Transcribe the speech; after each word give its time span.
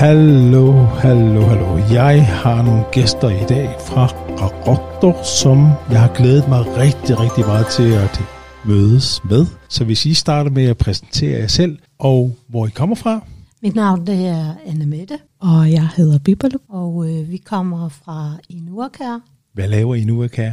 Hallo, 0.00 0.72
hallo, 0.72 1.40
hallo. 1.40 1.76
Jeg 1.92 2.26
har 2.26 2.62
nogle 2.62 2.84
gæster 2.92 3.28
i 3.42 3.46
dag 3.48 3.68
fra 3.80 4.06
Rarotto, 4.40 5.24
som 5.42 5.58
jeg 5.90 6.00
har 6.00 6.14
glædet 6.14 6.48
mig 6.48 6.60
rigtig, 6.76 7.20
rigtig 7.20 7.44
meget 7.46 7.66
til 7.66 7.92
at 7.92 8.20
mødes 8.64 9.24
med. 9.24 9.46
Så 9.68 9.84
hvis 9.84 10.06
I 10.06 10.14
starter 10.14 10.50
med 10.50 10.64
at 10.64 10.78
præsentere 10.78 11.40
jer 11.40 11.46
selv, 11.46 11.78
og 11.98 12.36
hvor 12.48 12.66
I 12.66 12.70
kommer 12.70 12.96
fra. 12.96 13.26
Mit 13.62 13.74
navn 13.74 14.06
det 14.06 14.26
er 14.26 14.54
Anne 14.66 14.86
Mette, 14.86 15.18
Og 15.38 15.72
jeg 15.72 15.88
hedder 15.96 16.18
Bibelu. 16.18 16.58
og 16.68 17.10
øh, 17.10 17.30
vi 17.30 17.36
kommer 17.36 17.88
fra 17.88 18.36
Inuakær. 18.48 19.20
Hvad 19.54 19.68
laver 19.68 19.94
I 19.94 20.04
nu, 20.04 20.24
Akær? 20.24 20.52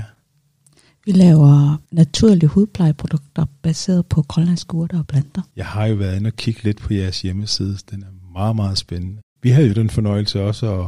Vi 1.06 1.12
laver 1.12 1.82
naturlige 1.92 2.48
hudplejeprodukter 2.48 3.46
baseret 3.62 4.06
på 4.06 4.22
grønlandske 4.22 4.74
urter 4.76 5.00
og 5.00 5.08
planter. 5.08 5.42
Jeg 5.56 5.66
har 5.66 5.86
jo 5.86 5.96
været 5.96 6.16
inde 6.16 6.28
og 6.28 6.34
kigge 6.34 6.64
lidt 6.64 6.78
på 6.82 6.94
jeres 6.94 7.22
hjemmeside. 7.22 7.78
Den 7.92 8.04
er 8.04 8.32
meget, 8.34 8.56
meget 8.56 8.78
spændende. 8.78 9.22
Vi 9.42 9.50
havde 9.50 9.68
jo 9.68 9.74
den 9.74 9.90
fornøjelse 9.90 10.44
også 10.44 10.82
at 10.82 10.88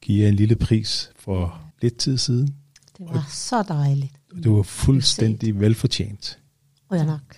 give 0.00 0.22
jer 0.22 0.28
en 0.28 0.34
lille 0.34 0.56
pris 0.56 1.10
for 1.16 1.60
lidt 1.82 1.96
tid 1.96 2.18
siden. 2.18 2.54
Det 2.98 3.06
var 3.08 3.26
så 3.30 3.62
dejligt. 3.62 4.12
Og 4.36 4.44
det 4.44 4.52
var 4.52 4.62
fuldstændig 4.62 5.60
velfortjent. 5.60 6.38
Rønnak. 6.90 7.36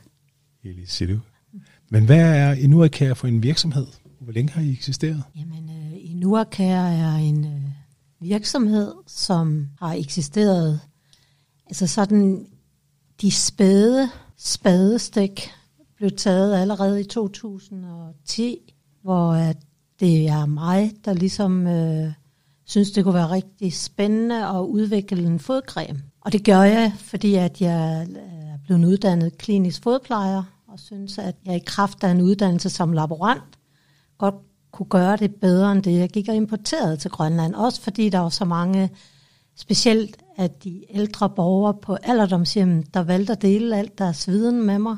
Elis, 0.65 0.91
siger 0.91 1.15
du. 1.15 1.21
Men 1.91 2.05
hvad 2.05 2.21
er 2.21 2.53
Inuakær 2.53 3.15
for 3.15 3.27
en 3.27 3.43
virksomhed? 3.43 3.87
Hvor 4.21 4.33
længe 4.33 4.53
har 4.53 4.61
I 4.61 4.73
eksisteret? 4.73 5.23
Jamen, 5.37 5.71
øh, 5.71 6.11
Inuakær 6.11 6.81
er 6.81 7.17
en 7.17 7.45
øh, 7.45 7.63
virksomhed, 8.21 8.93
som 9.07 9.69
har 9.79 9.93
eksisteret, 9.93 10.81
altså 11.67 11.87
sådan 11.87 12.47
de 13.21 13.31
spæde 13.31 14.09
spadestik 14.37 15.51
blev 15.97 16.11
taget 16.11 16.57
allerede 16.57 17.01
i 17.01 17.05
2010, 17.05 18.75
hvor 19.03 19.33
at 19.33 19.57
det 20.01 20.29
er 20.29 20.47
mig, 20.47 20.93
der 21.05 21.13
ligesom 21.13 21.67
øh, 21.67 22.13
synes, 22.65 22.91
det 22.91 23.05
kunne 23.05 23.15
være 23.15 23.31
rigtig 23.31 23.73
spændende 23.73 24.47
at 24.47 24.61
udvikle 24.61 25.27
en 25.27 25.39
fodcreme. 25.39 26.03
Og 26.21 26.33
det 26.33 26.45
gør 26.45 26.63
jeg, 26.63 26.93
fordi 26.99 27.35
at 27.35 27.61
jeg 27.61 28.07
øh, 28.11 28.17
er 28.53 28.59
blevet 28.67 28.85
uddannet 28.85 29.39
klinisk 29.39 29.83
fodplejer, 29.83 30.43
og 30.69 30.81
synes, 30.81 31.19
at 31.19 31.35
jeg 31.47 31.57
i 31.57 31.63
kraft 31.67 32.05
af 32.05 32.11
en 32.11 32.21
uddannelse 32.21 32.71
som 32.71 32.93
laborant 32.93 33.59
godt 34.19 34.35
kunne 34.73 34.87
gøre 34.87 35.17
det 35.17 35.35
bedre 35.35 35.73
end 35.73 35.83
det, 35.83 35.99
jeg 35.99 36.09
gik 36.09 36.29
og 36.29 36.35
importerede 36.35 36.97
til 36.97 37.11
Grønland. 37.11 37.55
Også 37.55 37.81
fordi 37.81 38.09
der 38.09 38.19
var 38.19 38.29
så 38.29 38.45
mange, 38.45 38.91
specielt 39.57 40.17
at 40.37 40.65
de 40.65 40.85
ældre 40.91 41.31
borgere 41.31 41.75
på 41.83 41.97
alderdomshjemmet, 42.03 42.95
der 42.95 43.03
valgte 43.03 43.33
at 43.33 43.43
dele 43.43 43.77
alt 43.77 43.99
deres 43.99 44.29
viden 44.29 44.67
med 44.67 44.79
mig. 44.79 44.97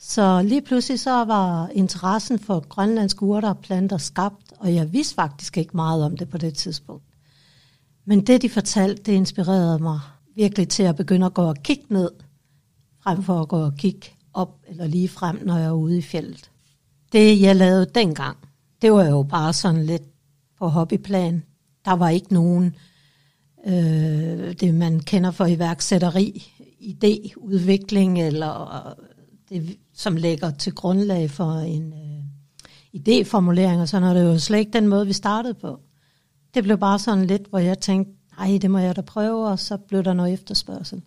Så 0.00 0.42
lige 0.42 0.62
pludselig 0.62 1.00
så 1.00 1.24
var 1.24 1.68
interessen 1.68 2.38
for 2.38 2.68
grønlandske 2.68 3.22
urter 3.22 3.48
og 3.48 3.58
planter 3.58 3.98
skabt, 3.98 4.52
og 4.58 4.74
jeg 4.74 4.92
vidste 4.92 5.14
faktisk 5.14 5.58
ikke 5.58 5.76
meget 5.76 6.04
om 6.04 6.16
det 6.16 6.28
på 6.28 6.38
det 6.38 6.54
tidspunkt. 6.54 7.04
Men 8.04 8.26
det, 8.26 8.42
de 8.42 8.50
fortalte, 8.50 9.02
det 9.02 9.12
inspirerede 9.12 9.78
mig 9.78 10.00
virkelig 10.34 10.68
til 10.68 10.82
at 10.82 10.96
begynde 10.96 11.26
at 11.26 11.34
gå 11.34 11.42
og 11.42 11.56
kigge 11.62 11.84
ned, 11.88 12.10
frem 13.02 13.22
for 13.22 13.40
at 13.40 13.48
gå 13.48 13.56
og 13.56 13.74
kigge 13.74 14.06
op 14.32 14.60
eller 14.68 14.86
lige 14.86 15.08
frem, 15.08 15.40
når 15.44 15.56
jeg 15.56 15.66
er 15.66 15.72
ude 15.72 15.98
i 15.98 16.02
fjellet. 16.02 16.50
Det, 17.12 17.40
jeg 17.40 17.56
lavede 17.56 17.90
dengang, 17.94 18.36
det 18.82 18.92
var 18.92 19.04
jo 19.04 19.22
bare 19.22 19.52
sådan 19.52 19.86
lidt 19.86 20.02
på 20.58 20.68
hobbyplan. 20.68 21.42
Der 21.84 21.92
var 21.92 22.08
ikke 22.08 22.34
nogen, 22.34 22.76
øh, 23.66 24.52
det 24.60 24.74
man 24.74 25.00
kender 25.00 25.30
for 25.30 25.46
iværksætteri, 25.46 26.52
idéudvikling, 26.80 28.18
eller 28.18 28.94
det, 29.48 29.78
som 29.98 30.16
lægger 30.16 30.50
til 30.50 30.74
grundlag 30.74 31.30
for 31.30 31.52
en 31.52 31.92
øh, 31.92 32.24
idéformulering, 32.94 33.80
og 33.80 33.88
sådan 33.88 34.02
noget. 34.02 34.16
Det 34.16 34.32
jo 34.32 34.38
slet 34.38 34.58
ikke 34.58 34.72
den 34.72 34.88
måde, 34.88 35.06
vi 35.06 35.12
startede 35.12 35.54
på. 35.54 35.80
Det 36.54 36.62
blev 36.62 36.78
bare 36.78 36.98
sådan 36.98 37.24
lidt, 37.24 37.42
hvor 37.50 37.58
jeg 37.58 37.78
tænkte, 37.78 38.12
nej, 38.38 38.58
det 38.62 38.70
må 38.70 38.78
jeg 38.78 38.96
da 38.96 39.00
prøve, 39.00 39.48
og 39.48 39.58
så 39.58 39.76
blev 39.76 40.04
der 40.04 40.12
noget 40.12 40.32
efterspørgsel. 40.32 41.02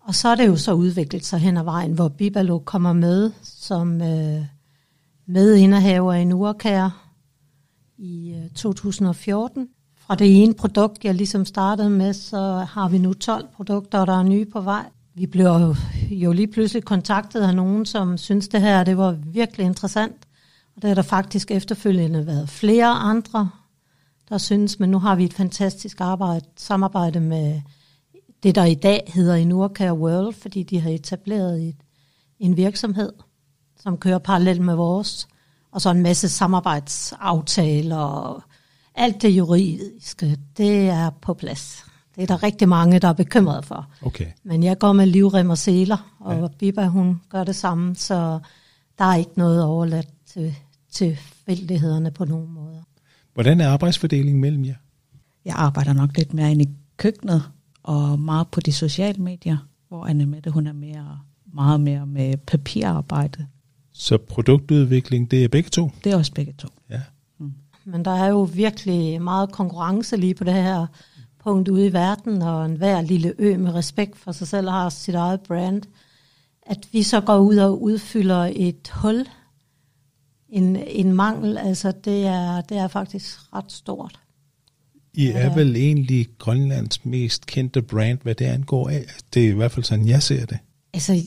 Og 0.00 0.14
så 0.14 0.28
er 0.28 0.34
det 0.34 0.46
jo 0.46 0.56
så 0.56 0.72
udviklet 0.72 1.24
sig 1.24 1.38
hen 1.38 1.56
ad 1.56 1.64
vejen, 1.64 1.92
hvor 1.92 2.08
Bibalo 2.08 2.58
kommer 2.58 2.92
med 2.92 3.30
som 3.42 4.02
øh, 4.02 4.44
medindehaver 5.26 6.12
i 6.12 6.24
Nordkær 6.24 7.10
i 7.98 8.34
øh, 8.34 8.50
2014. 8.50 9.68
Fra 9.98 10.14
det 10.14 10.42
ene 10.42 10.54
produkt, 10.54 11.04
jeg 11.04 11.14
ligesom 11.14 11.44
startede 11.44 11.90
med, 11.90 12.12
så 12.12 12.66
har 12.68 12.88
vi 12.88 12.98
nu 12.98 13.14
12 13.14 13.48
produkter, 13.54 13.98
og 13.98 14.06
der 14.06 14.18
er 14.18 14.22
nye 14.22 14.44
på 14.44 14.60
vej. 14.60 14.84
Vi 15.16 15.26
blev 15.26 15.46
jo, 15.46 15.74
jo 16.10 16.32
lige 16.32 16.46
pludselig 16.46 16.84
kontaktet 16.84 17.40
af 17.40 17.54
nogen, 17.54 17.86
som 17.86 18.18
synes 18.18 18.48
det 18.48 18.60
her 18.60 18.84
det 18.84 18.96
var 18.96 19.18
virkelig 19.26 19.66
interessant. 19.66 20.26
Og 20.76 20.82
der 20.82 20.88
er 20.88 20.94
der 20.94 21.02
faktisk 21.02 21.50
efterfølgende 21.50 22.26
været 22.26 22.48
flere 22.48 22.86
andre, 22.86 23.50
der 24.28 24.38
synes, 24.38 24.80
men 24.80 24.90
nu 24.90 24.98
har 24.98 25.14
vi 25.14 25.24
et 25.24 25.34
fantastisk 25.34 26.00
arbejde, 26.00 26.46
samarbejde 26.56 27.20
med 27.20 27.60
det, 28.42 28.54
der 28.54 28.64
i 28.64 28.74
dag 28.74 29.12
hedder 29.14 29.34
Inurcare 29.34 29.94
World, 29.94 30.34
fordi 30.34 30.62
de 30.62 30.80
har 30.80 30.90
etableret 30.90 31.68
et, 31.68 31.76
en 32.38 32.56
virksomhed, 32.56 33.12
som 33.80 33.98
kører 33.98 34.18
parallelt 34.18 34.60
med 34.60 34.74
vores, 34.74 35.28
og 35.72 35.80
så 35.80 35.90
en 35.90 36.02
masse 36.02 36.28
samarbejdsaftaler 36.28 37.96
og 37.96 38.42
alt 38.94 39.22
det 39.22 39.28
juridiske, 39.28 40.38
det 40.56 40.88
er 40.88 41.10
på 41.10 41.34
plads. 41.34 41.84
Det 42.16 42.22
er 42.22 42.26
der 42.26 42.42
rigtig 42.42 42.68
mange, 42.68 42.98
der 42.98 43.08
er 43.08 43.12
bekymrede 43.12 43.62
for. 43.62 43.88
Okay. 44.02 44.26
Men 44.44 44.62
jeg 44.62 44.78
går 44.78 44.92
med 44.92 45.06
livrem 45.06 45.50
og 45.50 45.58
seler, 45.58 46.16
og 46.20 46.40
ja. 46.40 46.46
Biba 46.58 46.86
hun 46.86 47.20
gør 47.28 47.44
det 47.44 47.56
samme, 47.56 47.96
så 47.96 48.38
der 48.98 49.04
er 49.04 49.14
ikke 49.14 49.32
noget 49.36 49.64
overladt 49.64 50.08
til, 50.26 50.54
til 50.90 51.16
fældighederne 51.46 52.10
på 52.10 52.24
nogen 52.24 52.52
måder. 52.52 52.82
Hvordan 53.34 53.60
er 53.60 53.68
arbejdsfordelingen 53.68 54.40
mellem 54.40 54.64
jer? 54.64 54.74
Jeg 55.44 55.54
arbejder 55.56 55.92
nok 55.92 56.16
lidt 56.16 56.34
mere 56.34 56.50
inde 56.50 56.64
i 56.64 56.68
køkkenet 56.96 57.42
og 57.82 58.18
meget 58.18 58.48
på 58.48 58.60
de 58.60 58.72
sociale 58.72 59.22
medier, 59.22 59.56
hvor 59.88 60.06
Anne 60.06 60.26
Mette, 60.26 60.50
hun 60.50 60.66
er 60.66 60.72
mere, 60.72 61.18
meget 61.52 61.80
mere 61.80 62.06
med 62.06 62.36
papirarbejde. 62.36 63.46
Så 63.92 64.18
produktudvikling, 64.18 65.30
det 65.30 65.44
er 65.44 65.48
begge 65.48 65.70
to? 65.70 65.90
Det 66.04 66.12
er 66.12 66.16
også 66.16 66.32
begge 66.32 66.52
to. 66.58 66.68
Ja. 66.90 67.00
Men 67.84 68.04
der 68.04 68.10
er 68.10 68.26
jo 68.26 68.42
virkelig 68.42 69.22
meget 69.22 69.52
konkurrence 69.52 70.16
lige 70.16 70.34
på 70.34 70.44
det 70.44 70.54
her 70.54 70.86
punkt 71.44 71.68
ude 71.68 71.86
i 71.86 71.92
verden, 71.92 72.42
og 72.42 72.66
en 72.66 72.76
hver 72.76 73.00
lille 73.00 73.34
ø 73.38 73.56
med 73.56 73.74
respekt 73.74 74.18
for 74.18 74.32
sig 74.32 74.48
selv 74.48 74.68
har 74.68 74.88
sit 74.88 75.14
eget 75.14 75.40
brand. 75.40 75.82
At 76.66 76.88
vi 76.92 77.02
så 77.02 77.20
går 77.20 77.38
ud 77.38 77.56
og 77.56 77.82
udfylder 77.82 78.52
et 78.56 78.90
hul, 78.94 79.26
en, 80.48 80.76
en 80.76 81.12
mangel, 81.12 81.58
altså 81.58 81.92
det 82.04 82.26
er, 82.26 82.60
det 82.60 82.76
er 82.76 82.88
faktisk 82.88 83.54
ret 83.54 83.72
stort. 83.72 84.20
I 85.14 85.26
er 85.26 85.38
Ja. 85.38 85.54
vel 85.54 85.76
egentlig 85.76 86.28
Grønlands 86.38 87.04
mest 87.04 87.46
kendte 87.46 87.82
brand, 87.82 88.18
hvad 88.22 88.34
det 88.34 88.44
angår 88.44 88.88
af. 88.88 89.04
Det 89.34 89.44
er 89.44 89.48
i 89.48 89.52
hvert 89.52 89.72
fald 89.72 89.84
sådan, 89.84 90.08
jeg 90.08 90.22
ser 90.22 90.46
det. 90.46 90.58
Altså, 90.94 91.22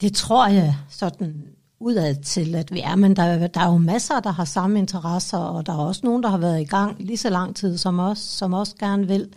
det 0.00 0.14
tror 0.14 0.48
jeg 0.48 0.74
sådan 0.88 1.42
udad 1.80 2.14
til, 2.14 2.54
at 2.54 2.72
vi 2.72 2.80
er, 2.80 2.96
men 2.96 3.16
der, 3.16 3.46
der 3.46 3.60
er 3.60 3.72
jo 3.72 3.78
masser, 3.78 4.20
der 4.20 4.30
har 4.30 4.44
samme 4.44 4.78
interesser, 4.78 5.38
og 5.38 5.66
der 5.66 5.72
er 5.72 5.78
også 5.78 6.00
nogen, 6.04 6.22
der 6.22 6.28
har 6.28 6.38
været 6.38 6.60
i 6.60 6.64
gang 6.64 6.96
lige 7.00 7.16
så 7.16 7.30
lang 7.30 7.56
tid 7.56 7.78
som 7.78 7.98
os, 7.98 8.18
som 8.18 8.52
også 8.52 8.74
gerne 8.78 9.06
vil. 9.06 9.28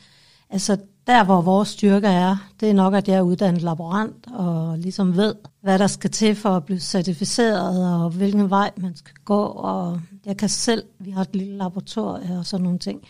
Altså, 0.50 0.78
der 1.08 1.24
hvor 1.24 1.42
vores 1.42 1.70
styrke 1.70 2.08
er, 2.08 2.36
det 2.60 2.70
er 2.70 2.74
nok, 2.74 2.94
at 2.94 3.08
jeg 3.08 3.18
er 3.18 3.22
uddannet 3.22 3.62
laborant, 3.62 4.28
og 4.34 4.78
ligesom 4.78 5.18
ved, 5.18 5.36
hvad 5.62 5.80
der 5.80 5.88
skal 5.88 6.10
til 6.10 6.36
for 6.36 6.50
at 6.50 6.66
blive 6.66 6.80
certificeret, 6.80 7.96
og 8.04 8.10
hvilken 8.10 8.50
vej 8.50 8.72
man 8.78 8.96
skal 8.96 9.14
gå, 9.26 9.44
og 9.44 10.02
jeg 10.26 10.38
kan 10.38 10.50
selv, 10.50 10.84
vi 11.00 11.12
har 11.12 11.22
et 11.22 11.36
lille 11.36 11.58
laboratorium 11.58 12.38
og 12.38 12.46
sådan 12.46 12.64
nogle 12.64 12.80
ting. 12.80 13.02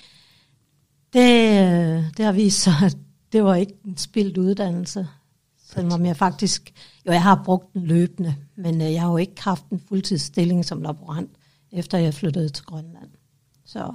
Det, 1.14 1.50
øh, 1.50 2.04
det 2.18 2.26
har 2.26 2.32
vist 2.32 2.62
sig, 2.62 2.74
at 2.86 2.98
det 3.32 3.44
var 3.44 3.56
ikke 3.56 3.74
en 3.86 3.98
spildt 3.98 4.38
uddannelse. 4.38 5.08
Selvom 5.74 6.06
jeg 6.06 6.18
faktisk, 6.18 6.74
jo 7.08 7.12
jeg 7.12 7.24
har 7.24 7.42
brugt 7.46 7.74
den 7.74 7.86
løbende, 7.86 8.36
men 8.56 8.82
øh, 8.82 8.94
jeg 8.94 9.02
har 9.02 9.12
jo 9.12 9.18
ikke 9.18 9.42
haft 9.42 9.70
en 9.70 9.80
fuldtidsstilling 9.88 10.66
som 10.66 10.82
laborant, 10.82 11.30
efter 11.72 11.98
jeg 11.98 12.14
flyttede 12.14 12.50
til 12.50 12.66
Grønland. 12.66 13.10
Så 13.66 13.94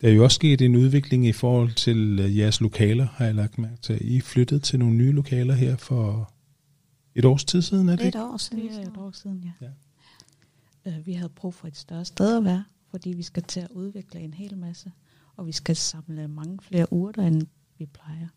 Der 0.00 0.08
er 0.08 0.12
jo 0.12 0.24
også 0.24 0.34
sket 0.34 0.60
en 0.60 0.76
udvikling 0.76 1.26
i 1.26 1.32
forhold 1.32 1.72
til 1.72 2.18
øh, 2.20 2.38
jeres 2.38 2.60
lokaler, 2.60 3.06
har 3.12 3.24
jeg 3.24 3.34
lagt 3.34 3.58
mærke 3.58 3.80
til. 3.82 4.14
I 4.16 4.20
flyttet 4.20 4.62
til 4.62 4.78
nogle 4.78 4.94
nye 4.94 5.12
lokaler 5.12 5.54
her 5.54 5.76
for 5.76 6.32
et 7.14 7.24
års 7.24 7.44
tid 7.44 7.62
siden, 7.62 7.88
er 7.88 7.96
det 7.96 8.04
er 8.04 8.08
et 8.08 8.16
år 8.16 8.36
siden. 8.36 8.68
Det 8.68 8.76
er 8.76 8.82
et 8.82 8.96
år 8.96 9.10
siden, 9.10 9.52
ja. 9.60 9.66
Ja. 10.86 10.90
Øh, 10.90 11.06
Vi 11.06 11.12
havde 11.12 11.28
brug 11.28 11.54
for 11.54 11.68
et 11.68 11.76
større 11.76 12.04
sted 12.04 12.36
at 12.36 12.44
være, 12.44 12.64
fordi 12.90 13.10
vi 13.10 13.22
skal 13.22 13.42
til 13.42 13.60
at 13.60 13.70
udvikle 13.70 14.20
en 14.20 14.34
hel 14.34 14.56
masse, 14.58 14.92
og 15.36 15.46
vi 15.46 15.52
skal 15.52 15.76
samle 15.76 16.28
mange 16.28 16.58
flere 16.62 16.92
urter, 16.92 17.22
end 17.22 17.42
vi 17.78 17.86
plejer. 17.86 18.28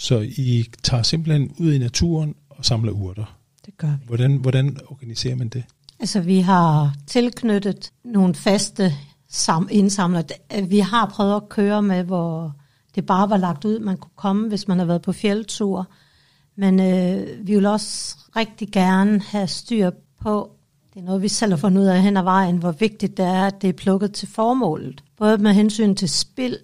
Så 0.00 0.20
I 0.20 0.64
tager 0.82 1.02
simpelthen 1.02 1.54
ud 1.58 1.72
i 1.72 1.78
naturen 1.78 2.34
og 2.50 2.64
samler 2.64 2.92
urter. 2.92 3.38
Det 3.66 3.76
gør 3.76 3.88
vi. 4.00 4.06
Hvordan, 4.06 4.36
hvordan 4.36 4.76
organiserer 4.86 5.36
man 5.36 5.48
det? 5.48 5.64
Altså 5.98 6.20
vi 6.20 6.40
har 6.40 6.94
tilknyttet 7.06 7.92
nogle 8.04 8.34
faste 8.34 8.94
sam- 9.32 9.68
indsamlere. 9.70 10.24
Vi 10.68 10.78
har 10.78 11.06
prøvet 11.06 11.36
at 11.36 11.48
køre 11.48 11.82
med, 11.82 12.04
hvor 12.04 12.52
det 12.94 13.06
bare 13.06 13.30
var 13.30 13.36
lagt 13.36 13.64
ud, 13.64 13.78
man 13.78 13.96
kunne 13.96 14.10
komme, 14.16 14.48
hvis 14.48 14.68
man 14.68 14.78
har 14.78 14.84
været 14.86 15.02
på 15.02 15.12
fjeldtur. 15.12 15.88
Men 16.56 16.80
øh, 16.80 17.46
vi 17.46 17.54
vil 17.54 17.66
også 17.66 18.16
rigtig 18.36 18.68
gerne 18.72 19.20
have 19.20 19.48
styr 19.48 19.90
på, 20.20 20.50
det 20.94 21.00
er 21.00 21.04
noget, 21.04 21.22
vi 21.22 21.28
selv 21.28 21.52
har 21.52 21.56
fundet 21.56 21.80
ud 21.80 21.86
af 21.86 22.02
hen 22.02 22.16
ad 22.16 22.22
vejen, 22.22 22.56
hvor 22.56 22.72
vigtigt 22.72 23.16
det 23.16 23.24
er, 23.24 23.46
at 23.46 23.62
det 23.62 23.68
er 23.68 23.72
plukket 23.72 24.12
til 24.12 24.28
formålet. 24.28 25.04
Både 25.16 25.38
med 25.38 25.52
hensyn 25.52 25.94
til 25.94 26.08
spil, 26.08 26.58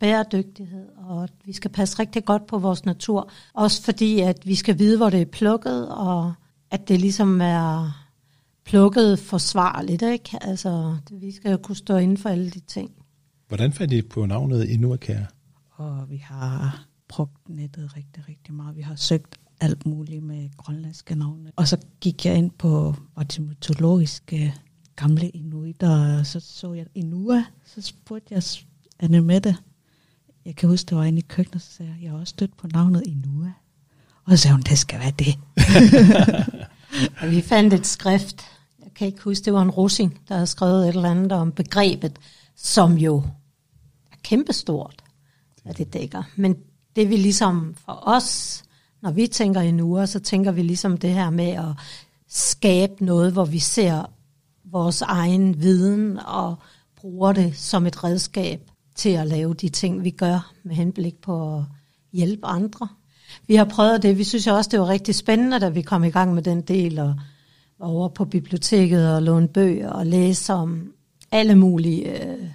bæredygtighed, 0.00 0.86
og 1.12 1.22
at 1.22 1.32
vi 1.44 1.52
skal 1.52 1.70
passe 1.70 1.98
rigtig 1.98 2.24
godt 2.24 2.46
på 2.46 2.58
vores 2.58 2.84
natur. 2.84 3.30
Også 3.54 3.82
fordi, 3.82 4.20
at 4.20 4.46
vi 4.46 4.54
skal 4.54 4.78
vide, 4.78 4.96
hvor 4.96 5.10
det 5.10 5.20
er 5.20 5.24
plukket, 5.24 5.88
og 5.88 6.34
at 6.70 6.88
det 6.88 7.00
ligesom 7.00 7.40
er 7.40 7.92
plukket 8.64 9.18
forsvarligt. 9.18 10.02
Ikke? 10.02 10.38
Altså, 10.40 10.96
vi 11.10 11.32
skal 11.32 11.50
jo 11.50 11.56
kunne 11.56 11.76
stå 11.76 11.96
inden 11.96 12.16
for 12.16 12.28
alle 12.28 12.50
de 12.50 12.60
ting. 12.60 12.90
Hvordan 13.48 13.72
fandt 13.72 13.92
I 13.92 14.02
på 14.02 14.26
navnet 14.26 14.68
Inuakær? 14.68 15.24
Og 15.70 16.10
vi 16.10 16.16
har 16.16 16.84
brugt 17.08 17.48
nettet 17.48 17.96
rigtig, 17.96 18.28
rigtig 18.28 18.54
meget. 18.54 18.76
Vi 18.76 18.82
har 18.82 18.96
søgt 18.96 19.40
alt 19.60 19.86
muligt 19.86 20.24
med 20.24 20.48
grønlandske 20.56 21.14
navne. 21.14 21.52
Og 21.56 21.68
så 21.68 21.76
gik 22.00 22.26
jeg 22.26 22.36
ind 22.36 22.50
på 22.50 22.94
etymologiske 23.20 24.54
gamle 24.96 25.28
inuiter, 25.28 26.18
og 26.18 26.26
så 26.26 26.40
så 26.40 26.72
jeg 26.72 26.86
Inua. 26.94 27.44
Så 27.64 27.80
spurgte 27.80 28.34
jeg 28.34 28.42
Anne 29.00 29.20
Mette, 29.20 29.56
jeg 30.44 30.56
kan 30.56 30.68
huske, 30.68 30.88
det 30.88 30.96
var 30.96 31.04
inde 31.04 31.18
i 31.18 31.24
køkkenet, 31.28 31.62
så 31.62 31.72
sagde 31.72 31.92
jeg, 31.92 32.02
jeg 32.02 32.10
har 32.10 32.18
også 32.18 32.30
stødt 32.30 32.56
på 32.56 32.66
navnet 32.66 33.02
Inua. 33.06 33.52
Og 34.24 34.30
så 34.30 34.36
sagde 34.36 34.54
hun, 34.54 34.62
det 34.62 34.78
skal 34.78 35.00
være 35.00 35.10
det. 35.18 35.38
og 37.20 37.30
vi 37.34 37.40
fandt 37.40 37.74
et 37.74 37.86
skrift, 37.86 38.42
jeg 38.84 38.94
kan 38.94 39.06
ikke 39.06 39.22
huske, 39.22 39.44
det 39.44 39.52
var 39.52 39.62
en 39.62 39.70
russing, 39.70 40.20
der 40.28 40.34
havde 40.34 40.46
skrevet 40.46 40.88
et 40.88 40.94
eller 40.94 41.10
andet 41.10 41.32
om 41.32 41.52
begrebet, 41.52 42.18
som 42.56 42.98
jo 42.98 43.16
er 44.12 44.16
kæmpestort, 44.22 45.02
hvad 45.62 45.74
det 45.74 45.92
dækker. 45.92 46.22
Men 46.36 46.56
det 46.96 47.10
vi 47.10 47.16
ligesom 47.16 47.74
for 47.84 48.02
os, 48.02 48.62
når 49.02 49.10
vi 49.10 49.26
tænker 49.26 49.60
i 49.60 49.70
nuer, 49.70 50.06
så 50.06 50.20
tænker 50.20 50.52
vi 50.52 50.62
ligesom 50.62 50.96
det 50.96 51.14
her 51.14 51.30
med 51.30 51.48
at 51.48 51.74
skabe 52.28 53.04
noget, 53.04 53.32
hvor 53.32 53.44
vi 53.44 53.58
ser 53.58 54.04
vores 54.64 55.02
egen 55.02 55.60
viden 55.60 56.18
og 56.18 56.56
bruger 56.96 57.32
det 57.32 57.56
som 57.56 57.86
et 57.86 58.04
redskab 58.04 58.71
til 58.94 59.10
at 59.10 59.26
lave 59.26 59.54
de 59.54 59.68
ting, 59.68 60.04
vi 60.04 60.10
gør 60.10 60.52
med 60.62 60.74
henblik 60.74 61.20
på 61.20 61.56
at 61.56 61.64
hjælpe 62.12 62.46
andre. 62.46 62.88
Vi 63.46 63.54
har 63.54 63.64
prøvet 63.64 64.02
det. 64.02 64.18
Vi 64.18 64.24
synes 64.24 64.46
også, 64.46 64.70
det 64.70 64.80
var 64.80 64.88
rigtig 64.88 65.14
spændende, 65.14 65.60
da 65.60 65.68
vi 65.68 65.82
kom 65.82 66.04
i 66.04 66.10
gang 66.10 66.34
med 66.34 66.42
den 66.42 66.62
del 66.62 66.98
og 66.98 67.14
var 67.78 67.86
over 67.86 68.08
på 68.08 68.24
biblioteket 68.24 69.14
og 69.14 69.22
låne 69.22 69.48
bøger 69.48 69.90
og 69.90 70.06
læse 70.06 70.52
om 70.52 70.92
alle 71.30 71.54
mulige 71.54 72.26
øh, 72.26 72.46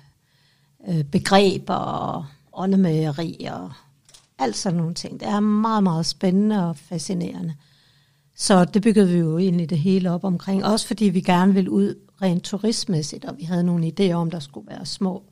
øh, 0.87 1.03
begreber 1.03 1.73
og 1.73 2.25
åndemageri 2.53 3.47
og 3.51 3.71
alt 4.39 4.55
sådan 4.55 4.77
nogle 4.77 4.93
ting. 4.93 5.19
Det 5.19 5.27
er 5.27 5.39
meget, 5.39 5.83
meget 5.83 6.05
spændende 6.05 6.69
og 6.69 6.77
fascinerende. 6.77 7.53
Så 8.35 8.65
det 8.65 8.81
byggede 8.81 9.07
vi 9.07 9.17
jo 9.17 9.37
egentlig 9.37 9.69
det 9.69 9.79
hele 9.79 10.11
op 10.11 10.23
omkring. 10.23 10.65
Også 10.65 10.87
fordi 10.87 11.05
vi 11.05 11.21
gerne 11.21 11.53
ville 11.53 11.71
ud 11.71 11.95
rent 12.21 12.43
turistmæssigt, 12.43 13.25
og 13.25 13.37
vi 13.37 13.43
havde 13.43 13.63
nogle 13.63 13.93
idéer 13.99 14.13
om, 14.13 14.31
der 14.31 14.39
skulle 14.39 14.67
være 14.67 14.85
små 14.85 15.23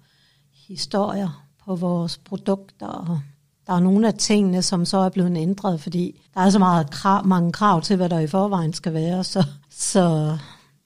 historier 0.67 1.45
på 1.65 1.75
vores 1.75 2.17
produkter. 2.17 2.88
Og 2.88 3.19
der 3.67 3.73
er 3.73 3.79
nogle 3.79 4.07
af 4.07 4.13
tingene, 4.13 4.62
som 4.62 4.85
så 4.85 4.97
er 4.97 5.09
blevet 5.09 5.38
ændret, 5.38 5.81
fordi 5.81 6.21
der 6.33 6.41
er 6.41 6.50
så 6.50 6.59
meget 6.59 6.89
krav, 6.91 7.27
mange 7.27 7.51
krav 7.51 7.81
til, 7.81 7.95
hvad 7.95 8.09
der 8.09 8.19
i 8.19 8.27
forvejen 8.27 8.73
skal 8.73 8.94
være. 8.94 9.23
Så, 9.23 9.44
så, 9.69 10.38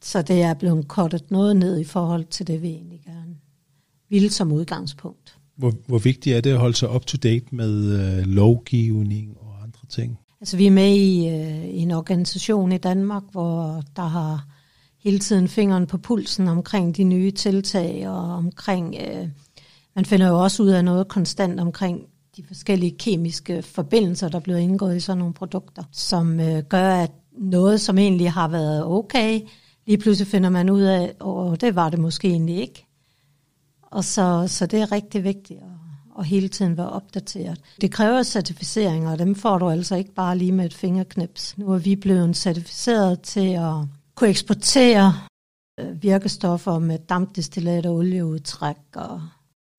så 0.02 0.22
det 0.22 0.42
er 0.42 0.54
blevet 0.54 0.88
kortet 0.88 1.32
noget 1.32 1.56
ned 1.56 1.80
i 1.80 1.84
forhold 1.84 2.26
til 2.26 2.48
det, 2.48 2.62
vi 2.62 2.68
egentlig 2.68 3.02
gerne 3.06 3.36
ville 4.10 4.30
som 4.30 4.52
udgangspunkt. 4.52 5.36
Hvor, 5.56 5.74
hvor 5.88 5.98
vigtigt 5.98 6.36
er 6.36 6.42
det 6.42 6.50
at 6.50 6.60
holde 6.60 6.78
sig 6.78 6.96
up 6.96 7.06
to 7.06 7.18
date 7.24 7.46
med 7.52 8.02
øh, 8.02 8.26
lovgivning 8.26 9.38
og 9.42 9.64
andre 9.64 9.86
ting? 9.90 10.20
Altså 10.42 10.58
vi 10.58 10.68
er 10.68 10.72
med 10.72 10.96
i, 10.96 11.28
øh, 11.28 11.82
en 11.82 11.92
organisation 11.92 12.72
i 12.72 12.78
Danmark, 12.78 13.24
hvor 13.32 13.84
der 13.96 14.08
har 14.08 14.46
hele 15.04 15.20
tiden 15.20 15.48
fingeren 15.48 15.88
på 15.88 15.98
pulsen 15.98 16.48
omkring 16.48 16.98
de 16.98 17.04
nye 17.04 17.32
tiltag 17.32 18.10
og 18.10 18.36
omkring, 18.36 18.96
øh, 19.08 19.28
man 19.96 20.06
finder 20.06 20.28
jo 20.28 20.44
også 20.44 20.64
ud 20.64 20.70
af 20.70 20.86
noget 20.86 21.08
konstant 21.08 21.60
omkring 21.60 22.02
de 22.38 22.44
forskellige 22.48 22.96
kemiske 23.00 23.62
forbindelser, 23.62 24.30
der 24.30 24.40
bliver 24.40 24.58
indgået 24.58 24.96
i 24.96 25.00
sådan 25.00 25.18
nogle 25.18 25.34
produkter, 25.34 25.84
som 25.92 26.40
øh, 26.40 26.64
gør, 26.64 26.94
at 26.94 27.12
noget, 27.32 27.82
som 27.82 27.98
egentlig 27.98 28.32
har 28.32 28.48
været 28.48 28.86
okay, 28.86 29.42
lige 29.88 29.98
pludselig 29.98 30.28
finder 30.28 30.50
man 30.50 30.70
ud 30.70 30.82
af, 30.82 31.04
at 31.54 31.62
det 31.62 31.76
var 31.76 31.90
det 31.90 32.00
måske 32.00 32.28
egentlig 32.28 32.56
ikke. 32.56 32.86
Og 33.82 34.04
så, 34.04 34.44
så 34.48 34.66
det 34.66 34.82
er 34.82 34.92
rigtig 34.92 35.24
vigtigt 35.24 35.60
at, 35.60 36.20
at 36.20 36.26
hele 36.26 36.48
tiden 36.48 36.78
være 36.78 36.90
opdateret. 36.90 37.62
Det 37.82 37.92
kræver 37.92 38.24
certificering, 38.24 39.08
og 39.08 39.20
dem 39.20 39.36
får 39.36 39.58
du 39.58 39.70
altså 39.70 39.96
ikke 39.96 40.14
bare 40.14 40.38
lige 40.38 40.52
med 40.52 40.66
et 40.66 40.74
fingerknips. 40.74 41.58
Nu 41.58 41.72
er 41.72 41.78
vi 41.78 41.96
blevet 41.96 42.38
certificeret 42.38 43.22
til 43.22 43.50
at 43.54 43.74
kunne 44.16 44.30
eksportere 44.30 45.14
øh, 45.80 46.04
virkestoffer 46.04 46.80
med 46.80 46.98
dampdestillat 47.00 47.86
og 47.86 47.96
olieudtræk 47.96 48.76
og 48.96 49.22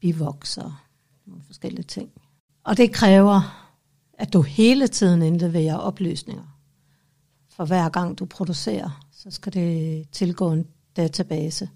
bivoks 0.00 0.58
og 0.58 0.72
nogle 1.26 1.42
forskellige 1.46 1.82
ting. 1.82 2.10
Og 2.64 2.76
det 2.76 2.92
kræver, 2.92 3.66
at 4.14 4.32
du 4.32 4.42
hele 4.42 4.88
tiden 4.88 5.22
indleverer 5.22 5.76
oplysninger. 5.76 6.58
For 7.48 7.64
hver 7.64 7.88
gang 7.88 8.18
du 8.18 8.24
producerer, 8.24 9.06
så 9.12 9.30
skal 9.30 9.52
det 9.52 10.04
tilgå 10.12 10.52
en 10.52 10.66
database, 10.96 11.68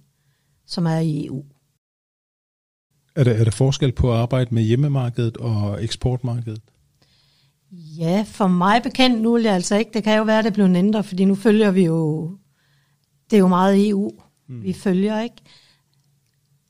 som 0.67 0.87
er 0.87 0.99
i 0.99 1.27
EU. 1.27 1.45
Er 3.17 3.25
der, 3.25 3.33
er 3.33 3.45
der 3.45 3.51
forskel 3.51 3.93
på 3.93 4.13
at 4.13 4.19
arbejde 4.19 4.55
med 4.55 4.63
hjemmemarkedet 4.63 5.37
og 5.37 5.85
eksportmarkedet? 5.85 6.63
Ja, 7.73 8.25
for 8.27 8.47
mig 8.47 8.83
bekendt 8.83 9.23
nu 9.23 9.33
vil 9.33 9.43
jeg 9.43 9.55
altså 9.55 9.77
ikke. 9.77 9.91
Det 9.95 10.05
kan 10.05 10.19
jo 10.19 10.25
være, 10.25 10.39
at 10.39 10.45
det 10.45 10.53
bliver 10.53 10.77
ændret, 10.77 11.05
fordi 11.05 11.25
nu 11.25 11.35
følger 11.35 11.71
vi 11.71 11.85
jo, 11.85 12.31
det 13.31 13.37
er 13.37 13.41
jo 13.41 13.49
meget 13.49 13.89
EU, 13.89 14.11
mm. 14.49 14.63
vi 14.63 14.73
følger, 14.73 15.21
ikke? 15.21 15.37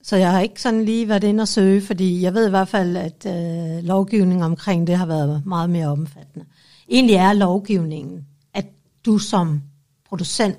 Så 0.04 0.16
jeg 0.16 0.32
har 0.32 0.40
ikke 0.40 0.62
sådan 0.62 0.84
lige 0.84 1.08
været 1.08 1.24
inde 1.24 1.42
og 1.42 1.48
søge, 1.48 1.80
fordi 1.80 2.22
jeg 2.22 2.34
ved 2.34 2.46
i 2.46 2.50
hvert 2.50 2.68
fald, 2.68 2.96
at 2.96 3.26
øh, 3.26 3.84
lovgivningen 3.84 4.42
omkring 4.42 4.86
det 4.86 4.96
har 4.96 5.06
været 5.06 5.46
meget 5.46 5.70
mere 5.70 5.86
omfattende. 5.86 6.46
Egentlig 6.88 7.16
er 7.16 7.32
lovgivningen, 7.32 8.26
at 8.54 8.66
du 9.06 9.18
som 9.18 9.62
producent 10.08 10.58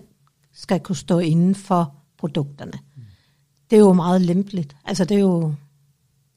skal 0.53 0.79
kunne 0.79 0.95
stå 0.95 1.19
inden 1.19 1.55
for 1.55 1.95
produkterne. 2.17 2.71
Mm. 2.95 3.03
Det 3.69 3.75
er 3.75 3.79
jo 3.79 3.93
meget 3.93 4.21
lempeligt. 4.21 4.75
Altså 4.85 5.05
det 5.05 5.15
er 5.15 5.21
jo, 5.21 5.53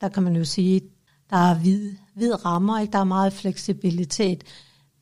der 0.00 0.08
kan 0.08 0.22
man 0.22 0.37
jo 0.37 0.44
sige, 0.44 0.81
der 1.31 1.37
er 1.37 1.55
hvid, 1.55 1.93
hvid 2.14 2.44
rammer, 2.44 2.81
ikke? 2.81 2.93
der 2.93 2.99
er 2.99 3.05
meget 3.05 3.32
fleksibilitet. 3.32 4.44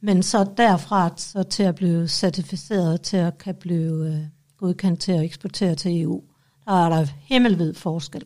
Men 0.00 0.23
så 0.23 0.47
derfra 0.56 1.11
så 1.17 1.43
til 1.43 1.62
at 1.62 1.75
blive 1.75 2.08
certificeret 2.08 3.00
til 3.00 3.17
at 3.17 3.38
kan 3.38 3.55
blive 3.55 4.08
øh, 4.08 4.20
godkendt 4.56 5.01
til 5.01 5.13
at 5.13 5.25
eksportere 5.25 5.75
til 5.75 6.03
EU, 6.03 6.22
der 6.67 6.73
er 6.73 6.89
der 6.89 7.06
himmelvid 7.20 7.75
forskel. 7.75 8.25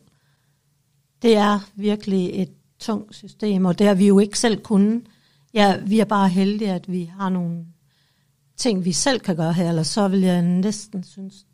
Det 1.21 1.35
er 1.35 1.59
virkelig 1.75 2.41
et 2.41 2.49
tungt 2.79 3.15
system, 3.15 3.65
og 3.65 3.79
det 3.79 3.87
har 3.87 3.93
vi 3.93 4.07
jo 4.07 4.19
ikke 4.19 4.39
selv 4.39 4.61
kunnet. 4.61 5.03
Ja, 5.53 5.77
vi 5.77 5.99
er 5.99 6.05
bare 6.05 6.29
heldige, 6.29 6.71
at 6.71 6.91
vi 6.91 7.11
har 7.17 7.29
nogle 7.29 7.65
ting, 8.57 8.85
vi 8.85 8.91
selv 8.91 9.19
kan 9.19 9.35
gøre 9.35 9.53
her, 9.53 9.69
eller 9.69 9.83
så 9.83 10.07
vil 10.07 10.21
jeg 10.21 10.41
næsten 10.41 11.03
synes, 11.03 11.45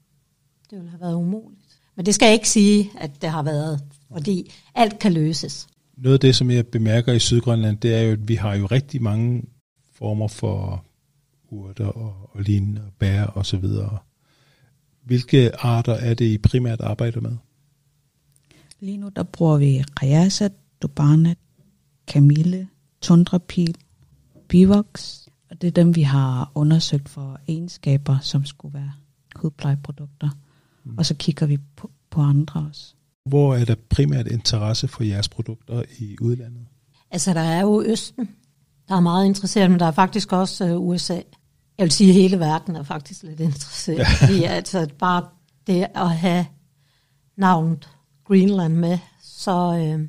det 0.70 0.78
ville 0.78 0.90
have 0.90 1.02
været 1.02 1.16
umuligt. 1.16 1.80
Men 1.96 2.06
det 2.06 2.16
skal 2.16 2.26
jeg 2.26 2.34
ikke 2.34 2.50
sige, 2.50 2.92
at 2.98 3.22
det 3.22 3.30
har 3.30 3.44
været, 3.44 3.84
fordi 4.12 4.52
alt 4.76 5.00
kan 5.00 5.14
løses. 5.14 5.68
Noget 5.98 6.14
af 6.14 6.20
det, 6.20 6.36
som 6.36 6.52
jeg 6.52 6.68
bemærker 6.68 7.14
i 7.14 7.20
Sydgrønland, 7.20 7.78
det 7.78 7.96
er 7.96 8.02
jo, 8.02 8.12
at 8.12 8.28
vi 8.28 8.36
har 8.36 8.56
jo 8.56 8.66
rigtig 8.66 9.04
mange 9.04 9.44
former 9.94 10.28
for 10.28 10.86
urter 11.50 11.88
og, 11.88 12.30
og 12.34 12.42
lignende, 12.42 12.82
og 12.82 12.94
bær 13.00 13.24
og 13.24 13.46
så 13.46 13.58
videre. 13.58 13.98
Hvilke 15.08 15.56
arter 15.56 15.94
er 15.94 16.14
det, 16.14 16.26
I 16.26 16.38
primært 16.38 16.82
arbejder 16.82 17.22
med? 17.22 17.38
Lige 18.80 18.98
nu 18.98 19.10
der 19.16 19.24
bruger 19.24 19.58
vi 19.58 19.84
Rayasa, 20.02 20.48
Dubanet, 20.82 21.38
Kamille, 22.08 22.68
Tundrapil, 23.02 23.78
Bivox, 24.48 25.18
og 25.50 25.62
det 25.62 25.68
er 25.68 25.72
dem, 25.72 25.96
vi 25.96 26.02
har 26.02 26.52
undersøgt 26.56 27.10
for 27.10 27.40
egenskaber, 27.48 28.20
som 28.20 28.46
skulle 28.46 28.74
være 28.74 28.92
hudplejeprodukter. 29.36 30.30
Mm. 30.84 30.98
Og 30.98 31.06
så 31.06 31.16
kigger 31.16 31.46
vi 31.46 31.58
på, 31.76 31.92
på 32.10 32.22
andre 32.22 32.66
også. 32.70 32.94
Hvor 33.26 33.56
er 33.56 33.66
der 33.66 33.76
primært 33.90 34.28
interesse 34.28 34.88
for 34.88 35.04
jeres 35.04 35.30
produkter 35.30 35.84
i 36.00 36.16
udlandet? 36.22 36.66
Altså, 37.12 37.34
der 37.34 37.42
er 37.42 37.62
jo 37.62 37.84
Østen, 37.86 38.30
der 38.88 38.96
er 38.96 39.00
meget 39.00 39.26
interesseret, 39.26 39.72
men 39.72 39.80
der 39.80 39.86
er 39.86 39.92
faktisk 39.92 40.32
også 40.32 40.68
øh, 40.68 40.80
USA. 40.80 41.20
Jeg 41.78 41.84
vil 41.84 41.92
sige, 41.92 42.10
at 42.10 42.16
hele 42.16 42.40
verden 42.40 42.76
er 42.76 42.84
faktisk 42.84 43.24
lidt 43.24 43.40
interesseret. 43.40 43.98
Ja. 43.98 44.06
Fordi 44.22 44.44
altså, 44.44 44.88
bare 45.00 45.28
det 45.68 45.88
at 45.96 46.10
have 46.10 46.46
navnet 47.36 47.90
Greenland 48.24 48.76
med, 48.76 48.98
så, 49.22 49.78
øh, 49.78 50.08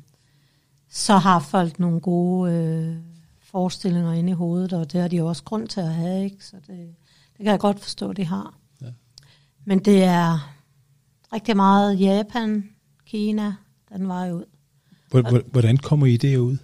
så 0.89 1.17
har 1.17 1.39
folk 1.39 1.79
nogle 1.79 1.99
gode 1.99 2.53
øh, 2.53 2.95
forestillinger 3.41 4.13
inde 4.13 4.29
i 4.29 4.33
hovedet, 4.33 4.73
og 4.73 4.91
det 4.91 5.01
har 5.01 5.07
de 5.07 5.23
også 5.23 5.43
grund 5.43 5.67
til 5.67 5.81
at 5.81 5.93
have. 5.93 6.23
Ikke? 6.23 6.45
Så 6.45 6.55
det, 6.55 6.95
det 7.37 7.37
kan 7.37 7.45
jeg 7.45 7.59
godt 7.59 7.79
forstå, 7.79 8.13
de 8.13 8.25
har. 8.25 8.57
Ja. 8.81 8.87
Men 9.65 9.79
det 9.79 10.03
er 10.03 10.53
rigtig 11.33 11.55
meget 11.55 11.99
Japan, 11.99 12.69
Kina, 13.05 13.53
den 13.93 14.07
vej 14.07 14.31
ud. 14.31 14.45
Hvordan 15.51 15.77
kommer 15.77 16.05
I 16.05 16.17
det 16.17 16.37
ud? 16.37 16.57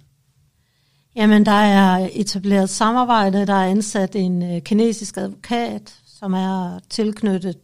Jamen, 1.16 1.46
der 1.46 1.52
er 1.52 2.08
etableret 2.12 2.70
samarbejde. 2.70 3.46
Der 3.46 3.54
er 3.54 3.70
ansat 3.70 4.16
en 4.16 4.42
øh, 4.42 4.62
kinesisk 4.62 5.16
advokat, 5.16 6.00
som 6.06 6.34
er 6.34 6.78
tilknyttet 6.90 7.58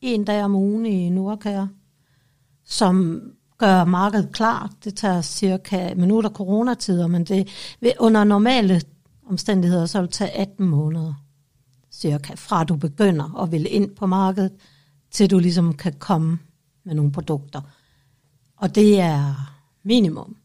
en 0.00 0.24
dag 0.24 0.44
om 0.44 0.54
ugen 0.54 0.86
i 0.86 1.08
Nordkær, 1.08 1.66
som 2.64 3.20
gør 3.58 3.84
markedet 3.84 4.32
klar. 4.32 4.70
Det 4.84 4.96
tager 4.96 5.20
cirka, 5.22 5.94
men 5.94 6.10
coronatider, 6.28 7.06
men 7.06 7.24
det, 7.24 7.48
under 7.98 8.24
normale 8.24 8.80
omstændigheder, 9.28 9.86
så 9.86 10.00
vil 10.00 10.10
tage 10.10 10.30
18 10.30 10.66
måneder 10.66 11.14
cirka, 11.90 12.34
fra 12.34 12.64
du 12.64 12.76
begynder 12.76 13.42
at 13.42 13.52
vil 13.52 13.74
ind 13.74 13.96
på 13.96 14.06
markedet, 14.06 14.52
til 15.10 15.30
du 15.30 15.38
ligesom 15.38 15.74
kan 15.74 15.92
komme 15.92 16.38
med 16.84 16.94
nogle 16.94 17.12
produkter. 17.12 17.60
Og 18.56 18.74
det 18.74 19.00
er 19.00 19.34
minimum. 19.82 20.36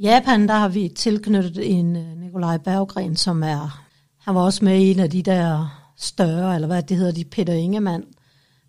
Japan, 0.00 0.48
der 0.48 0.54
har 0.54 0.68
vi 0.68 0.88
tilknyttet 0.88 1.78
en 1.78 1.96
øh, 1.96 2.16
Nikolaj 2.16 2.58
Berggren, 2.58 3.16
som 3.16 3.42
er, 3.42 3.84
han 4.18 4.34
var 4.34 4.40
også 4.40 4.64
med 4.64 4.80
i 4.80 4.90
en 4.90 5.00
af 5.00 5.10
de 5.10 5.22
der 5.22 5.80
større, 5.96 6.54
eller 6.54 6.66
hvad 6.66 6.82
det 6.82 6.96
hedder, 6.96 7.12
de 7.12 7.24
Peter 7.24 7.52
Ingemann 7.52 8.04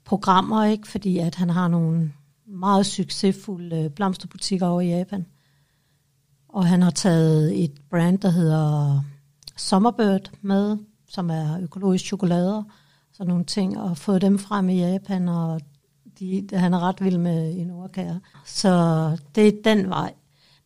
programmer, 0.05 0.65
ikke? 0.65 0.87
fordi 0.87 1.17
at 1.17 1.35
han 1.35 1.49
har 1.49 1.67
nogle 1.67 2.13
meget 2.47 2.85
succesfulde 2.85 3.83
øh, 3.83 3.89
blomsterbutikker 3.89 4.67
over 4.67 4.81
i 4.81 4.89
Japan. 4.89 5.25
Og 6.49 6.65
han 6.65 6.81
har 6.81 6.91
taget 6.91 7.63
et 7.63 7.71
brand, 7.89 8.19
der 8.19 8.29
hedder 8.29 9.01
Summerbird 9.57 10.31
med, 10.41 10.77
som 11.09 11.29
er 11.29 11.59
økologisk 11.61 12.05
chokolader, 12.05 12.63
sådan 13.13 13.29
nogle 13.29 13.45
ting, 13.45 13.79
og 13.79 13.97
fået 13.97 14.21
dem 14.21 14.39
frem 14.39 14.69
i 14.69 14.79
Japan, 14.79 15.29
og 15.29 15.61
de, 16.19 16.47
han 16.53 16.73
er 16.73 16.79
ret 16.79 17.03
vild 17.03 17.17
med 17.17 17.49
i 17.49 17.63
Nordkær. 17.63 18.15
Så 18.45 18.71
det 19.35 19.47
er 19.47 19.51
den 19.63 19.89
vej. 19.89 20.13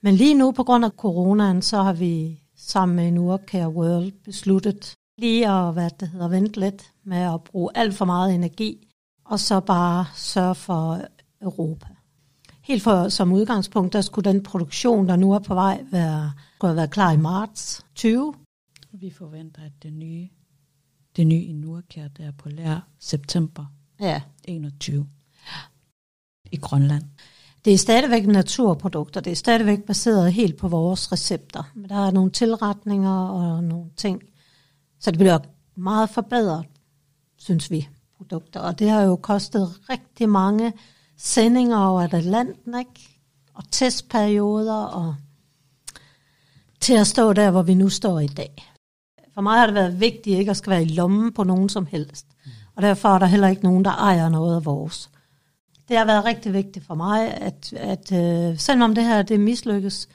Men 0.01 0.15
lige 0.15 0.33
nu, 0.33 0.51
på 0.51 0.63
grund 0.63 0.85
af 0.85 0.91
coronaen, 0.91 1.61
så 1.61 1.83
har 1.83 1.93
vi 1.93 2.41
sammen 2.55 2.95
med 2.95 3.11
Nordkær 3.11 3.67
World 3.67 4.11
besluttet 4.11 4.95
lige 5.17 5.49
at 5.49 5.73
hvad 5.73 5.89
det 5.99 6.09
hedder, 6.09 6.27
vente 6.27 6.59
lidt 6.59 6.93
med 7.03 7.17
at 7.17 7.43
bruge 7.43 7.71
alt 7.75 7.93
for 7.93 8.05
meget 8.05 8.35
energi, 8.35 8.87
og 9.25 9.39
så 9.39 9.59
bare 9.59 10.05
sørge 10.15 10.55
for 10.55 11.01
Europa. 11.41 11.87
Helt 12.61 12.83
for, 12.83 13.09
som 13.09 13.31
udgangspunkt, 13.31 13.93
der 13.93 14.01
skulle 14.01 14.31
den 14.31 14.43
produktion, 14.43 15.07
der 15.07 15.15
nu 15.15 15.31
er 15.31 15.39
på 15.39 15.53
vej, 15.53 15.83
være, 15.91 16.31
skulle 16.55 16.75
være 16.75 16.87
klar 16.87 17.11
i 17.11 17.17
marts 17.17 17.85
20. 17.95 18.33
Vi 18.91 19.09
forventer, 19.09 19.61
at 19.61 19.71
det 19.83 19.93
nye, 19.93 20.29
det 21.15 21.27
nye 21.27 21.43
i 21.43 21.53
Nordkær, 21.53 22.07
der 22.07 22.27
er 22.27 22.31
på 22.31 22.49
lær 22.49 22.87
september 22.99 23.65
ja. 23.99 24.21
21 24.43 25.07
i 26.51 26.57
Grønland. 26.57 27.03
Det 27.65 27.73
er 27.73 27.77
stadigvæk 27.77 28.27
naturprodukter. 28.27 29.21
Det 29.21 29.31
er 29.31 29.35
stadigvæk 29.35 29.83
baseret 29.83 30.33
helt 30.33 30.57
på 30.57 30.67
vores 30.67 31.11
recepter. 31.11 31.63
Men 31.75 31.89
der 31.89 32.07
er 32.07 32.11
nogle 32.11 32.31
tilretninger 32.31 33.19
og 33.19 33.63
nogle 33.63 33.89
ting. 33.97 34.21
Så 34.99 35.11
det 35.11 35.19
bliver 35.19 35.39
meget 35.75 36.09
forbedret, 36.09 36.65
synes 37.37 37.71
vi, 37.71 37.87
produkter. 38.17 38.59
Og 38.59 38.79
det 38.79 38.89
har 38.89 39.01
jo 39.01 39.15
kostet 39.15 39.79
rigtig 39.89 40.29
mange 40.29 40.73
sendinger 41.17 41.77
over 41.77 42.01
Atlanten, 42.01 42.79
ikke? 42.79 43.19
Og 43.53 43.63
testperioder, 43.71 44.83
og 44.83 45.15
til 46.79 46.93
at 46.93 47.07
stå 47.07 47.33
der, 47.33 47.51
hvor 47.51 47.61
vi 47.61 47.73
nu 47.73 47.89
står 47.89 48.19
i 48.19 48.27
dag. 48.27 48.71
For 49.33 49.41
mig 49.41 49.59
har 49.59 49.65
det 49.65 49.75
været 49.75 49.99
vigtigt 49.99 50.39
ikke 50.39 50.51
at 50.51 50.57
skal 50.57 50.71
være 50.71 50.83
i 50.83 50.87
lommen 50.87 51.33
på 51.33 51.43
nogen 51.43 51.69
som 51.69 51.85
helst. 51.85 52.25
Og 52.75 52.81
derfor 52.81 53.09
er 53.09 53.19
der 53.19 53.25
heller 53.25 53.47
ikke 53.47 53.63
nogen, 53.63 53.85
der 53.85 53.91
ejer 53.91 54.29
noget 54.29 54.55
af 54.55 54.65
vores. 54.65 55.09
Det 55.89 55.97
har 55.97 56.05
været 56.05 56.25
rigtig 56.25 56.53
vigtigt 56.53 56.85
for 56.85 56.95
mig, 56.95 57.33
at, 57.33 57.73
at 57.73 58.11
uh, 58.11 58.57
selvom 58.57 58.95
det 58.95 59.03
her 59.03 59.21
det 59.21 59.39
mislykkes, 59.39 60.09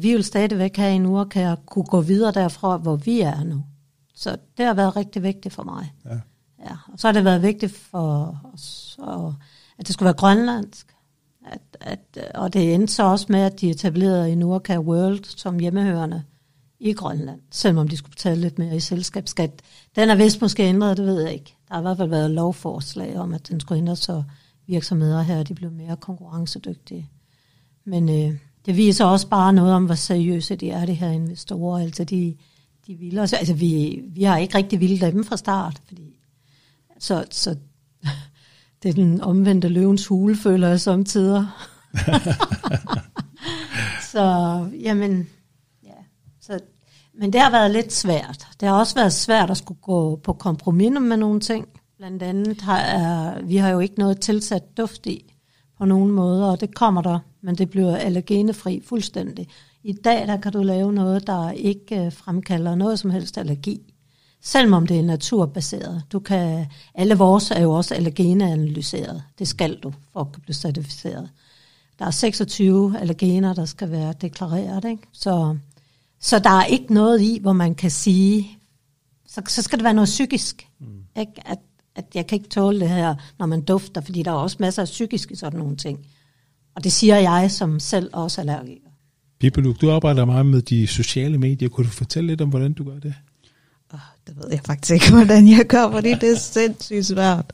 vi 0.00 0.12
vil 0.12 0.24
stadigvæk 0.24 0.76
have 0.76 0.94
en 0.94 1.06
uge, 1.06 1.26
kan 1.26 1.42
jeg 1.42 1.56
kunne 1.66 1.84
gå 1.84 2.00
videre 2.00 2.32
derfra, 2.32 2.76
hvor 2.76 2.96
vi 2.96 3.20
er 3.20 3.44
nu. 3.44 3.64
Så 4.14 4.36
det 4.56 4.66
har 4.66 4.74
været 4.74 4.96
rigtig 4.96 5.22
vigtigt 5.22 5.54
for 5.54 5.62
mig. 5.62 5.92
Ja. 6.04 6.18
Ja, 6.60 6.76
og 6.92 6.98
så 6.98 7.08
har 7.08 7.12
det 7.12 7.24
været 7.24 7.42
vigtigt 7.42 7.72
for 7.72 8.40
os, 8.54 8.96
og, 8.98 9.34
at 9.78 9.86
det 9.86 9.94
skulle 9.94 10.04
være 10.04 10.14
grønlandsk. 10.14 10.94
At, 11.46 11.60
at, 11.80 12.32
og 12.34 12.52
det 12.52 12.74
endte 12.74 12.92
så 12.92 13.02
også 13.02 13.26
med, 13.28 13.40
at 13.40 13.60
de 13.60 13.70
etablerede 13.70 14.30
en 14.30 14.42
Urka 14.42 14.78
World 14.78 15.24
som 15.24 15.58
hjemmehørende 15.58 16.22
i 16.80 16.92
Grønland, 16.92 17.40
selvom 17.50 17.88
de 17.88 17.96
skulle 17.96 18.10
betale 18.10 18.40
lidt 18.40 18.58
mere 18.58 18.76
i 18.76 18.80
selskabsskat. 18.80 19.62
Den 19.96 20.10
er 20.10 20.14
vist 20.14 20.40
måske 20.40 20.62
ændret, 20.62 20.96
det 20.96 21.06
ved 21.06 21.20
jeg 21.22 21.32
ikke. 21.32 21.56
Der 21.68 21.74
har 21.74 21.80
i 21.80 21.82
hvert 21.82 21.96
fald 21.96 22.08
været 22.08 22.30
lovforslag 22.30 23.18
om, 23.18 23.34
at 23.34 23.48
den 23.48 23.60
skulle 23.60 23.78
ændres, 23.78 23.98
så 23.98 24.22
virksomheder 24.68 25.22
her 25.22 25.42
de 25.42 25.54
blev 25.54 25.70
mere 25.70 25.96
konkurrencedygtige. 25.96 27.10
Men 27.84 28.08
øh, 28.08 28.38
det 28.66 28.76
viser 28.76 29.04
også 29.04 29.28
bare 29.28 29.52
noget 29.52 29.72
om, 29.72 29.84
hvor 29.84 29.94
seriøse 29.94 30.56
de 30.56 30.70
er, 30.70 30.86
de 30.86 30.92
her 30.92 31.10
investorer. 31.10 31.82
Altså 31.82 32.04
de, 32.04 32.36
de 32.86 32.94
vil 32.94 33.18
også, 33.18 33.36
altså 33.36 33.54
vi, 33.54 34.02
vi 34.06 34.22
har 34.22 34.36
ikke 34.36 34.58
rigtig 34.58 34.80
ville 34.80 35.12
dem 35.12 35.24
fra 35.24 35.36
start, 35.36 35.82
fordi 35.86 36.18
så, 36.98 37.24
så 37.30 37.56
det 38.82 38.88
er 38.88 38.92
den 38.92 39.20
omvendte 39.20 39.68
løvens 39.68 40.06
hule, 40.06 40.36
føler 40.36 40.68
jeg 40.68 40.80
samtidig. 40.80 41.46
så, 44.12 44.24
jamen, 44.80 45.28
ja. 45.84 45.94
Så, 46.40 46.60
men 47.14 47.32
det 47.32 47.40
har 47.40 47.50
været 47.50 47.70
lidt 47.70 47.92
svært. 47.92 48.46
Det 48.60 48.68
har 48.68 48.78
også 48.78 48.94
været 48.94 49.12
svært 49.12 49.50
at 49.50 49.56
skulle 49.56 49.80
gå 49.80 50.16
på 50.16 50.32
kompromis 50.32 51.00
med 51.00 51.16
nogle 51.16 51.40
ting. 51.40 51.68
Blandt 51.98 52.22
andet 52.22 52.60
har 52.60 52.78
er, 52.78 53.42
vi 53.42 53.56
har 53.56 53.68
jo 53.68 53.78
ikke 53.78 53.98
noget 53.98 54.20
tilsat 54.20 54.76
duft 54.76 55.06
i 55.06 55.34
på 55.78 55.84
nogen 55.84 56.10
måde, 56.10 56.50
og 56.50 56.60
det 56.60 56.74
kommer 56.74 57.02
der, 57.02 57.18
men 57.40 57.54
det 57.54 57.70
bliver 57.70 57.96
allergenefri 57.96 58.82
fuldstændig. 58.84 59.48
I 59.82 59.92
dag 59.92 60.26
der 60.26 60.36
kan 60.36 60.52
du 60.52 60.62
lave 60.62 60.92
noget, 60.92 61.26
der 61.26 61.50
ikke 61.50 62.04
øh, 62.04 62.12
fremkalder 62.12 62.74
noget 62.74 62.98
som 62.98 63.10
helst 63.10 63.38
allergi. 63.38 63.94
Selvom 64.42 64.86
det 64.86 64.98
er 64.98 65.02
naturbaseret. 65.02 66.02
Du 66.12 66.18
kan, 66.18 66.66
alle 66.94 67.14
vores 67.14 67.50
er 67.50 67.62
jo 67.62 67.72
også 67.72 67.94
allergeneanalyseret. 67.94 69.22
Det 69.38 69.48
skal 69.48 69.76
du 69.76 69.92
for 70.12 70.20
at 70.20 70.32
blive 70.32 70.54
certificeret. 70.54 71.30
Der 71.98 72.06
er 72.06 72.10
26 72.10 72.98
allergener, 73.00 73.54
der 73.54 73.64
skal 73.64 73.90
være 73.90 74.14
deklareret. 74.20 74.84
Ikke? 74.84 75.02
Så, 75.12 75.56
så 76.20 76.38
der 76.38 76.50
er 76.50 76.64
ikke 76.64 76.94
noget 76.94 77.20
i, 77.20 77.38
hvor 77.42 77.52
man 77.52 77.74
kan 77.74 77.90
sige, 77.90 78.58
så, 79.26 79.42
så 79.48 79.62
skal 79.62 79.78
det 79.78 79.84
være 79.84 79.94
noget 79.94 80.06
psykisk. 80.06 80.68
Mm. 80.78 80.86
Ikke? 81.16 81.32
At, 81.44 81.58
at 81.98 82.04
jeg 82.14 82.26
kan 82.26 82.36
ikke 82.36 82.48
tåle 82.48 82.80
det 82.80 82.88
her, 82.88 83.14
når 83.38 83.46
man 83.46 83.60
dufter, 83.60 84.00
fordi 84.00 84.22
der 84.22 84.30
er 84.30 84.34
også 84.34 84.56
masser 84.60 84.82
af 84.82 84.86
psykiske 84.86 85.36
sådan 85.36 85.58
nogle 85.58 85.76
ting. 85.76 86.06
Og 86.76 86.84
det 86.84 86.92
siger 86.92 87.16
jeg, 87.16 87.50
som 87.50 87.80
selv 87.80 88.10
også 88.12 88.40
allergiker. 88.40 88.88
Pipeluk, 89.40 89.80
du 89.80 89.90
arbejder 89.90 90.24
meget 90.24 90.46
med 90.46 90.62
de 90.62 90.86
sociale 90.86 91.38
medier. 91.38 91.68
Kunne 91.68 91.86
du 91.86 91.90
fortælle 91.90 92.26
lidt 92.26 92.40
om, 92.40 92.48
hvordan 92.48 92.72
du 92.72 92.84
gør 92.84 92.98
det? 92.98 93.14
Oh, 93.92 94.00
det 94.26 94.36
ved 94.36 94.50
jeg 94.50 94.60
faktisk 94.66 94.92
ikke, 94.92 95.10
hvordan 95.24 95.48
jeg 95.48 95.66
gør, 95.66 95.90
fordi 95.90 96.14
det 96.14 96.30
er 96.30 96.36
sindssygt 96.36 97.06
svært. 97.06 97.52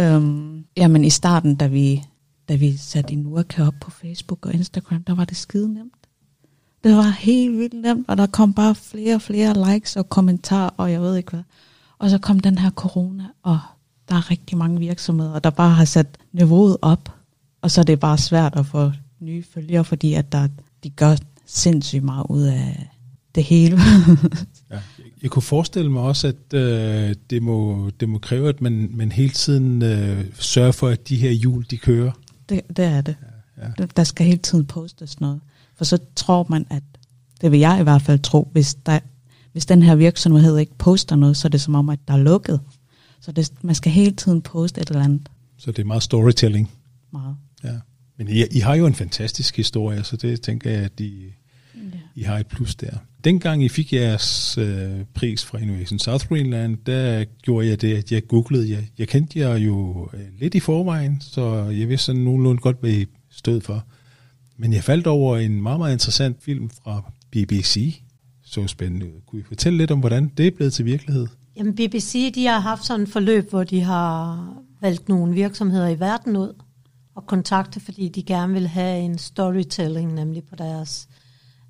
Um, 0.00 0.64
jamen 0.76 1.04
i 1.04 1.10
starten, 1.10 1.54
da 1.56 1.66
vi, 1.66 2.02
da 2.48 2.54
vi 2.54 2.76
satte 2.76 3.12
en 3.12 3.26
urke 3.26 3.62
op 3.62 3.74
på 3.80 3.90
Facebook 3.90 4.46
og 4.46 4.54
Instagram, 4.54 5.02
der 5.02 5.14
var 5.14 5.24
det 5.24 5.36
skide 5.36 5.74
nemt. 5.74 5.92
Det 6.84 6.96
var 6.96 7.10
helt 7.10 7.58
vildt 7.58 7.74
nemt, 7.74 8.08
og 8.08 8.16
der 8.16 8.26
kom 8.26 8.54
bare 8.54 8.74
flere 8.74 9.14
og 9.14 9.22
flere 9.22 9.72
likes 9.72 9.96
og 9.96 10.08
kommentarer, 10.08 10.70
og 10.76 10.92
jeg 10.92 11.00
ved 11.00 11.16
ikke 11.16 11.30
hvad. 11.30 11.42
Og 12.00 12.10
så 12.10 12.18
kom 12.18 12.40
den 12.40 12.58
her 12.58 12.70
corona, 12.70 13.24
og 13.42 13.58
der 14.08 14.14
er 14.14 14.30
rigtig 14.30 14.58
mange 14.58 14.78
virksomheder, 14.78 15.38
der 15.38 15.50
bare 15.50 15.70
har 15.70 15.84
sat 15.84 16.06
niveauet 16.32 16.76
op, 16.82 17.12
og 17.62 17.70
så 17.70 17.80
er 17.80 17.84
det 17.84 18.00
bare 18.00 18.18
svært 18.18 18.56
at 18.56 18.66
få 18.66 18.92
nye 19.20 19.44
følgere, 19.54 19.84
fordi 19.84 20.14
at 20.14 20.32
der, 20.32 20.48
de 20.84 20.90
gør 20.90 21.16
sindssygt 21.46 22.04
meget 22.04 22.26
ud 22.28 22.42
af 22.42 22.88
det 23.34 23.44
hele. 23.44 23.78
ja, 24.70 24.78
jeg 25.22 25.30
kunne 25.30 25.42
forestille 25.42 25.90
mig 25.90 26.02
også, 26.02 26.28
at 26.28 26.54
øh, 26.54 27.14
det, 27.30 27.42
må, 27.42 27.90
det 28.00 28.08
må 28.08 28.18
kræve, 28.18 28.48
at 28.48 28.60
man, 28.60 28.90
man 28.92 29.12
hele 29.12 29.30
tiden 29.30 29.82
øh, 29.82 30.24
sørger 30.34 30.72
for, 30.72 30.88
at 30.88 31.08
de 31.08 31.16
her 31.16 31.30
hjul, 31.30 31.66
de 31.70 31.76
kører. 31.76 32.12
Det, 32.48 32.60
det 32.76 32.84
er 32.84 33.00
det. 33.00 33.16
Ja, 33.58 33.66
ja. 33.78 33.86
Der 33.96 34.04
skal 34.04 34.26
hele 34.26 34.38
tiden 34.38 34.66
postes 34.66 35.20
noget. 35.20 35.40
For 35.76 35.84
så 35.84 35.98
tror 36.16 36.46
man, 36.48 36.66
at 36.70 36.82
det 37.40 37.52
vil 37.52 37.60
jeg 37.60 37.80
i 37.80 37.82
hvert 37.82 38.02
fald 38.02 38.18
tro, 38.18 38.48
hvis, 38.52 38.74
der, 38.74 38.98
hvis 39.52 39.66
den 39.66 39.82
her 39.82 39.94
virksomhed 39.94 40.58
ikke 40.58 40.74
poster 40.78 41.16
noget, 41.16 41.36
så 41.36 41.48
er 41.48 41.50
det 41.50 41.60
som 41.60 41.74
om, 41.74 41.88
at 41.88 41.98
der 42.08 42.14
er 42.14 42.18
lukket. 42.18 42.60
Så 43.20 43.32
det, 43.32 43.52
man 43.62 43.74
skal 43.74 43.92
hele 43.92 44.12
tiden 44.12 44.42
poste 44.42 44.80
et 44.80 44.88
eller 44.88 45.04
andet. 45.04 45.28
Så 45.56 45.72
det 45.72 45.78
er 45.78 45.86
meget 45.86 46.02
storytelling. 46.02 46.70
Meget. 47.12 47.36
Ja. 47.64 47.74
Men 48.18 48.28
I, 48.28 48.44
I 48.50 48.58
har 48.58 48.74
jo 48.74 48.86
en 48.86 48.94
fantastisk 48.94 49.56
historie, 49.56 50.04
så 50.04 50.16
det 50.16 50.40
tænker 50.40 50.70
jeg, 50.70 50.80
at 50.80 51.00
I, 51.00 51.24
ja. 51.74 51.80
I 52.14 52.22
har 52.22 52.38
et 52.38 52.46
plus 52.46 52.74
der. 52.74 52.96
Dengang 53.24 53.64
I 53.64 53.68
fik 53.68 53.92
jeres 53.92 54.58
øh, 54.58 55.04
pris 55.14 55.44
fra 55.44 55.58
Innovation 55.58 55.98
South 55.98 56.26
Greenland, 56.26 56.78
der 56.86 57.24
gjorde 57.42 57.68
jeg 57.68 57.80
det, 57.80 57.96
at 57.96 58.12
jeg 58.12 58.26
googlede 58.26 58.70
jer. 58.70 58.82
Jeg 58.98 59.08
kendte 59.08 59.38
jer 59.38 59.56
jo 59.56 60.08
øh, 60.14 60.20
lidt 60.38 60.54
i 60.54 60.60
forvejen, 60.60 61.20
så 61.20 61.54
jeg 61.54 61.88
vidste 61.88 62.06
sådan 62.06 62.20
nogenlunde 62.20 62.60
godt, 62.60 62.76
hvad 62.80 62.90
I 62.90 63.06
stod 63.30 63.60
for. 63.60 63.84
Men 64.56 64.72
jeg 64.72 64.84
faldt 64.84 65.06
over 65.06 65.36
en 65.36 65.62
meget, 65.62 65.78
meget 65.78 65.92
interessant 65.92 66.42
film 66.42 66.70
fra 66.70 67.12
BBC. 67.30 68.02
Så 68.50 68.66
spændende 68.66 69.06
ud. 69.06 69.20
Kunne 69.26 69.40
I 69.40 69.44
fortælle 69.44 69.78
lidt 69.78 69.90
om, 69.90 70.00
hvordan 70.00 70.28
det 70.36 70.46
er 70.46 70.50
blevet 70.50 70.72
til 70.72 70.84
virkelighed? 70.84 71.26
Jamen 71.56 71.74
BBC, 71.74 72.32
de 72.34 72.46
har 72.46 72.58
haft 72.58 72.84
sådan 72.84 73.02
et 73.02 73.08
forløb, 73.08 73.50
hvor 73.50 73.64
de 73.64 73.80
har 73.80 74.54
valgt 74.80 75.08
nogle 75.08 75.34
virksomheder 75.34 75.88
i 75.88 76.00
verden 76.00 76.36
ud 76.36 76.62
og 77.14 77.26
kontakte, 77.26 77.80
fordi 77.80 78.08
de 78.08 78.22
gerne 78.22 78.52
vil 78.52 78.68
have 78.68 79.00
en 79.00 79.18
storytelling, 79.18 80.14
nemlig 80.14 80.44
på 80.44 80.56
deres 80.56 81.08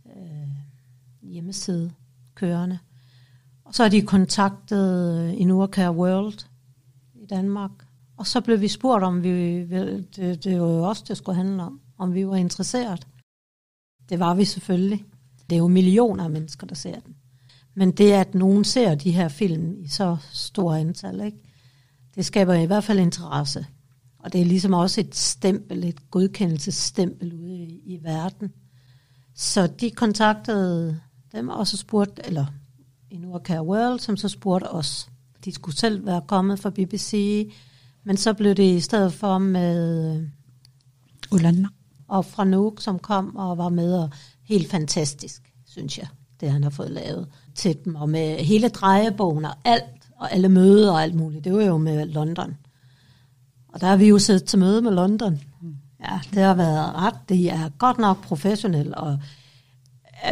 øh, 0.07 0.49
hjemmeside 1.23 1.93
kørende. 2.35 2.79
Og 3.65 3.75
så 3.75 3.83
har 3.83 3.91
de 3.91 4.03
kontaktet 4.03 5.19
øh, 5.21 5.41
Inuaka 5.41 5.91
World 5.91 6.47
i 7.15 7.27
Danmark, 7.27 7.71
Og 8.17 8.27
så 8.27 8.41
blev 8.41 8.61
vi 8.61 8.69
spurgt, 8.69 9.05
om 9.05 9.23
vi, 9.23 9.65
det, 10.17 10.45
det 10.45 10.61
var 10.61 10.67
jo 10.67 10.83
også, 10.83 11.05
det 11.09 11.17
skulle 11.17 11.37
handle 11.37 11.63
om, 11.63 11.81
om 11.99 12.15
vi 12.15 12.27
var 12.27 12.37
interesseret. 12.37 13.07
Det 14.09 14.19
var 14.19 14.35
vi 14.35 14.45
selvfølgelig. 14.45 15.05
Det 15.51 15.57
er 15.57 15.61
jo 15.61 15.69
millioner 15.69 16.25
af 16.25 16.31
mennesker, 16.31 16.67
der 16.67 16.75
ser 16.75 17.01
den. 17.01 17.17
Men 17.75 17.91
det, 17.91 18.13
at 18.13 18.35
nogen 18.35 18.65
ser 18.65 18.95
de 18.95 19.11
her 19.11 19.29
film 19.29 19.77
i 19.81 19.89
så 19.89 20.17
stor 20.33 20.75
antal, 20.75 21.21
ikke? 21.21 21.39
det 22.15 22.25
skaber 22.25 22.55
i 22.55 22.67
hvert 22.67 22.85
fald 22.85 22.99
interesse. 22.99 23.67
Og 24.19 24.33
det 24.33 24.41
er 24.41 24.45
ligesom 24.45 24.73
også 24.73 25.01
et 25.01 25.17
stempel, 25.17 25.85
et 25.85 26.11
godkendelsesstempel 26.11 27.35
ude 27.35 27.57
i, 27.57 27.83
i 27.85 27.99
verden. 28.03 28.53
Så 29.35 29.67
de 29.67 29.91
kontaktede 29.91 31.01
dem 31.33 31.49
og 31.49 31.67
så 31.67 31.77
spurgte, 31.77 32.23
eller 32.27 32.47
i 33.11 33.17
Nordkær 33.17 33.61
World, 33.61 33.99
som 33.99 34.17
så 34.17 34.29
spurgte 34.29 34.71
os. 34.71 35.11
De 35.45 35.53
skulle 35.53 35.77
selv 35.77 36.07
være 36.07 36.23
kommet 36.27 36.59
fra 36.59 36.71
BBC, 36.71 37.53
men 38.05 38.17
så 38.17 38.35
blev 38.35 38.55
det 38.55 38.77
i 38.77 38.81
stedet 38.81 39.13
for 39.13 39.39
med 39.39 40.17
øh, 40.17 40.29
Ulander. 41.33 41.69
og 42.09 42.25
fra 42.25 42.45
Nuuk, 42.45 42.81
som 42.81 42.99
kom 42.99 43.37
og 43.37 43.59
var 43.59 43.69
med, 43.69 43.95
og 43.95 44.11
helt 44.51 44.71
fantastisk, 44.71 45.43
synes 45.67 45.99
jeg, 45.99 46.07
det 46.41 46.51
han 46.51 46.63
har 46.63 46.71
fået 46.71 46.91
lavet 46.91 47.29
til 47.55 47.77
dem, 47.85 47.95
og 47.95 48.09
med 48.09 48.37
hele 48.37 48.69
drejebogen 48.69 49.45
og 49.45 49.55
alt, 49.65 49.85
og 50.17 50.33
alle 50.33 50.49
møder 50.49 50.93
og 50.93 51.03
alt 51.03 51.15
muligt. 51.15 51.45
Det 51.45 51.53
var 51.53 51.63
jo 51.63 51.79
med 51.79 52.07
London. 52.07 52.57
Og 53.69 53.81
der 53.81 53.87
har 53.87 53.97
vi 53.97 54.09
jo 54.09 54.19
siddet 54.19 54.45
til 54.45 54.59
møde 54.59 54.83
med 54.83 54.93
London. 54.93 55.41
Ja, 56.01 56.21
det 56.35 56.43
har 56.43 56.55
været 56.55 56.95
ret. 56.95 57.15
Det 57.29 57.51
er 57.51 57.69
godt 57.79 57.99
nok 57.99 58.23
professionelt, 58.23 58.95
og 58.95 59.19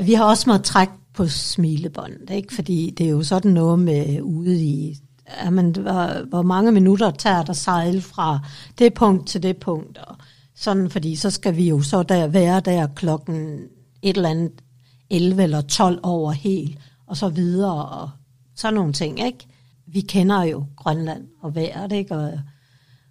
vi 0.03 0.15
har 0.15 0.25
også 0.25 0.51
måttet 0.51 0.65
trække 0.65 0.93
på 1.15 1.29
smilebåndet, 1.29 2.31
ikke? 2.31 2.55
fordi 2.55 2.95
det 2.99 3.07
er 3.07 3.11
jo 3.11 3.23
sådan 3.23 3.53
noget 3.53 3.79
med 3.79 4.21
ude 4.23 4.63
i, 4.63 4.99
jamen, 5.45 5.77
hvor, 5.77 6.27
hvor 6.27 6.43
mange 6.43 6.73
minutter 6.73 7.11
tager 7.11 7.43
der 7.43 7.53
sejl 7.53 8.03
fra 8.03 8.41
det 8.79 8.95
punkt 8.95 9.29
til 9.29 9.43
det 9.43 9.57
punkt, 9.57 9.99
og 9.99 10.17
sådan, 10.55 10.91
fordi 10.91 11.17
så 11.17 11.31
skal 11.31 11.57
vi 11.57 11.69
jo 11.69 11.81
så 11.81 12.03
der 12.03 12.27
være 12.27 12.61
der 12.61 12.87
klokken 12.87 13.59
et 14.03 14.17
eller 14.17 14.29
andet 14.29 14.53
11 15.11 15.43
eller 15.43 15.61
12 15.61 16.01
over 16.03 16.33
helt, 16.33 16.79
og 17.07 17.17
så 17.17 17.29
videre, 17.29 17.85
og 17.89 18.11
sådan 18.55 18.75
nogle 18.75 18.93
ting, 18.93 19.27
ikke? 19.27 19.47
Vi 19.87 20.01
kender 20.01 20.43
jo 20.43 20.65
Grønland 20.77 21.25
og 21.41 21.55
vejret, 21.55 21.93
ikke? 21.93 22.15
Og, 22.17 22.41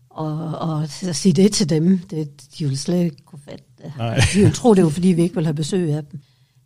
og, 0.10 0.58
og 0.60 0.84
at 0.84 1.15
sige 1.15 1.34
det 1.34 1.51
til 1.51 1.70
dem, 1.70 1.98
det, 1.98 2.41
de 2.58 2.63
ville 2.63 2.77
slet 2.77 3.03
ikke 3.03 3.25
kunne 3.25 3.39
fatte 3.39 3.65
det. 3.77 3.94
Nej. 3.98 4.15
De 4.34 4.39
ville 4.39 4.53
tro, 4.53 4.74
det 4.74 4.84
var, 4.84 4.89
fordi 4.89 5.08
vi 5.08 5.22
ikke 5.22 5.36
ville 5.36 5.48
have 5.48 5.53
besøg 5.53 5.94
af 5.94 6.06
dem. 6.06 6.20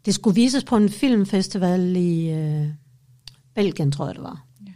Det 0.05 0.13
skulle 0.13 0.35
vises 0.35 0.63
på 0.63 0.77
en 0.77 0.89
filmfestival 0.89 1.95
i 1.95 2.29
øh, 2.29 2.67
Belgien, 3.55 3.91
tror 3.91 4.05
jeg 4.05 4.15
det 4.15 4.23
var. 4.23 4.45
Ja. 4.67 4.71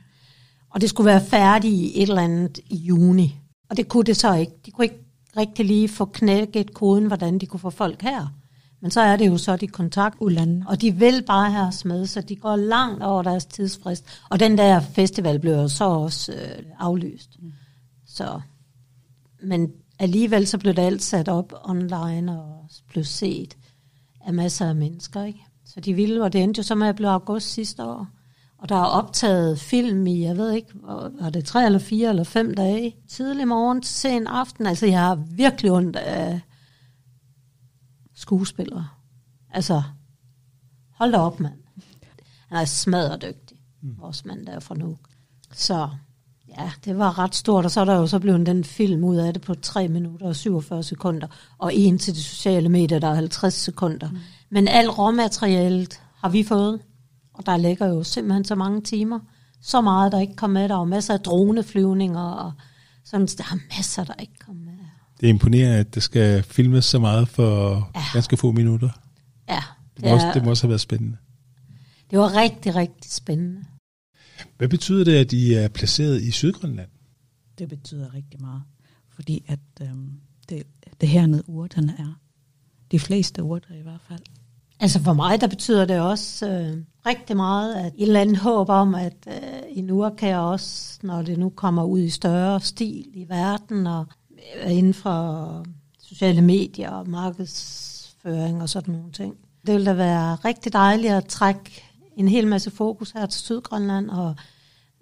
Og 0.69 0.81
det 0.81 0.89
skulle 0.89 1.05
være 1.05 1.25
færdigt 1.25 1.73
i 1.73 2.03
et 2.03 2.09
eller 2.09 2.21
andet 2.21 2.59
i 2.69 2.75
juni. 2.75 3.39
Og 3.69 3.77
det 3.77 3.87
kunne 3.87 4.03
det 4.03 4.17
så 4.17 4.33
ikke. 4.33 4.51
De 4.65 4.71
kunne 4.71 4.85
ikke 4.85 4.99
rigtig 5.37 5.65
lige 5.65 5.89
få 5.89 6.05
knækket 6.05 6.73
koden, 6.73 7.05
hvordan 7.07 7.39
de 7.39 7.45
kunne 7.45 7.59
få 7.59 7.69
folk 7.69 8.01
her. 8.01 8.27
Men 8.85 8.91
så 8.91 9.01
er 9.01 9.15
det 9.15 9.27
jo 9.27 9.37
så, 9.37 9.55
de 9.55 9.67
kontakt 9.67 10.15
Uland. 10.19 10.63
og 10.67 10.81
de 10.81 10.95
vil 10.95 11.23
bare 11.27 11.51
have 11.51 11.67
os 11.67 11.85
med, 11.85 12.05
så 12.05 12.21
de 12.21 12.35
går 12.35 12.55
langt 12.55 13.03
over 13.03 13.23
deres 13.23 13.45
tidsfrist. 13.45 14.05
Og 14.29 14.39
den 14.39 14.57
der 14.57 14.79
festival 14.79 15.39
blev 15.39 15.53
jo 15.53 15.67
så 15.67 15.85
også 15.85 16.31
øh, 16.31 16.63
aflyst. 16.79 17.29
Mm. 17.41 17.53
Så, 18.07 18.41
men 19.43 19.71
alligevel 19.99 20.47
så 20.47 20.57
blev 20.57 20.73
det 20.73 20.81
alt 20.81 21.03
sat 21.03 21.29
op 21.29 21.53
online 21.63 22.31
og 22.41 22.69
blev 22.89 23.03
set 23.03 23.57
af 24.25 24.33
masser 24.33 24.69
af 24.69 24.75
mennesker. 24.75 25.23
Ikke? 25.23 25.45
Så 25.65 25.79
de 25.79 25.93
ville, 25.93 26.23
og 26.23 26.33
det 26.33 26.43
endte 26.43 26.59
jo 26.59 26.63
så 26.63 26.75
med 26.75 26.87
at 26.87 26.95
blive 26.95 27.09
august 27.09 27.53
sidste 27.53 27.83
år. 27.83 28.07
Og 28.57 28.69
der 28.69 28.75
er 28.75 28.85
optaget 28.85 29.59
film 29.59 30.07
i, 30.07 30.23
jeg 30.23 30.37
ved 30.37 30.51
ikke, 30.51 30.69
var 31.21 31.29
det 31.29 31.45
tre 31.45 31.65
eller 31.65 31.79
fire 31.79 32.09
eller 32.09 32.23
fem 32.23 32.53
dage. 32.53 32.95
Tidlig 33.09 33.47
morgen 33.47 33.81
til 33.81 33.93
sen 33.93 34.27
aften. 34.27 34.65
Altså, 34.65 34.85
jeg 34.85 34.99
har 34.99 35.15
virkelig 35.15 35.71
ondt 35.71 35.95
af 35.95 36.41
skuespillere. 38.15 38.87
Altså, 39.51 39.83
hold 40.91 41.11
da 41.11 41.17
op, 41.17 41.39
mand. 41.39 41.53
Han 42.47 42.57
er 42.57 42.65
smadredygtig, 42.65 43.57
mm. 43.81 43.95
vores 43.99 44.25
mand 44.25 44.45
der 44.45 44.51
er 44.51 44.59
fra 44.59 44.75
Nuuk. 44.75 44.99
Så 45.53 45.89
ja, 46.47 46.71
det 46.85 46.97
var 46.97 47.19
ret 47.19 47.35
stort, 47.35 47.65
og 47.65 47.71
så 47.71 47.81
er 47.81 47.85
der 47.85 47.95
jo 47.95 48.07
så 48.07 48.19
blevet 48.19 48.45
den 48.45 48.63
film 48.63 49.03
ud 49.03 49.15
af 49.15 49.33
det 49.33 49.41
på 49.41 49.55
3 49.55 49.87
minutter 49.87 50.27
og 50.27 50.35
47 50.35 50.83
sekunder, 50.83 51.27
og 51.57 51.75
en 51.75 51.97
til 51.97 52.15
de 52.15 52.23
sociale 52.23 52.69
medier, 52.69 52.99
der 52.99 53.07
er 53.07 53.15
50 53.15 53.53
sekunder. 53.53 54.09
Mm. 54.09 54.17
Men 54.49 54.67
alt 54.67 54.97
råmaterialet 54.97 56.01
har 56.15 56.29
vi 56.29 56.43
fået, 56.43 56.79
og 57.33 57.45
der 57.45 57.57
ligger 57.57 57.87
jo 57.87 58.03
simpelthen 58.03 58.45
så 58.45 58.55
mange 58.55 58.81
timer. 58.81 59.19
Så 59.61 59.81
meget, 59.81 60.11
der 60.11 60.19
ikke 60.19 60.35
kom 60.35 60.49
med. 60.49 60.69
Der 60.69 60.75
er 60.75 60.83
masser 60.83 61.13
af 61.13 61.19
droneflyvninger, 61.19 62.21
og 62.21 62.51
sådan, 63.05 63.27
der 63.27 63.43
er 63.43 63.75
masser, 63.77 64.03
der 64.03 64.13
ikke 64.19 64.39
kom. 64.45 64.64
Det 65.19 65.25
er 65.25 65.29
imponerende, 65.29 65.77
at 65.77 65.95
det 65.95 66.03
skal 66.03 66.43
filmes 66.43 66.85
så 66.85 66.99
meget 66.99 67.27
for 67.27 67.73
ja. 67.95 68.01
ganske 68.13 68.37
få 68.37 68.51
minutter. 68.51 68.89
Ja, 69.49 69.63
det, 69.97 70.05
må 70.05 70.13
også, 70.13 70.31
det 70.33 70.43
må 70.43 70.49
også 70.49 70.63
have 70.63 70.69
været 70.69 70.81
spændende. 70.81 71.17
Det 72.11 72.19
var 72.19 72.35
rigtig, 72.35 72.75
rigtig 72.75 73.11
spændende. 73.11 73.65
Hvad 74.57 74.67
betyder 74.67 75.03
det, 75.03 75.15
at 75.15 75.33
I 75.33 75.53
er 75.53 75.67
placeret 75.67 76.21
i 76.21 76.31
Sydgrønland? 76.31 76.89
Det 77.57 77.69
betyder 77.69 78.13
rigtig 78.13 78.41
meget, 78.41 78.61
fordi 79.09 79.45
at 79.47 79.59
øhm, 79.81 80.11
det, 80.49 80.63
det 81.01 81.09
hernede 81.09 81.49
urterne 81.49 81.95
er. 81.99 82.19
De 82.91 82.99
fleste 82.99 83.43
urter 83.43 83.75
i 83.75 83.81
hvert 83.81 84.01
fald. 84.07 84.21
Altså 84.79 85.03
for 85.03 85.13
mig, 85.13 85.41
der 85.41 85.47
betyder 85.47 85.85
det 85.85 85.99
også 85.99 86.49
øh, 86.49 86.77
rigtig 87.05 87.35
meget, 87.35 87.75
at 87.75 87.85
et 87.85 88.07
eller 88.07 88.21
andet 88.21 88.37
håb 88.37 88.69
om, 88.69 88.95
at 88.95 89.27
øh, 89.27 89.33
i 89.71 89.81
nu 89.81 90.09
kan 90.17 90.29
jeg 90.29 90.39
også, 90.39 90.99
når 91.03 91.21
det 91.21 91.39
nu 91.39 91.49
kommer 91.49 91.83
ud 91.83 91.99
i 91.99 92.09
større 92.09 92.59
stil 92.61 93.05
i 93.13 93.25
verden, 93.29 93.87
og 93.87 94.05
inden 94.67 94.93
for 94.93 95.65
sociale 95.99 96.41
medier 96.41 96.89
og 96.89 97.09
markedsføring 97.09 98.61
og 98.61 98.69
sådan 98.69 98.93
nogle 98.93 99.11
ting. 99.11 99.35
Det 99.65 99.75
vil 99.75 99.85
da 99.85 99.93
være 99.93 100.35
rigtig 100.35 100.73
dejligt 100.73 101.13
at 101.13 101.25
trække 101.25 101.83
en 102.15 102.27
hel 102.27 102.47
masse 102.47 102.71
fokus 102.71 103.11
her 103.11 103.25
til 103.25 103.41
Sydgrønland, 103.41 104.09
og 104.09 104.35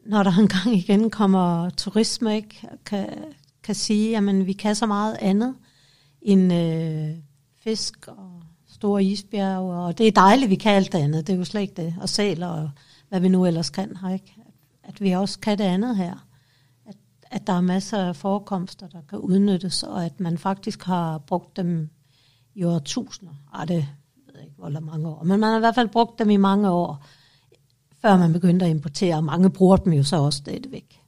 når 0.06 0.24
der 0.24 0.38
engang 0.42 0.76
igen 0.76 1.10
kommer 1.10 1.70
turisme, 1.70 2.36
ikke, 2.36 2.68
kan, 2.86 3.10
kan 3.64 3.76
sige, 3.76 4.18
at 4.18 4.48
vi 4.48 4.54
kan 4.54 4.76
så 4.76 4.86
meget 4.86 5.18
andet 5.22 5.56
end 6.22 6.54
øh, 6.54 7.10
fisk 7.64 8.08
og 8.08 8.42
store 8.68 9.04
isbjerge, 9.04 9.74
og 9.74 9.98
det 9.98 10.08
er 10.08 10.12
dejligt, 10.12 10.50
vi 10.50 10.56
kan 10.56 10.72
alt 10.72 10.92
det 10.92 10.98
andet, 10.98 11.28
det 11.28 11.34
er 11.34 11.38
jo 11.38 11.44
slet 11.44 11.62
ikke 11.62 11.82
det, 11.82 11.96
og 12.02 12.10
sæler 12.10 12.48
og 12.48 12.70
hvad 13.10 13.20
vi 13.20 13.28
nu 13.28 13.46
ellers 13.46 13.70
kan 13.70 13.98
her, 14.02 14.14
ikke? 14.14 14.36
At 14.84 15.02
vi 15.02 15.12
også 15.12 15.40
kan 15.40 15.58
det 15.58 15.64
andet 15.64 15.98
her. 15.98 16.26
At, 17.34 17.48
der 17.48 17.54
er 17.54 17.62
masser 17.62 17.98
af 17.98 18.16
forekomster, 18.16 18.88
der 18.88 19.02
kan 19.10 19.20
udnyttes, 19.20 19.84
og 19.84 20.06
at 20.06 20.20
man 20.20 20.38
faktisk 20.38 20.84
har 20.84 21.18
brugt 21.18 21.58
dem 21.58 21.90
i 22.56 22.64
årtusinder. 22.64 23.34
Ej, 23.54 23.66
det 23.66 23.86
ved 24.26 24.34
jeg 24.36 24.44
ikke, 24.44 24.56
hvor 24.58 24.80
mange 24.80 25.08
år, 25.08 25.24
men 25.24 25.40
man 25.40 25.50
har 25.50 25.58
i 25.58 25.60
hvert 25.60 25.76
fald 25.76 25.90
brugt 25.90 26.20
dem 26.20 26.30
i 26.30 26.38
mange 26.38 26.70
år, 26.70 27.06
før 28.02 28.18
man 28.18 28.34
begyndte 28.34 28.66
at 28.66 28.72
importere, 28.72 29.16
og 29.16 29.24
mange 29.24 29.50
bruger 29.50 29.78
dem 29.78 29.94
jo 29.94 30.04
så 30.04 30.16
også 30.16 30.38
stadigvæk. 30.38 31.00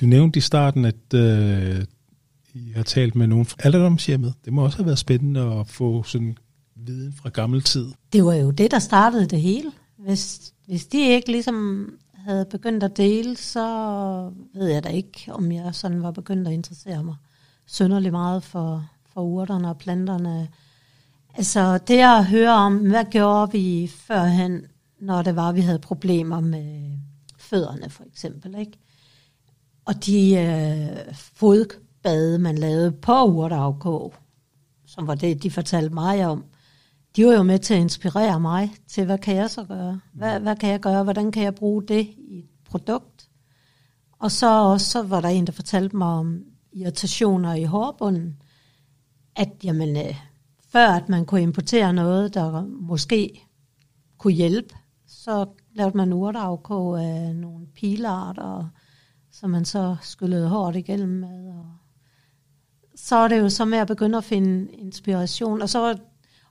Du 0.00 0.06
nævnte 0.06 0.38
i 0.38 0.40
starten, 0.40 0.84
at 0.84 1.14
øh, 1.14 1.84
I 2.54 2.72
har 2.76 2.82
talt 2.82 3.14
med 3.14 3.26
nogen 3.26 3.44
fra 3.46 3.56
alderdomshjemmet. 3.58 4.34
Det 4.44 4.52
må 4.52 4.64
også 4.64 4.76
have 4.76 4.86
været 4.86 4.98
spændende 4.98 5.40
at 5.40 5.68
få 5.68 6.02
sådan 6.02 6.38
viden 6.76 7.12
fra 7.12 7.28
gammel 7.28 7.62
tid. 7.62 7.92
Det 8.12 8.24
var 8.24 8.34
jo 8.34 8.50
det, 8.50 8.70
der 8.70 8.78
startede 8.78 9.26
det 9.26 9.40
hele. 9.40 9.72
Hvis, 9.98 10.52
hvis 10.66 10.86
de 10.86 11.08
ikke 11.08 11.30
ligesom 11.30 11.88
havde 12.24 12.44
begyndt 12.44 12.82
at 12.82 12.96
dele, 12.96 13.36
så 13.36 14.30
ved 14.54 14.66
jeg 14.66 14.84
da 14.84 14.88
ikke, 14.88 15.32
om 15.32 15.52
jeg 15.52 15.74
sådan 15.74 16.02
var 16.02 16.10
begyndt 16.10 16.48
at 16.48 16.54
interessere 16.54 17.04
mig 17.04 17.14
sønderlig 17.66 18.12
meget 18.12 18.42
for, 18.42 18.88
for 19.12 19.22
urterne 19.22 19.68
og 19.68 19.78
planterne. 19.78 20.48
Altså 21.34 21.78
det 21.78 21.98
at 21.98 22.26
høre 22.26 22.52
om, 22.52 22.76
hvad 22.76 23.04
gjorde 23.10 23.52
vi 23.52 23.90
førhen, 23.94 24.66
når 24.98 25.22
det 25.22 25.36
var, 25.36 25.52
vi 25.52 25.60
havde 25.60 25.78
problemer 25.78 26.40
med 26.40 26.98
fødderne 27.38 27.90
for 27.90 28.04
eksempel, 28.04 28.58
ikke? 28.58 28.78
Og 29.84 30.06
de 30.06 30.34
øh, 30.34 31.14
fodbade, 31.14 32.38
man 32.38 32.58
lavede 32.58 32.92
på 32.92 33.24
urteafkog, 33.24 34.14
som 34.86 35.06
var 35.06 35.14
det, 35.14 35.42
de 35.42 35.50
fortalte 35.50 35.94
mig 35.94 36.26
om, 36.26 36.44
de 37.16 37.26
var 37.26 37.32
jo 37.32 37.42
med 37.42 37.58
til 37.58 37.74
at 37.74 37.80
inspirere 37.80 38.40
mig 38.40 38.74
til, 38.88 39.04
hvad 39.04 39.18
kan 39.18 39.36
jeg 39.36 39.50
så 39.50 39.64
gøre? 39.64 40.00
Hvad, 40.12 40.40
hvad 40.40 40.56
kan 40.56 40.70
jeg 40.70 40.80
gøre? 40.80 41.04
Hvordan 41.04 41.32
kan 41.32 41.42
jeg 41.42 41.54
bruge 41.54 41.82
det 41.82 42.08
i 42.18 42.38
et 42.38 42.48
produkt? 42.64 43.28
Og 44.18 44.30
så 44.30 44.62
også 44.62 44.86
så 44.86 45.02
var 45.02 45.20
der 45.20 45.28
en, 45.28 45.46
der 45.46 45.52
fortalte 45.52 45.96
mig 45.96 46.08
om 46.08 46.42
irritationer 46.72 47.54
i 47.54 47.64
hårbunden, 47.64 48.42
at 49.36 49.48
jamen, 49.64 49.96
øh, 49.96 50.14
før 50.68 50.88
at 50.88 51.08
man 51.08 51.26
kunne 51.26 51.42
importere 51.42 51.92
noget, 51.92 52.34
der 52.34 52.64
måske 52.66 53.48
kunne 54.18 54.32
hjælpe, 54.32 54.74
så 55.06 55.46
lavede 55.74 55.96
man 55.96 56.12
urteafkog 56.12 57.04
af 57.04 57.36
nogle 57.36 57.66
pilarter, 57.66 58.68
som 59.32 59.50
man 59.50 59.64
så 59.64 59.96
skyllede 60.02 60.48
hårdt 60.48 60.76
igennem 60.76 61.08
med. 61.08 61.48
Og 61.48 61.66
så 62.94 63.16
er 63.16 63.28
det 63.28 63.38
jo 63.38 63.48
så 63.48 63.64
med 63.64 63.78
at 63.78 63.86
begynde 63.86 64.18
at 64.18 64.24
finde 64.24 64.72
inspiration. 64.72 65.62
Og 65.62 65.68
så 65.68 65.78
var 65.78 65.98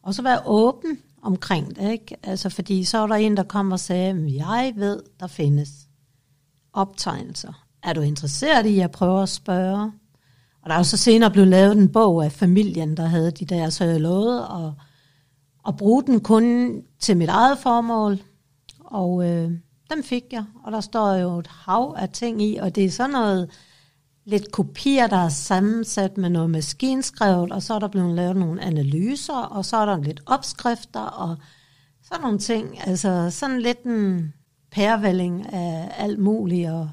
og 0.03 0.13
så 0.13 0.21
være 0.21 0.41
åben 0.45 0.97
omkring 1.21 1.75
det, 1.75 1.91
ikke? 1.91 2.15
Altså, 2.23 2.49
fordi 2.49 2.83
så 2.83 2.97
er 2.97 3.07
der 3.07 3.15
en, 3.15 3.37
der 3.37 3.43
kommer 3.43 3.75
og 3.75 3.79
sagde, 3.79 4.33
jeg 4.37 4.73
ved, 4.75 4.99
der 5.19 5.27
findes 5.27 5.69
optegnelser. 6.73 7.65
Er 7.83 7.93
du 7.93 8.01
interesseret 8.01 8.65
i 8.65 8.79
at 8.79 8.91
prøve 8.91 9.21
at 9.21 9.29
spørge? 9.29 9.91
Og 10.61 10.69
der 10.69 10.73
er 10.73 10.77
jo 10.77 10.83
så 10.83 10.97
senere 10.97 11.31
blevet 11.31 11.47
lavet 11.47 11.77
en 11.77 11.89
bog 11.89 12.25
af 12.25 12.31
familien, 12.31 12.97
der 12.97 13.05
havde 13.05 13.31
de 13.31 13.45
der, 13.45 13.69
så 13.69 13.83
jeg 13.85 14.01
lovede 14.01 14.41
at, 14.41 14.71
at 15.67 15.77
bruge 15.77 16.03
den 16.03 16.19
kun 16.19 16.77
til 16.99 17.17
mit 17.17 17.29
eget 17.29 17.57
formål. 17.57 18.19
Og 18.79 19.29
øh, 19.29 19.51
dem 19.93 20.03
fik 20.03 20.23
jeg, 20.31 20.45
og 20.63 20.71
der 20.71 20.81
står 20.81 21.13
jo 21.13 21.39
et 21.39 21.47
hav 21.47 21.95
af 21.97 22.09
ting 22.09 22.41
i, 22.41 22.57
og 22.57 22.75
det 22.75 22.85
er 22.85 22.91
sådan 22.91 23.11
noget 23.11 23.49
lidt 24.25 24.51
kopier, 24.51 25.07
der 25.07 25.17
er 25.17 25.29
sammensat 25.29 26.17
med 26.17 26.29
noget 26.29 26.49
maskinskrevet, 26.49 27.51
og 27.51 27.63
så 27.63 27.73
er 27.73 27.79
der 27.79 27.87
blevet 27.87 28.15
lavet 28.15 28.35
nogle 28.35 28.61
analyser, 28.61 29.37
og 29.37 29.65
så 29.65 29.77
er 29.77 29.85
der 29.85 29.97
lidt 29.97 30.21
opskrifter, 30.25 30.99
og 30.99 31.37
sådan 32.03 32.21
nogle 32.21 32.39
ting. 32.39 32.87
Altså 32.87 33.29
sådan 33.29 33.61
lidt 33.61 33.83
en 33.83 34.33
pærevælling 34.71 35.53
af 35.53 35.91
alt 35.97 36.19
muligt 36.19 36.69
og 36.69 36.89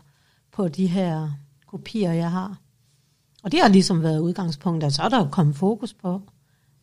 på 0.52 0.68
de 0.68 0.86
her 0.86 1.30
kopier, 1.66 2.12
jeg 2.12 2.30
har. 2.30 2.58
Og 3.42 3.52
det 3.52 3.60
har 3.60 3.68
ligesom 3.68 4.02
været 4.02 4.18
udgangspunktet, 4.18 4.86
og 4.86 4.92
så 4.92 5.02
er 5.02 5.08
der 5.08 5.18
jo 5.18 5.28
kommet 5.30 5.56
fokus 5.56 5.94
på, 5.94 6.22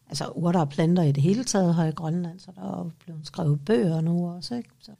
altså 0.09 0.25
urter 0.27 0.59
og 0.59 0.69
planter 0.69 1.03
i 1.03 1.11
det 1.11 1.23
hele 1.23 1.43
taget 1.43 1.75
her 1.75 1.85
i 1.85 1.91
Grønland, 1.91 2.39
så 2.39 2.51
der 2.55 2.61
er 2.61 2.77
jo 2.77 2.91
blevet 3.05 3.27
skrevet 3.27 3.65
bøger 3.65 4.01
nu 4.01 4.29
også, 4.29 4.55
ikke? 4.55 4.69
Så. 4.79 4.91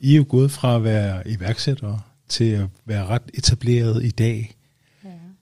I 0.00 0.12
er 0.12 0.16
jo 0.16 0.24
gået 0.28 0.50
fra 0.50 0.76
at 0.76 0.84
være 0.84 1.28
iværksætter 1.28 1.98
til 2.28 2.44
at 2.44 2.68
være 2.84 3.06
ret 3.06 3.30
etableret 3.34 4.04
i 4.04 4.10
dag. 4.10 4.57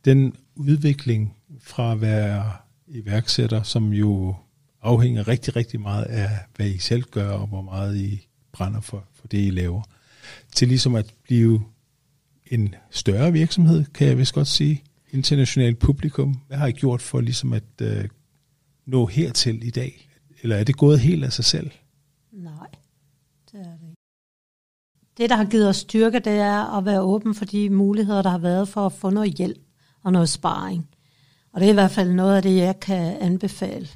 Den 0.07 0.37
udvikling 0.55 1.37
fra 1.61 1.93
at 1.93 2.01
være 2.01 2.53
iværksætter, 2.87 3.63
som 3.63 3.93
jo 3.93 4.35
afhænger 4.83 5.29
rigtig, 5.29 5.57
rigtig 5.57 5.81
meget 5.81 6.05
af, 6.05 6.29
hvad 6.57 6.67
I 6.67 6.79
selv 6.79 7.03
gør, 7.03 7.31
og 7.31 7.47
hvor 7.47 7.63
meget 7.63 7.97
I 7.97 8.29
brænder 8.53 8.81
for, 8.81 9.05
for 9.13 9.29
det, 9.29 9.47
I 9.47 9.51
laver, 9.51 9.83
til 10.53 10.69
ligesom 10.69 10.95
at 10.95 11.15
blive 11.23 11.63
en 12.47 12.75
større 12.91 13.33
virksomhed, 13.33 13.85
kan 13.85 14.07
jeg 14.07 14.19
vist 14.19 14.35
godt 14.35 14.49
sige, 14.49 14.83
internationalt 15.11 15.79
publikum. 15.79 16.41
Hvad 16.49 16.59
har 16.59 16.67
I 16.67 16.73
gjort 16.73 17.03
for 17.03 17.21
ligesom 17.21 17.53
at 17.53 17.81
øh, 17.83 18.09
nå 18.87 19.07
hertil 19.07 19.67
i 19.67 19.71
dag? 19.71 20.09
Eller 20.43 20.57
er 20.57 20.65
det 20.65 20.77
gået 20.77 21.01
helt 21.01 21.25
af 21.25 21.33
sig 21.33 21.45
selv? 21.45 21.71
Nej, 22.33 22.69
det 23.53 23.61
er 23.61 23.65
det 23.65 23.89
ikke. 23.91 23.97
Det, 25.19 25.31
der 25.31 25.37
har 25.37 25.45
givet 25.45 25.69
os 25.69 25.77
styrke, 25.77 26.19
det 26.19 26.33
er 26.33 26.79
at 26.79 26.85
være 26.85 27.01
åben 27.01 27.35
for 27.35 27.45
de 27.45 27.71
muligheder, 27.71 28.23
der 28.23 28.31
har 28.31 28.39
været 28.39 28.69
for 28.69 28.87
at 28.87 28.93
få 28.93 29.11
noget 29.11 29.35
hjælp 29.35 29.66
og 30.07 30.13
noget 30.13 30.29
sparring. 30.29 30.89
Og 31.53 31.61
det 31.61 31.67
er 31.67 31.71
i 31.71 31.75
hvert 31.75 31.91
fald 31.91 32.13
noget 32.13 32.37
af 32.37 32.43
det, 32.43 32.57
jeg 32.57 32.81
kan 32.81 33.17
anbefale 33.21 33.89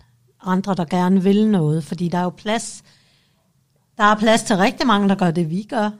andre, 0.42 0.74
der 0.74 0.84
gerne 0.84 1.22
vil 1.22 1.48
noget, 1.48 1.84
fordi 1.84 2.08
der 2.08 2.18
er 2.18 2.22
jo 2.22 2.30
plads, 2.30 2.84
der 3.98 4.04
er 4.04 4.14
plads 4.14 4.42
til 4.42 4.56
rigtig 4.56 4.86
mange, 4.86 5.08
der 5.08 5.14
gør 5.14 5.30
det, 5.30 5.50
vi 5.50 5.62
gør. 5.62 5.90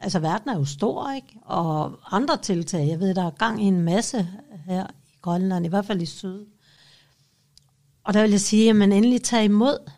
Altså, 0.00 0.18
verden 0.18 0.50
er 0.50 0.58
jo 0.58 0.64
stor, 0.64 1.12
ikke? 1.12 1.38
Og 1.44 2.00
andre 2.10 2.36
tiltag, 2.36 2.88
jeg 2.88 3.00
ved, 3.00 3.14
der 3.14 3.26
er 3.26 3.30
gang 3.30 3.62
i 3.62 3.66
en 3.66 3.82
masse 3.82 4.28
her 4.66 4.86
i 5.08 5.18
Grønland, 5.22 5.66
i 5.66 5.68
hvert 5.68 5.86
fald 5.86 6.02
i 6.02 6.06
syd. 6.06 6.46
Og 8.04 8.14
der 8.14 8.22
vil 8.22 8.30
jeg 8.30 8.40
sige, 8.40 8.70
at 8.70 8.76
man 8.76 8.92
endelig 8.92 9.22
tager 9.22 9.42
imod 9.42 9.90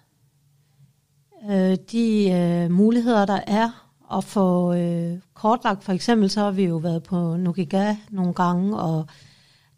øh, 1.50 1.76
de 1.92 2.30
øh, 2.30 2.70
muligheder, 2.70 3.26
der 3.26 3.40
er, 3.46 3.90
at 4.12 4.24
få 4.24 4.74
øh, 4.74 5.18
kortlagt. 5.34 5.84
For 5.84 5.92
eksempel 5.92 6.30
så 6.30 6.40
har 6.40 6.50
vi 6.50 6.64
jo 6.64 6.76
været 6.76 7.02
på 7.02 7.36
Nukiga 7.36 7.96
nogle 8.10 8.34
gange, 8.34 8.78
og 8.78 9.06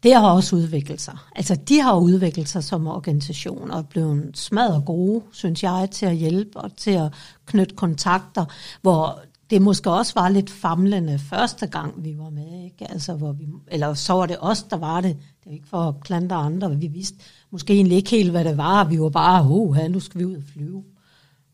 det 0.03 0.13
har 0.13 0.31
også 0.31 0.55
udviklet 0.55 1.01
sig. 1.01 1.17
Altså, 1.35 1.55
de 1.55 1.81
har 1.81 1.95
udviklet 1.95 2.49
sig 2.49 2.63
som 2.63 2.87
organisation 2.87 3.71
og 3.71 3.87
blevet 3.87 4.37
smadret 4.37 4.85
gode, 4.85 5.23
synes 5.31 5.63
jeg, 5.63 5.87
til 5.91 6.05
at 6.05 6.15
hjælpe 6.15 6.59
og 6.59 6.77
til 6.77 6.91
at 6.91 7.13
knytte 7.45 7.75
kontakter, 7.75 8.45
hvor 8.81 9.19
det 9.49 9.61
måske 9.61 9.91
også 9.91 10.13
var 10.15 10.29
lidt 10.29 10.49
famlende 10.49 11.19
første 11.19 11.67
gang, 11.67 12.03
vi 12.03 12.17
var 12.17 12.29
med. 12.29 12.63
Ikke? 12.63 12.91
Altså, 12.91 13.13
hvor 13.13 13.31
vi, 13.31 13.47
eller 13.67 13.93
så 13.93 14.13
var 14.13 14.25
det 14.25 14.37
os, 14.39 14.63
der 14.63 14.77
var 14.77 15.01
det. 15.01 15.17
Det 15.43 15.49
er 15.49 15.53
ikke 15.53 15.67
for 15.67 15.77
at 15.77 15.99
klandre 16.03 16.35
andre. 16.35 16.77
Vi 16.77 16.87
vidste 16.87 17.17
måske 17.51 17.73
egentlig 17.73 17.97
ikke 17.97 18.09
helt, 18.09 18.31
hvad 18.31 18.43
det 18.43 18.57
var. 18.57 18.83
Vi 18.83 18.99
var 18.99 19.09
bare, 19.09 19.47
oh, 19.49 19.77
nu 19.89 19.99
skal 19.99 20.19
vi 20.19 20.25
ud 20.25 20.35
og 20.35 20.43
flyve. 20.53 20.83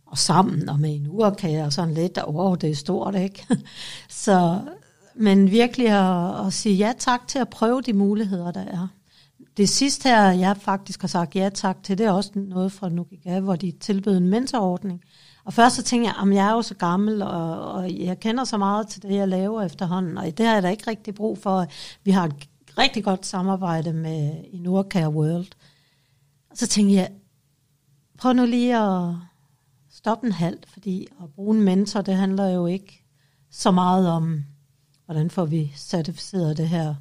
Og 0.05 0.17
sammen 0.17 0.69
og 0.69 0.79
med 0.79 0.95
en 0.95 1.07
urkage 1.09 1.63
og 1.63 1.73
sådan 1.73 1.93
lidt, 1.93 2.17
og 2.17 2.35
oh, 2.35 2.57
det 2.61 2.69
er 2.69 2.75
stort, 2.75 3.15
ikke? 3.15 3.45
så, 4.09 4.59
men 5.19 5.51
virkelig 5.51 5.87
at, 5.87 6.45
at 6.45 6.53
sige 6.53 6.75
ja 6.75 6.93
tak 6.97 7.27
til 7.27 7.39
at 7.39 7.49
prøve 7.49 7.81
de 7.81 7.93
muligheder, 7.93 8.51
der 8.51 8.61
er. 8.61 8.87
Det 9.57 9.69
sidste 9.69 10.09
her, 10.09 10.31
jeg 10.31 10.57
faktisk 10.57 11.01
har 11.01 11.07
sagt 11.07 11.35
ja 11.35 11.49
tak 11.53 11.83
til, 11.83 11.97
det 11.97 12.05
er 12.05 12.11
også 12.11 12.31
noget 12.35 12.71
fra 12.71 12.89
Nukiga, 12.89 13.39
hvor 13.39 13.55
de 13.55 13.71
tilbød 13.71 14.17
en 14.17 14.27
mentorordning. 14.27 15.01
Og 15.43 15.53
først 15.53 15.75
så 15.75 15.83
tænkte 15.83 16.07
jeg, 16.07 16.27
at 16.27 16.35
jeg 16.35 16.47
er 16.47 16.51
jo 16.51 16.61
så 16.61 16.75
gammel, 16.75 17.21
og, 17.21 17.71
og 17.71 17.99
jeg 17.99 18.19
kender 18.19 18.43
så 18.43 18.57
meget 18.57 18.87
til 18.87 19.01
det, 19.01 19.15
jeg 19.15 19.27
laver 19.27 19.61
efterhånden, 19.61 20.17
og 20.17 20.37
det 20.37 20.45
har 20.45 20.53
jeg 20.53 20.63
da 20.63 20.69
ikke 20.69 20.89
rigtig 20.89 21.15
brug 21.15 21.37
for. 21.37 21.65
Vi 22.03 22.11
har 22.11 22.25
et 22.25 22.49
rigtig 22.77 23.03
godt 23.03 23.25
samarbejde 23.25 23.93
med 23.93 24.43
i 24.51 24.57
Nordcare 24.57 25.09
World. 25.09 25.47
Og 26.51 26.57
så 26.57 26.67
tænkte 26.67 26.95
jeg, 26.95 27.09
prøv 28.17 28.33
nu 28.33 28.45
lige 28.45 28.77
at 28.77 29.15
stoppe 29.91 30.27
en 30.27 30.33
halv, 30.33 30.57
fordi 30.67 31.07
at 31.23 31.29
bruge 31.29 31.57
en 31.57 31.63
mentor, 31.63 32.01
det 32.01 32.15
handler 32.15 32.49
jo 32.49 32.65
ikke 32.65 33.05
så 33.51 33.71
meget 33.71 34.09
om, 34.09 34.43
hvordan 35.09 35.29
får 35.29 35.45
vi 35.45 35.71
certificeret 35.75 36.57
det 36.57 36.69
her. 36.69 36.95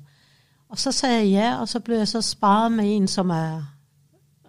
Og 0.69 0.79
så 0.79 0.93
sagde 0.93 1.17
jeg 1.17 1.29
ja, 1.29 1.61
og 1.61 1.69
så 1.69 1.81
blev 1.81 1.97
jeg 1.97 2.09
så 2.09 2.23
sparet 2.23 2.73
med 2.73 2.97
en, 2.97 3.09
som 3.09 3.31
er 3.31 3.63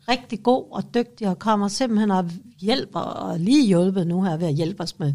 rigtig 0.10 0.43
god 0.43 0.65
og 0.72 0.93
dygtig, 0.93 1.28
og 1.28 1.39
kommer 1.39 1.67
simpelthen 1.67 2.12
og 2.12 2.30
hjælper, 2.60 3.00
og 3.00 3.39
lige 3.39 3.67
hjulpet 3.67 4.08
nu 4.08 4.24
her 4.24 4.38
ved 4.38 4.48
at 4.48 4.54
hjælpe 4.54 4.84
os 4.84 5.00
med 5.00 5.13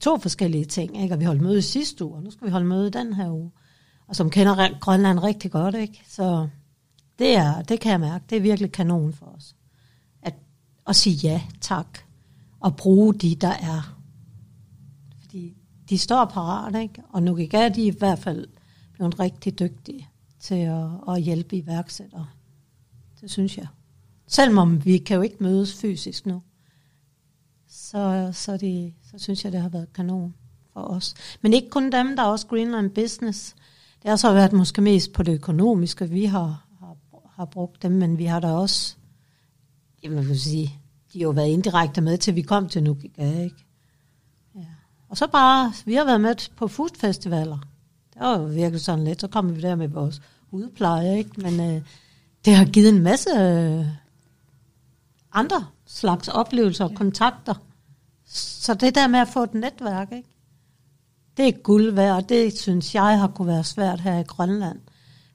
to 0.00 0.18
forskellige 0.18 0.64
ting. 0.64 1.02
Ikke? 1.02 1.14
Og 1.14 1.20
vi 1.20 1.24
holdt 1.24 1.42
møde 1.42 1.58
i 1.58 1.62
sidste 1.62 2.04
uge, 2.04 2.16
og 2.16 2.22
nu 2.22 2.30
skal 2.30 2.46
vi 2.46 2.52
holde 2.52 2.66
møde 2.66 2.90
den 2.90 3.12
her 3.12 3.30
uge. 3.30 3.50
Og 4.08 4.16
som 4.16 4.30
kender 4.30 4.78
Grønland 4.80 5.18
rigtig 5.18 5.50
godt, 5.50 5.74
ikke? 5.74 6.02
Så 6.08 6.48
det, 7.18 7.36
er, 7.36 7.62
det 7.62 7.80
kan 7.80 7.92
jeg 7.92 8.00
mærke, 8.00 8.24
det 8.30 8.36
er 8.36 8.42
virkelig 8.42 8.72
kanon 8.72 9.12
for 9.12 9.26
os. 9.26 9.54
At, 10.22 10.34
at 10.86 10.96
sige 10.96 11.16
ja, 11.16 11.42
tak, 11.60 11.98
og 12.60 12.76
bruge 12.76 13.14
de, 13.14 13.34
der 13.34 13.52
er. 13.52 14.01
De 15.92 15.98
står 15.98 16.24
parat, 16.24 16.82
ikke? 16.82 17.02
Og 17.08 17.22
nu 17.22 17.36
er 17.52 17.68
de 17.68 17.86
i 17.86 17.90
hvert 17.90 18.18
fald 18.18 18.46
blevet 18.92 19.20
rigtig 19.20 19.58
dygtige 19.58 20.08
til 20.40 20.54
at, 20.54 20.88
at 21.08 21.22
hjælpe 21.22 21.56
iværksættere. 21.56 22.26
Det 23.20 23.30
synes 23.30 23.58
jeg. 23.58 23.66
Selvom 24.26 24.84
vi 24.84 24.98
kan 24.98 25.16
jo 25.16 25.22
ikke 25.22 25.36
mødes 25.40 25.74
fysisk 25.74 26.26
nu, 26.26 26.42
så, 27.68 28.30
så, 28.32 28.56
det, 28.56 28.94
så 29.10 29.18
synes 29.18 29.44
jeg, 29.44 29.52
det 29.52 29.60
har 29.60 29.68
været 29.68 29.92
kanon 29.92 30.34
for 30.72 30.80
os. 30.80 31.14
Men 31.42 31.52
ikke 31.52 31.70
kun 31.70 31.92
dem, 31.92 32.16
der 32.16 32.22
er 32.22 32.26
også 32.26 32.46
Greenland 32.46 32.90
Business. 32.90 33.54
Det 34.02 34.08
har 34.08 34.16
så 34.16 34.32
været 34.32 34.52
måske 34.52 34.82
mest 34.82 35.12
på 35.12 35.22
det 35.22 35.32
økonomiske, 35.32 36.10
vi 36.10 36.24
har, 36.24 36.66
har, 36.80 36.96
har 37.30 37.44
brugt 37.44 37.82
dem, 37.82 37.92
men 37.92 38.18
vi 38.18 38.24
har 38.24 38.40
da 38.40 38.48
også, 38.48 38.96
jeg 40.02 40.10
vil 40.10 40.40
sige, 40.40 40.80
de 41.12 41.18
har 41.18 41.22
jo 41.22 41.30
været 41.30 41.48
indirekte 41.48 42.00
med, 42.00 42.18
til 42.18 42.34
vi 42.34 42.42
kom 42.42 42.68
til 42.68 42.82
Nukiga, 42.82 43.42
ikke? 43.42 43.66
Og 45.12 45.18
så 45.18 45.26
bare, 45.26 45.72
vi 45.84 45.94
har 45.94 46.04
været 46.04 46.20
med 46.20 46.50
på 46.56 46.68
foodfestivaler. 46.68 47.58
Det 48.14 48.20
var 48.20 48.38
jo 48.38 48.44
virkelig 48.44 48.80
sådan 48.80 49.04
lidt, 49.04 49.20
så 49.20 49.28
kom 49.28 49.56
vi 49.56 49.60
der 49.60 49.74
med 49.74 49.88
vores 49.88 50.22
udpleje, 50.50 51.18
ikke? 51.18 51.40
Men 51.40 51.60
øh, 51.60 51.82
det 52.44 52.54
har 52.54 52.64
givet 52.64 52.88
en 52.88 53.02
masse 53.02 53.30
øh, 53.30 53.86
andre 55.32 55.66
slags 55.86 56.28
oplevelser 56.28 56.84
og 56.84 56.94
kontakter. 56.94 57.54
Så 58.26 58.74
det 58.74 58.94
der 58.94 59.06
med 59.06 59.20
at 59.20 59.28
få 59.28 59.42
et 59.42 59.54
netværk, 59.54 60.12
ikke? 60.12 60.28
det 61.36 61.48
er 61.48 61.52
guld 61.62 61.92
værd, 61.92 62.16
og 62.16 62.28
det 62.28 62.58
synes 62.58 62.94
jeg 62.94 63.20
har 63.20 63.28
kunne 63.28 63.48
være 63.48 63.64
svært 63.64 64.00
her 64.00 64.18
i 64.18 64.22
Grønland. 64.22 64.80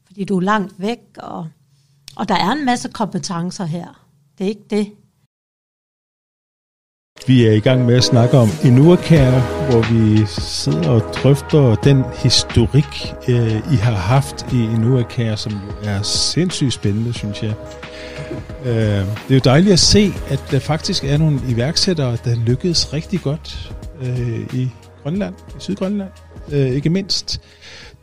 Fordi 0.06 0.24
du 0.24 0.38
er 0.38 0.42
langt 0.42 0.80
væk, 0.80 1.00
og, 1.18 1.48
og 2.16 2.30
der 2.30 2.36
er 2.36 2.52
en 2.52 2.66
masse 2.66 2.90
kompetencer 2.90 3.66
her. 3.66 4.08
Det 4.38 4.44
er 4.44 4.50
ikke 4.50 4.68
det. 4.70 4.94
Vi 7.28 7.46
er 7.46 7.52
i 7.52 7.60
gang 7.60 7.86
med 7.86 7.96
at 7.96 8.04
snakke 8.04 8.38
om 8.38 8.50
Inuakær, 8.66 9.32
hvor 9.70 9.94
vi 9.94 10.26
sidder 10.28 10.90
og 10.90 11.02
drøfter 11.14 11.76
den 11.76 12.04
historik, 12.24 13.14
øh, 13.28 13.74
I 13.74 13.76
har 13.76 13.94
haft 13.94 14.54
i 14.54 14.56
Inuakær, 14.56 15.36
som 15.36 15.54
er 15.84 16.02
sindssygt 16.02 16.74
spændende, 16.74 17.14
synes 17.14 17.44
jeg. 17.44 17.54
Øh, 18.66 18.74
det 18.74 19.30
er 19.30 19.34
jo 19.34 19.40
dejligt 19.44 19.74
at 19.74 19.80
se, 19.80 20.12
at 20.30 20.44
der 20.52 20.60
faktisk 20.60 21.04
er 21.04 21.18
nogle 21.18 21.40
iværksættere, 21.50 22.18
der 22.26 22.36
lykkedes 22.46 22.94
rigtig 22.94 23.22
godt 23.22 23.72
øh, 24.02 24.40
i 24.54 24.70
Grønland, 25.04 25.34
i 25.50 25.60
Sydgrønland, 25.60 26.10
øh, 26.52 26.70
ikke 26.70 26.90
mindst. 26.90 27.42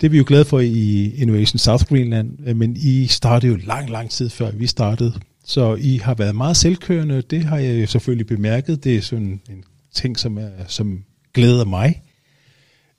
Det 0.00 0.06
er 0.06 0.10
vi 0.10 0.18
jo 0.18 0.24
glade 0.26 0.44
for 0.44 0.60
i 0.60 1.14
Innovation 1.16 1.58
South 1.58 1.84
Greenland, 1.84 2.28
øh, 2.46 2.56
men 2.56 2.76
I 2.76 3.06
startede 3.06 3.52
jo 3.52 3.58
lang, 3.66 3.90
lang 3.90 4.10
tid 4.10 4.30
før 4.30 4.50
vi 4.50 4.66
startede. 4.66 5.12
Så 5.44 5.74
I 5.74 5.96
har 5.96 6.14
været 6.14 6.36
meget 6.36 6.56
selvkørende, 6.56 7.22
det 7.22 7.44
har 7.44 7.58
jeg 7.58 7.80
jo 7.80 7.86
selvfølgelig 7.86 8.26
bemærket. 8.26 8.84
Det 8.84 8.96
er 8.96 9.00
sådan 9.00 9.40
en 9.50 9.64
ting, 9.92 10.18
som, 10.18 10.38
er, 10.38 10.50
som 10.68 11.04
glæder 11.34 11.64
mig. 11.64 12.02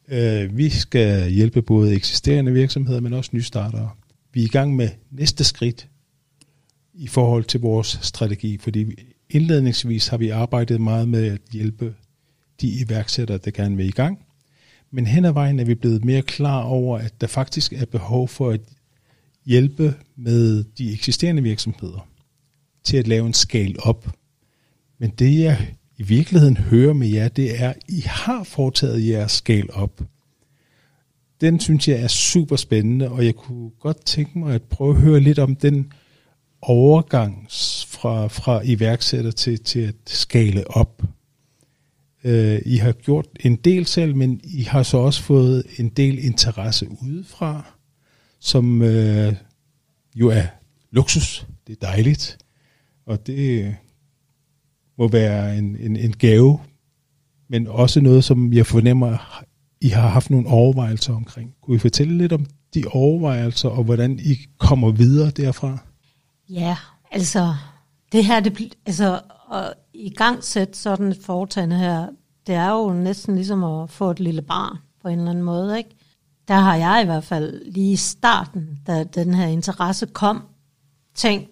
Øh, 0.08 0.58
vi 0.58 0.70
skal 0.70 1.32
hjælpe 1.32 1.62
både 1.62 1.96
eksisterende 1.96 2.54
virksomheder, 2.54 3.00
men 3.00 3.14
også 3.14 3.30
nystartere. 3.34 3.90
Vi 4.34 4.42
er 4.42 4.46
i 4.46 4.50
gang 4.50 4.76
med 4.76 4.90
næste 5.12 5.44
skridt 5.44 5.88
i 6.94 7.08
forhold 7.08 7.44
til 7.44 7.60
vores 7.60 8.00
strategi, 8.02 8.58
fordi 8.58 8.86
indledningsvis 9.30 10.08
har 10.08 10.18
vi 10.18 10.30
arbejdet 10.30 10.82
meget 10.82 11.08
med 11.08 11.26
at 11.26 11.42
hjælpe 11.52 11.96
de 12.62 12.68
iværksættere, 12.68 13.38
der 13.38 13.52
gerne 13.52 13.78
vil 13.78 13.88
i 13.88 13.92
gang. 13.92 14.20
Men 14.92 15.08
hen 15.08 15.26
ad 15.26 15.32
vejen 15.32 15.60
er 15.60 15.66
vi 15.66 15.76
blevet 15.76 16.06
mere 16.06 16.22
klar 16.22 16.64
over, 16.64 16.98
at 16.98 17.22
der 17.22 17.28
faktisk 17.28 17.74
er 17.74 17.86
behov 17.86 18.28
for 18.28 18.50
at 18.50 18.62
hjælpe 19.46 19.94
med 20.16 20.64
de 20.64 20.94
eksisterende 20.94 21.44
virksomheder 21.44 22.08
til 22.86 22.98
at 22.98 23.08
lave 23.08 23.28
en 23.28 23.34
scale 23.34 23.80
op. 23.80 24.10
Men 25.00 25.10
det 25.10 25.40
jeg 25.40 25.76
i 25.98 26.04
virkeligheden 26.04 26.58
hører 26.58 26.94
med 26.94 27.08
jer, 27.08 27.28
det 27.28 27.62
er, 27.62 27.70
at 27.70 27.78
I 27.88 28.04
har 28.06 28.44
foretaget 28.44 29.08
jeres 29.08 29.32
scale 29.32 29.74
op. 29.74 30.02
Den 31.42 31.60
synes 31.60 31.88
jeg 31.88 32.02
er 32.02 32.08
super 32.08 32.56
spændende, 32.56 33.10
og 33.10 33.26
jeg 33.26 33.36
kunne 33.36 33.70
godt 33.70 34.06
tænke 34.06 34.40
mig 34.40 34.56
at 34.56 34.64
prøve 34.64 34.96
at 34.96 35.02
høre 35.02 35.20
lidt 35.20 35.40
om 35.40 35.56
den 35.56 35.92
overgang 36.62 37.48
fra, 37.88 38.28
fra 38.28 38.62
iværksætter 38.64 39.32
til, 39.32 39.60
til 39.64 39.80
at 39.80 39.96
skale 40.06 40.72
op. 40.72 41.04
Øh, 42.24 42.62
I 42.66 42.78
har 42.78 42.92
gjort 42.92 43.28
en 43.40 43.56
del 43.56 43.86
selv, 43.86 44.16
men 44.16 44.42
I 44.44 44.64
har 44.64 44.84
så 44.84 44.98
også 44.98 45.24
fået 45.24 45.64
en 45.78 45.90
del 45.90 46.26
interesse 46.26 46.88
udefra, 47.02 47.66
som 48.40 48.82
øh, 48.82 49.34
jo 50.16 50.30
er 50.30 50.46
luksus. 50.92 51.48
Det 51.68 51.74
er 51.74 51.88
dejligt. 51.88 52.38
Og 53.06 53.28
det 53.28 53.76
må 54.98 55.08
være 55.08 55.58
en, 55.58 55.78
en, 55.80 55.96
en 55.96 56.14
gave, 56.14 56.60
men 57.48 57.68
også 57.68 58.02
noget, 58.02 58.24
som 58.24 58.54
jeg 58.54 58.66
fornemmer, 58.66 59.18
I 59.82 59.88
har 59.88 60.08
haft 60.08 60.30
nogle 60.30 60.48
overvejelser 60.48 61.14
omkring. 61.14 61.56
Kunne 61.62 61.76
I 61.76 61.80
fortælle 61.80 62.18
lidt 62.18 62.34
om 62.34 62.46
de 62.74 62.84
overvejelser, 62.92 63.70
og 63.70 63.84
hvordan 63.84 64.20
I 64.20 64.36
kommer 64.58 64.92
videre 64.92 65.32
derfra? 65.32 65.78
Ja, 66.50 66.78
altså 67.12 67.56
det 68.12 68.26
her, 68.26 68.40
det, 68.40 68.76
altså 68.86 69.22
at 69.54 69.74
i 69.94 70.10
gang 70.10 70.44
sætte 70.44 70.78
sådan 70.78 71.08
et 71.08 71.18
foretagende 71.22 71.78
her, 71.78 72.08
det 72.48 72.56
er 72.56 72.70
jo 72.70 72.94
næsten 72.94 73.36
ligesom 73.36 73.64
at 73.64 73.90
få 73.90 74.12
et 74.12 74.20
lille 74.20 74.42
barn 74.42 74.78
på 75.02 75.08
en 75.08 75.18
eller 75.20 75.32
anden 75.32 75.44
måde, 75.44 75.78
ikke? 75.78 75.90
Der 76.48 76.56
har 76.56 76.76
jeg 76.76 77.02
i 77.04 77.06
hvert 77.06 77.24
fald 77.24 77.72
lige 77.72 77.92
i 77.92 77.96
starten, 77.96 78.80
da 78.88 79.04
den 79.04 79.34
her 79.34 79.48
interesse 79.48 80.06
kom, 80.06 80.44
tænkt, 81.16 81.50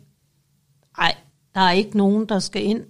ej, 0.97 1.15
der 1.55 1.61
er 1.61 1.71
ikke 1.71 1.97
nogen, 1.97 2.25
der 2.29 2.39
skal 2.39 2.63
ind 2.63 2.81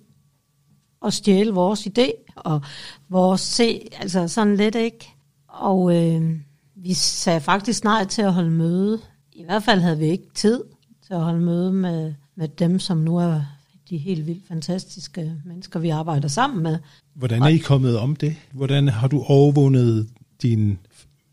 og 1.02 1.14
stjæle 1.14 1.52
vores 1.52 1.88
idé, 1.88 2.34
og 2.36 2.62
vores 3.10 3.42
se, 3.42 3.88
altså 4.00 4.28
sådan 4.28 4.56
lidt 4.56 4.76
ikke. 4.76 5.10
Og 5.48 5.96
øh, 5.96 6.40
vi 6.76 6.94
sagde 6.94 7.42
faktisk 7.42 7.84
nej 7.84 8.06
til 8.06 8.22
at 8.22 8.34
holde 8.34 8.52
møde. 8.52 9.00
I 9.34 9.44
hvert 9.44 9.64
fald 9.64 9.80
havde 9.80 9.98
vi 9.98 10.06
ikke 10.06 10.28
tid 10.34 10.64
til 11.08 11.14
at 11.14 11.20
holde 11.22 11.42
møde 11.42 11.74
med, 11.74 12.14
med 12.36 12.48
dem, 12.48 12.80
som 12.80 12.98
nu 12.98 13.18
er 13.18 13.42
de 13.90 13.98
helt 13.98 14.28
vildt 14.28 14.48
fantastiske 14.48 15.36
mennesker, 15.46 15.80
vi 15.80 15.90
arbejder 15.90 16.28
sammen 16.28 16.64
med. 16.64 16.78
Hvordan 17.14 17.42
er 17.42 17.48
I 17.48 17.58
kommet 17.58 17.98
om 17.98 18.16
det? 18.16 18.36
Hvordan 18.52 18.88
har 18.88 19.08
du 19.08 19.24
overvundet 19.28 20.10
din, 20.42 20.80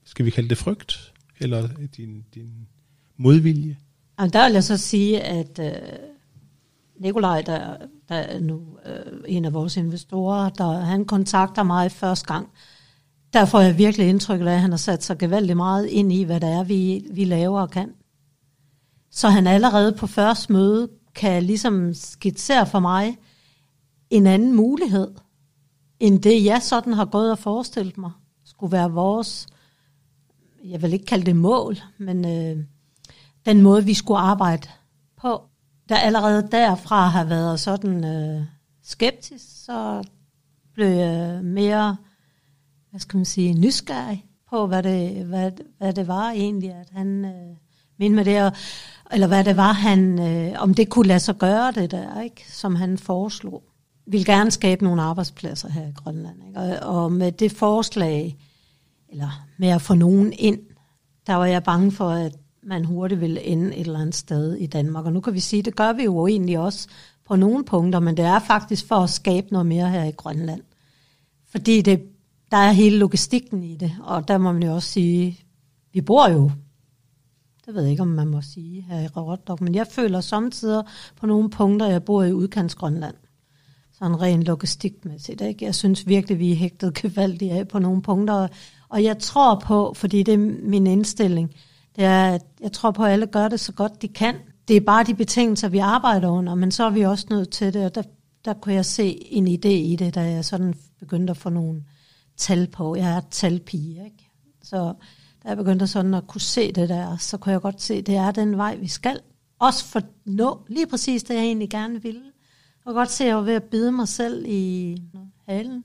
skal 0.04 0.24
vi 0.24 0.30
kalde 0.30 0.48
det 0.48 0.58
frygt, 0.58 1.12
eller 1.38 1.68
din, 1.96 2.24
din 2.34 2.50
modvilje? 3.16 3.76
Og 4.16 4.32
der 4.32 4.46
vil 4.46 4.52
jeg 4.52 4.64
så 4.64 4.76
sige, 4.76 5.20
at 5.20 5.58
øh, 5.58 5.72
Nikolaj, 7.00 7.42
der, 7.42 7.76
der 8.08 8.14
er 8.14 8.40
nu 8.40 8.60
øh, 8.86 9.22
en 9.28 9.44
af 9.44 9.52
vores 9.52 9.76
investorer, 9.76 10.48
der, 10.48 10.80
han 10.80 11.04
kontakter 11.04 11.62
mig 11.62 11.92
første 11.92 12.26
gang. 12.26 12.48
Der 13.32 13.44
får 13.44 13.60
jeg 13.60 13.78
virkelig 13.78 14.08
indtryk 14.08 14.40
af, 14.40 14.44
at 14.44 14.60
han 14.60 14.70
har 14.70 14.76
sat 14.76 15.04
sig 15.04 15.18
gevaldigt 15.18 15.56
meget 15.56 15.86
ind 15.86 16.12
i, 16.12 16.22
hvad 16.22 16.40
det 16.40 16.48
er, 16.48 16.64
vi, 16.64 17.06
vi 17.12 17.24
laver 17.24 17.60
og 17.60 17.70
kan. 17.70 17.92
Så 19.10 19.28
han 19.28 19.46
allerede 19.46 19.92
på 19.92 20.06
første 20.06 20.52
møde 20.52 20.88
kan 21.14 21.42
ligesom 21.42 21.94
skitsere 21.94 22.66
for 22.66 22.80
mig 22.80 23.18
en 24.10 24.26
anden 24.26 24.56
mulighed, 24.56 25.10
end 26.00 26.22
det 26.22 26.44
jeg 26.44 26.62
sådan 26.62 26.92
har 26.92 27.04
gået 27.04 27.32
og 27.32 27.38
forestillet 27.38 27.98
mig, 27.98 28.10
skulle 28.44 28.72
være 28.72 28.90
vores, 28.90 29.46
jeg 30.64 30.82
vil 30.82 30.92
ikke 30.92 31.06
kalde 31.06 31.26
det 31.26 31.36
mål, 31.36 31.76
men 31.98 32.24
øh, 32.24 32.64
den 33.46 33.62
måde, 33.62 33.84
vi 33.84 33.94
skulle 33.94 34.20
arbejde 34.20 34.68
på 35.16 35.49
der 35.90 35.96
allerede 35.96 36.48
derfra 36.52 37.08
har 37.08 37.24
været 37.24 37.60
sådan 37.60 38.04
øh, 38.04 38.42
skeptisk, 38.82 39.64
så 39.64 40.02
blev 40.74 40.86
jeg 40.86 41.44
mere, 41.44 41.96
hvad 42.90 43.00
skal 43.00 43.16
man 43.16 43.24
sige, 43.24 43.54
nysgerrig 43.54 44.24
på, 44.50 44.66
hvad 44.66 44.82
det, 44.82 45.24
hvad, 45.24 45.52
hvad 45.78 45.92
det 45.92 46.08
var 46.08 46.30
egentlig, 46.30 46.70
at 46.70 46.88
han 46.92 47.24
øh, 47.24 47.56
mente 47.98 48.16
med 48.16 48.24
det, 48.24 48.42
og, 48.42 48.52
eller 49.12 49.26
hvad 49.26 49.44
det 49.44 49.56
var, 49.56 49.72
han, 49.72 50.20
øh, 50.20 50.62
om 50.62 50.74
det 50.74 50.88
kunne 50.88 51.08
lade 51.08 51.20
sig 51.20 51.36
gøre 51.36 51.72
det 51.72 51.90
der, 51.90 52.20
ikke, 52.20 52.44
som 52.52 52.74
han 52.74 52.98
foreslog. 52.98 53.62
Vil 54.06 54.24
gerne 54.24 54.50
skabe 54.50 54.84
nogle 54.84 55.02
arbejdspladser 55.02 55.68
her 55.68 55.88
i 55.88 55.92
Grønland. 55.92 56.36
Ikke? 56.48 56.60
Og, 56.60 57.02
og 57.02 57.12
med 57.12 57.32
det 57.32 57.52
forslag, 57.52 58.36
eller 59.08 59.46
med 59.58 59.68
at 59.68 59.82
få 59.82 59.94
nogen 59.94 60.32
ind, 60.38 60.58
der 61.26 61.34
var 61.34 61.46
jeg 61.46 61.64
bange 61.64 61.92
for, 61.92 62.10
at 62.10 62.36
man 62.62 62.84
hurtigt 62.84 63.20
vil 63.20 63.38
ende 63.42 63.76
et 63.76 63.86
eller 63.86 63.98
andet 63.98 64.14
sted 64.14 64.54
i 64.54 64.66
Danmark. 64.66 65.06
Og 65.06 65.12
nu 65.12 65.20
kan 65.20 65.34
vi 65.34 65.40
sige, 65.40 65.62
det 65.62 65.76
gør 65.76 65.92
vi 65.92 66.04
jo 66.04 66.26
egentlig 66.26 66.58
også 66.58 66.88
på 67.26 67.36
nogle 67.36 67.64
punkter, 67.64 68.00
men 68.00 68.16
det 68.16 68.24
er 68.24 68.38
faktisk 68.38 68.86
for 68.86 68.96
at 68.96 69.10
skabe 69.10 69.46
noget 69.50 69.66
mere 69.66 69.90
her 69.90 70.04
i 70.04 70.10
Grønland. 70.10 70.62
Fordi 71.50 71.82
det, 71.82 72.02
der 72.50 72.56
er 72.56 72.72
hele 72.72 72.98
logistikken 72.98 73.62
i 73.62 73.76
det, 73.76 73.92
og 74.02 74.28
der 74.28 74.38
må 74.38 74.52
man 74.52 74.62
jo 74.62 74.74
også 74.74 74.88
sige, 74.88 75.40
vi 75.92 76.00
bor 76.00 76.28
jo, 76.28 76.50
det 77.66 77.74
ved 77.74 77.82
jeg 77.82 77.90
ikke, 77.90 78.02
om 78.02 78.08
man 78.08 78.28
må 78.28 78.40
sige 78.42 78.82
her 78.82 79.00
i 79.00 79.06
Rotterdam, 79.06 79.58
men 79.60 79.74
jeg 79.74 79.86
føler 79.90 80.20
samtidig 80.20 80.84
på 81.16 81.26
nogle 81.26 81.50
punkter, 81.50 81.86
jeg 81.86 82.04
bor 82.04 82.22
i 82.22 82.32
udkantsgrønland. 82.32 83.14
Sådan 83.92 84.20
rent 84.20 84.42
logistikmæssigt. 84.42 85.40
Ikke? 85.40 85.64
Jeg 85.64 85.74
synes 85.74 86.06
virkelig, 86.06 86.38
vi 86.38 86.52
er 86.52 86.56
hægtet 86.56 86.94
gevaldigt 86.94 87.52
af 87.52 87.68
på 87.68 87.78
nogle 87.78 88.02
punkter, 88.02 88.48
og 88.88 89.04
jeg 89.04 89.18
tror 89.18 89.58
på, 89.58 89.92
fordi 89.96 90.22
det 90.22 90.34
er 90.34 90.38
min 90.62 90.86
indstilling, 90.86 91.54
Ja, 92.00 92.38
jeg 92.60 92.72
tror 92.72 92.90
på, 92.90 93.04
at 93.04 93.12
alle 93.12 93.26
gør 93.26 93.48
det 93.48 93.60
så 93.60 93.72
godt 93.72 94.02
de 94.02 94.08
kan. 94.08 94.34
Det 94.68 94.76
er 94.76 94.80
bare 94.80 95.04
de 95.04 95.14
betingelser, 95.14 95.68
vi 95.68 95.78
arbejder 95.78 96.28
under, 96.28 96.54
men 96.54 96.70
så 96.70 96.84
er 96.84 96.90
vi 96.90 97.02
også 97.02 97.26
nødt 97.30 97.50
til 97.50 97.74
det, 97.74 97.84
og 97.84 97.94
der, 97.94 98.02
der 98.44 98.54
kunne 98.54 98.74
jeg 98.74 98.84
se 98.84 99.32
en 99.32 99.48
idé 99.48 99.68
i 99.68 99.96
det, 99.98 100.14
da 100.14 100.20
jeg 100.20 100.44
sådan 100.44 100.74
begyndte 100.98 101.30
at 101.30 101.36
få 101.36 101.48
nogle 101.50 101.84
tal 102.36 102.66
på. 102.66 102.96
Jeg 102.96 103.16
er 103.16 103.20
talpige, 103.30 104.04
ikke? 104.04 104.30
Så 104.62 104.94
da 105.42 105.48
jeg 105.48 105.56
begyndte 105.56 105.86
sådan 105.86 106.14
at 106.14 106.26
kunne 106.26 106.40
se 106.40 106.72
det 106.72 106.88
der, 106.88 107.16
så 107.16 107.38
kunne 107.38 107.52
jeg 107.52 107.60
godt 107.60 107.82
se, 107.82 107.94
at 107.94 108.06
det 108.06 108.16
er 108.16 108.30
den 108.30 108.56
vej, 108.56 108.76
vi 108.76 108.88
skal. 108.88 109.20
Også 109.58 109.84
for 109.84 110.00
nå 110.24 110.60
lige 110.68 110.86
præcis 110.86 111.22
det, 111.22 111.34
jeg 111.34 111.42
egentlig 111.42 111.70
gerne 111.70 112.02
ville. 112.02 112.22
Jeg 112.86 112.94
godt 112.94 113.10
se, 113.10 113.24
at 113.24 113.28
jeg 113.28 113.36
var 113.36 113.42
ved 113.42 113.54
at 113.54 113.64
bide 113.64 113.92
mig 113.92 114.08
selv 114.08 114.44
i 114.46 114.96
halen. 115.48 115.84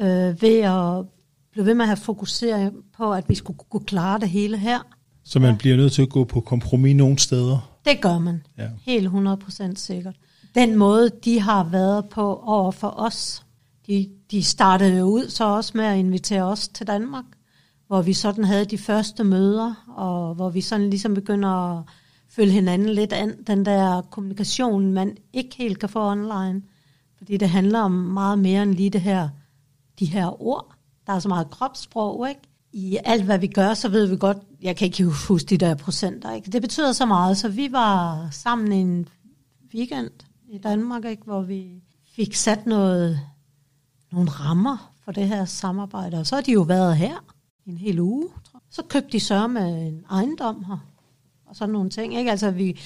Øh, 0.00 0.42
ved 0.42 0.58
at 0.58 1.06
blive 1.52 1.66
ved 1.66 1.74
med 1.74 1.82
at 1.84 1.88
have 1.88 1.96
fokuseret 1.96 2.74
på, 2.96 3.12
at 3.12 3.28
vi 3.28 3.34
skulle 3.34 3.58
kunne 3.70 3.84
klare 3.84 4.18
det 4.18 4.28
hele 4.28 4.56
her. 4.56 4.99
Så 5.24 5.38
man 5.38 5.50
ja. 5.50 5.56
bliver 5.56 5.76
nødt 5.76 5.92
til 5.92 6.02
at 6.02 6.08
gå 6.08 6.24
på 6.24 6.40
kompromis 6.40 6.96
nogle 6.96 7.18
steder? 7.18 7.70
Det 7.84 8.00
gør 8.00 8.18
man. 8.18 8.42
Ja. 8.58 8.68
Helt 8.82 9.08
100% 9.08 9.74
sikkert. 9.74 10.16
Den 10.54 10.76
måde, 10.76 11.10
de 11.24 11.40
har 11.40 11.64
været 11.64 12.08
på 12.08 12.36
over 12.36 12.70
for 12.70 12.94
os, 12.96 13.42
de, 13.86 14.08
de 14.30 14.42
startede 14.42 14.98
jo 14.98 15.04
ud 15.04 15.28
så 15.28 15.44
også 15.44 15.72
med 15.74 15.84
at 15.84 15.98
invitere 15.98 16.42
os 16.42 16.68
til 16.68 16.86
Danmark, 16.86 17.24
hvor 17.86 18.02
vi 18.02 18.12
sådan 18.12 18.44
havde 18.44 18.64
de 18.64 18.78
første 18.78 19.24
møder, 19.24 19.74
og 19.96 20.34
hvor 20.34 20.50
vi 20.50 20.60
sådan 20.60 20.90
ligesom 20.90 21.14
begynder 21.14 21.48
at 21.48 21.84
følge 22.28 22.52
hinanden 22.52 22.88
lidt 22.88 23.12
an, 23.12 23.42
den 23.46 23.64
der 23.64 24.02
kommunikation, 24.02 24.92
man 24.92 25.16
ikke 25.32 25.56
helt 25.56 25.78
kan 25.78 25.88
få 25.88 26.10
online. 26.10 26.62
Fordi 27.18 27.36
det 27.36 27.48
handler 27.48 27.80
om 27.80 27.92
meget 27.92 28.38
mere 28.38 28.62
end 28.62 28.74
lige 28.74 28.90
det 28.90 29.00
her, 29.00 29.28
de 29.98 30.04
her 30.04 30.42
ord. 30.42 30.74
Der 31.06 31.12
er 31.12 31.18
så 31.18 31.28
meget 31.28 31.50
kropssprog, 31.50 32.28
ikke? 32.28 32.40
I 32.72 32.98
alt, 33.04 33.24
hvad 33.24 33.38
vi 33.38 33.46
gør, 33.46 33.74
så 33.74 33.88
ved 33.88 34.06
vi 34.06 34.16
godt, 34.16 34.38
jeg 34.62 34.76
kan 34.76 34.86
ikke 34.86 35.04
huske 35.04 35.46
de 35.46 35.56
der 35.56 35.74
procenter. 35.74 36.34
Ikke? 36.34 36.50
Det 36.50 36.62
betyder 36.62 36.92
så 36.92 37.06
meget, 37.06 37.36
så 37.36 37.48
vi 37.48 37.72
var 37.72 38.28
sammen 38.30 38.72
en 38.72 39.08
weekend 39.74 40.10
i 40.48 40.58
Danmark, 40.58 41.04
ikke? 41.04 41.22
hvor 41.24 41.42
vi 41.42 41.82
fik 42.16 42.34
sat 42.34 42.66
noget, 42.66 43.20
nogle 44.12 44.30
rammer 44.30 44.92
for 45.04 45.12
det 45.12 45.28
her 45.28 45.44
samarbejde, 45.44 46.18
og 46.18 46.26
så 46.26 46.34
har 46.34 46.42
de 46.42 46.52
jo 46.52 46.62
været 46.62 46.96
her 46.96 47.24
en 47.66 47.78
hel 47.78 48.00
uge. 48.00 48.28
Tror 48.28 48.58
jeg. 48.58 48.60
Så 48.70 48.82
købte 48.82 49.12
de 49.12 49.20
så 49.20 49.44
en 49.44 50.04
ejendom 50.10 50.64
her, 50.64 50.86
og 51.46 51.56
sådan 51.56 51.72
nogle 51.72 51.90
ting. 51.90 52.18
Ikke? 52.18 52.30
Altså, 52.30 52.50
vi, 52.50 52.80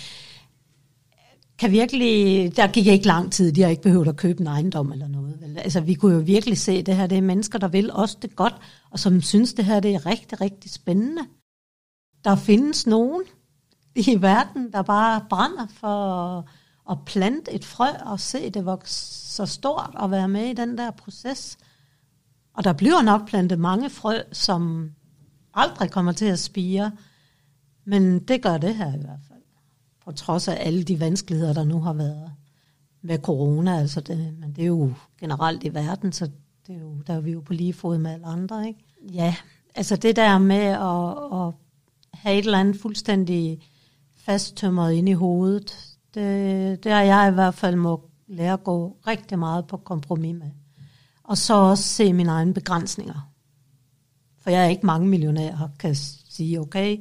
kan 1.59 1.71
virkelig, 1.71 2.57
der 2.57 2.67
gik 2.67 2.87
ikke 2.87 3.07
lang 3.07 3.33
tid, 3.33 3.53
de 3.53 3.63
har 3.63 3.69
ikke 3.69 3.83
behøvet 3.83 4.09
at 4.09 4.17
købe 4.17 4.41
en 4.41 4.47
ejendom 4.47 4.93
eller 4.93 5.09
noget. 5.09 5.41
Vel? 5.41 5.59
Altså, 5.59 5.81
vi 5.81 5.95
kunne 5.95 6.15
jo 6.15 6.21
virkelig 6.21 6.59
se, 6.59 6.73
at 6.73 6.87
det 6.87 6.97
her 6.97 7.07
det 7.07 7.19
er 7.19 7.23
mennesker, 7.23 7.59
der 7.59 7.69
vil 7.69 7.93
også 7.93 8.17
det 8.23 8.37
godt, 8.37 8.55
og 8.91 8.99
som 8.99 9.23
synes, 9.23 9.55
det 9.55 9.65
her 9.65 9.81
det 9.81 9.95
er 9.95 10.07
rigtig, 10.07 10.41
rigtig 10.41 10.71
spændende. 10.71 11.23
Der 12.25 12.37
findes 12.37 12.87
nogen 12.87 13.23
i 13.97 14.23
verden, 14.23 14.73
der 14.73 14.83
bare 14.83 15.25
brænder 15.31 15.67
for 15.67 16.49
at 16.91 16.99
plante 17.07 17.53
et 17.53 17.65
frø 17.65 17.89
og 18.05 18.21
se 18.21 18.51
det 18.51 18.65
vokse 18.65 18.95
så 19.35 19.47
stort 19.47 19.91
og 19.95 20.11
være 20.11 20.29
med 20.29 20.47
i 20.47 20.53
den 20.53 20.79
der 20.79 20.91
proces. 20.91 21.59
Og 22.55 22.65
der 22.65 22.73
bliver 22.73 23.03
nok 23.03 23.29
plantet 23.29 23.59
mange 23.59 23.91
frø, 23.91 24.19
som 24.33 24.91
aldrig 25.55 25.91
kommer 25.91 26.13
til 26.13 26.25
at 26.25 26.39
spire, 26.39 26.93
men 27.85 28.19
det 28.19 28.43
gør 28.43 28.59
det 28.59 28.75
her 28.75 28.95
i 28.95 29.01
hvert 29.01 29.21
fald 29.29 29.34
på 30.05 30.13
trods 30.13 30.49
af 30.49 30.57
alle 30.61 30.83
de 30.83 31.01
vanskeligheder, 31.01 31.53
der 31.53 31.65
nu 31.65 31.81
har 31.81 31.93
været 31.93 32.33
med 33.03 33.19
corona. 33.19 33.79
Altså 33.79 34.01
det, 34.01 34.35
men 34.39 34.53
det 34.53 34.63
er 34.63 34.67
jo 34.67 34.93
generelt 35.21 35.65
i 35.65 35.75
verden, 35.75 36.13
så 36.13 36.31
det 36.67 36.77
er 36.77 36.81
jo, 36.81 36.95
der 37.07 37.15
er 37.15 37.21
vi 37.21 37.33
jo 37.33 37.41
på 37.41 37.53
lige 37.53 37.73
fod 37.73 37.99
med 37.99 38.11
alle 38.11 38.27
andre. 38.27 38.69
Ikke? 38.69 38.85
Ja, 39.13 39.35
altså 39.75 39.97
det 39.97 40.17
der 40.17 40.39
med 40.39 40.57
at, 40.57 41.41
at 41.41 41.55
have 42.15 42.39
et 42.39 42.45
eller 42.45 42.59
andet 42.59 42.81
fuldstændig 42.81 43.61
fasttømret 44.17 44.93
ind 44.93 45.09
i 45.09 45.13
hovedet. 45.13 45.97
Det, 46.15 46.85
det 46.85 46.93
har 46.93 47.03
jeg 47.03 47.29
i 47.31 47.35
hvert 47.35 47.55
fald 47.55 47.77
må 47.77 48.01
lære 48.27 48.53
at 48.53 48.65
gå 48.65 48.97
rigtig 49.07 49.39
meget 49.39 49.67
på 49.67 49.77
kompromis 49.77 50.35
med. 50.35 50.51
Og 51.23 51.39
så 51.39 51.55
også 51.55 51.85
se 51.85 52.13
mine 52.13 52.31
egne 52.31 52.55
begrænsninger. 52.55 53.31
For 54.41 54.51
jeg 54.51 54.65
er 54.65 54.69
ikke 54.69 54.87
mange 54.87 55.09
millionærer, 55.09 55.69
kan 55.79 55.95
sige, 55.95 56.61
okay, 56.61 56.99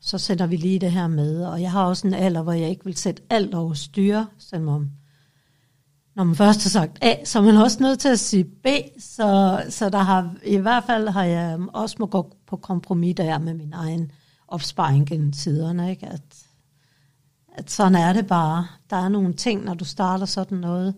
så 0.00 0.18
sætter 0.18 0.46
vi 0.46 0.56
lige 0.56 0.78
det 0.78 0.92
her 0.92 1.06
med. 1.06 1.44
Og 1.44 1.62
jeg 1.62 1.72
har 1.72 1.84
også 1.84 2.06
en 2.06 2.14
alder, 2.14 2.42
hvor 2.42 2.52
jeg 2.52 2.68
ikke 2.68 2.84
vil 2.84 2.96
sætte 2.96 3.22
alt 3.30 3.54
over 3.54 3.74
styre, 3.74 4.26
selvom 4.38 4.90
når 6.14 6.24
man 6.24 6.36
først 6.36 6.62
har 6.62 6.70
sagt 6.70 6.98
A, 7.00 7.24
så 7.24 7.38
er 7.38 7.42
man 7.42 7.56
også 7.56 7.82
nødt 7.82 7.98
til 7.98 8.08
at 8.08 8.18
sige 8.18 8.44
B. 8.44 8.66
Så, 8.98 9.62
så 9.68 9.88
der 9.88 9.98
har, 9.98 10.34
i 10.44 10.56
hvert 10.56 10.84
fald 10.84 11.08
har 11.08 11.24
jeg 11.24 11.58
også 11.72 11.96
må 11.98 12.06
gå 12.06 12.36
på 12.46 12.56
kompromis 12.56 13.16
der 13.16 13.38
med 13.38 13.54
min 13.54 13.72
egen 13.72 14.12
opsparing 14.48 15.06
gennem 15.06 15.32
tiderne. 15.32 15.90
Ikke? 15.90 16.06
At, 16.06 16.46
at 17.52 17.70
sådan 17.70 17.94
er 17.94 18.12
det 18.12 18.26
bare. 18.26 18.66
Der 18.90 18.96
er 18.96 19.08
nogle 19.08 19.32
ting, 19.32 19.64
når 19.64 19.74
du 19.74 19.84
starter 19.84 20.26
sådan 20.26 20.58
noget, 20.58 20.94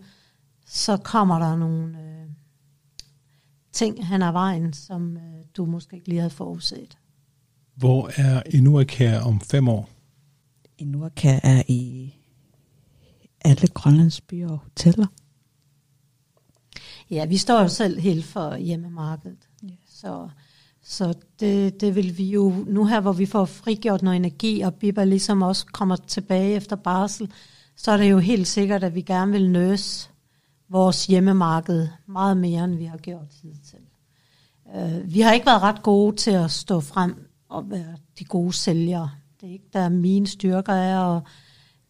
så 0.65 0.97
kommer 0.97 1.39
der 1.39 1.55
nogle 1.55 1.97
øh, 1.97 2.29
ting 3.71 4.07
hen 4.07 4.21
ad 4.21 4.31
vejen, 4.31 4.73
som 4.73 5.17
øh, 5.17 5.43
du 5.57 5.65
måske 5.65 5.95
ikke 5.95 6.07
lige 6.07 6.19
havde 6.19 6.29
forudset. 6.29 6.97
Hvor 7.75 8.11
er 8.15 8.41
Inuaka 8.45 9.19
om 9.19 9.41
fem 9.41 9.67
år? 9.67 9.89
Inuaka 10.77 11.39
er 11.43 11.63
i 11.67 12.13
alle 13.45 13.67
Grønlands 13.67 14.21
byer 14.21 14.49
og 14.49 14.57
hoteller. 14.57 15.07
Ja, 17.11 17.25
vi 17.25 17.37
står 17.37 17.61
jo 17.61 17.67
selv 17.67 17.99
helt 17.99 18.25
for 18.25 18.55
hjemmemarkedet. 18.55 19.49
Yeah. 19.63 19.73
Så, 19.87 20.29
så 20.83 21.13
det, 21.39 21.81
det 21.81 21.95
vil 21.95 22.17
vi 22.17 22.25
jo, 22.25 22.53
nu 22.67 22.85
her 22.85 23.01
hvor 23.01 23.13
vi 23.13 23.25
får 23.25 23.45
frigjort 23.45 24.01
noget 24.01 24.15
energi, 24.15 24.61
og 24.61 24.75
Bibba 24.75 25.03
ligesom 25.03 25.41
også 25.41 25.65
kommer 25.65 25.95
tilbage 25.95 26.55
efter 26.55 26.75
barsel, 26.75 27.31
så 27.75 27.91
er 27.91 27.97
det 27.97 28.11
jo 28.11 28.19
helt 28.19 28.47
sikkert, 28.47 28.83
at 28.83 28.95
vi 28.95 29.01
gerne 29.01 29.31
vil 29.31 29.51
nøse 29.51 30.09
vores 30.69 31.05
hjemmemarked 31.05 31.87
meget 32.05 32.37
mere, 32.37 32.63
end 32.63 32.75
vi 32.75 32.85
har 32.85 32.97
gjort 32.97 33.27
tid 33.41 33.53
til. 33.69 33.79
Uh, 34.75 35.13
vi 35.13 35.21
har 35.21 35.31
ikke 35.31 35.45
været 35.45 35.61
ret 35.61 35.83
gode 35.83 36.15
til 36.15 36.31
at 36.31 36.51
stå 36.51 36.79
frem 36.79 37.22
og 37.53 37.69
være 37.69 37.95
de 38.19 38.25
gode 38.25 38.53
sælgere. 38.53 39.09
Det 39.41 39.49
er 39.49 39.53
ikke 39.53 39.69
der 39.73 39.89
mine 39.89 40.27
styrker 40.27 40.73
er, 40.73 40.99
og 40.99 41.21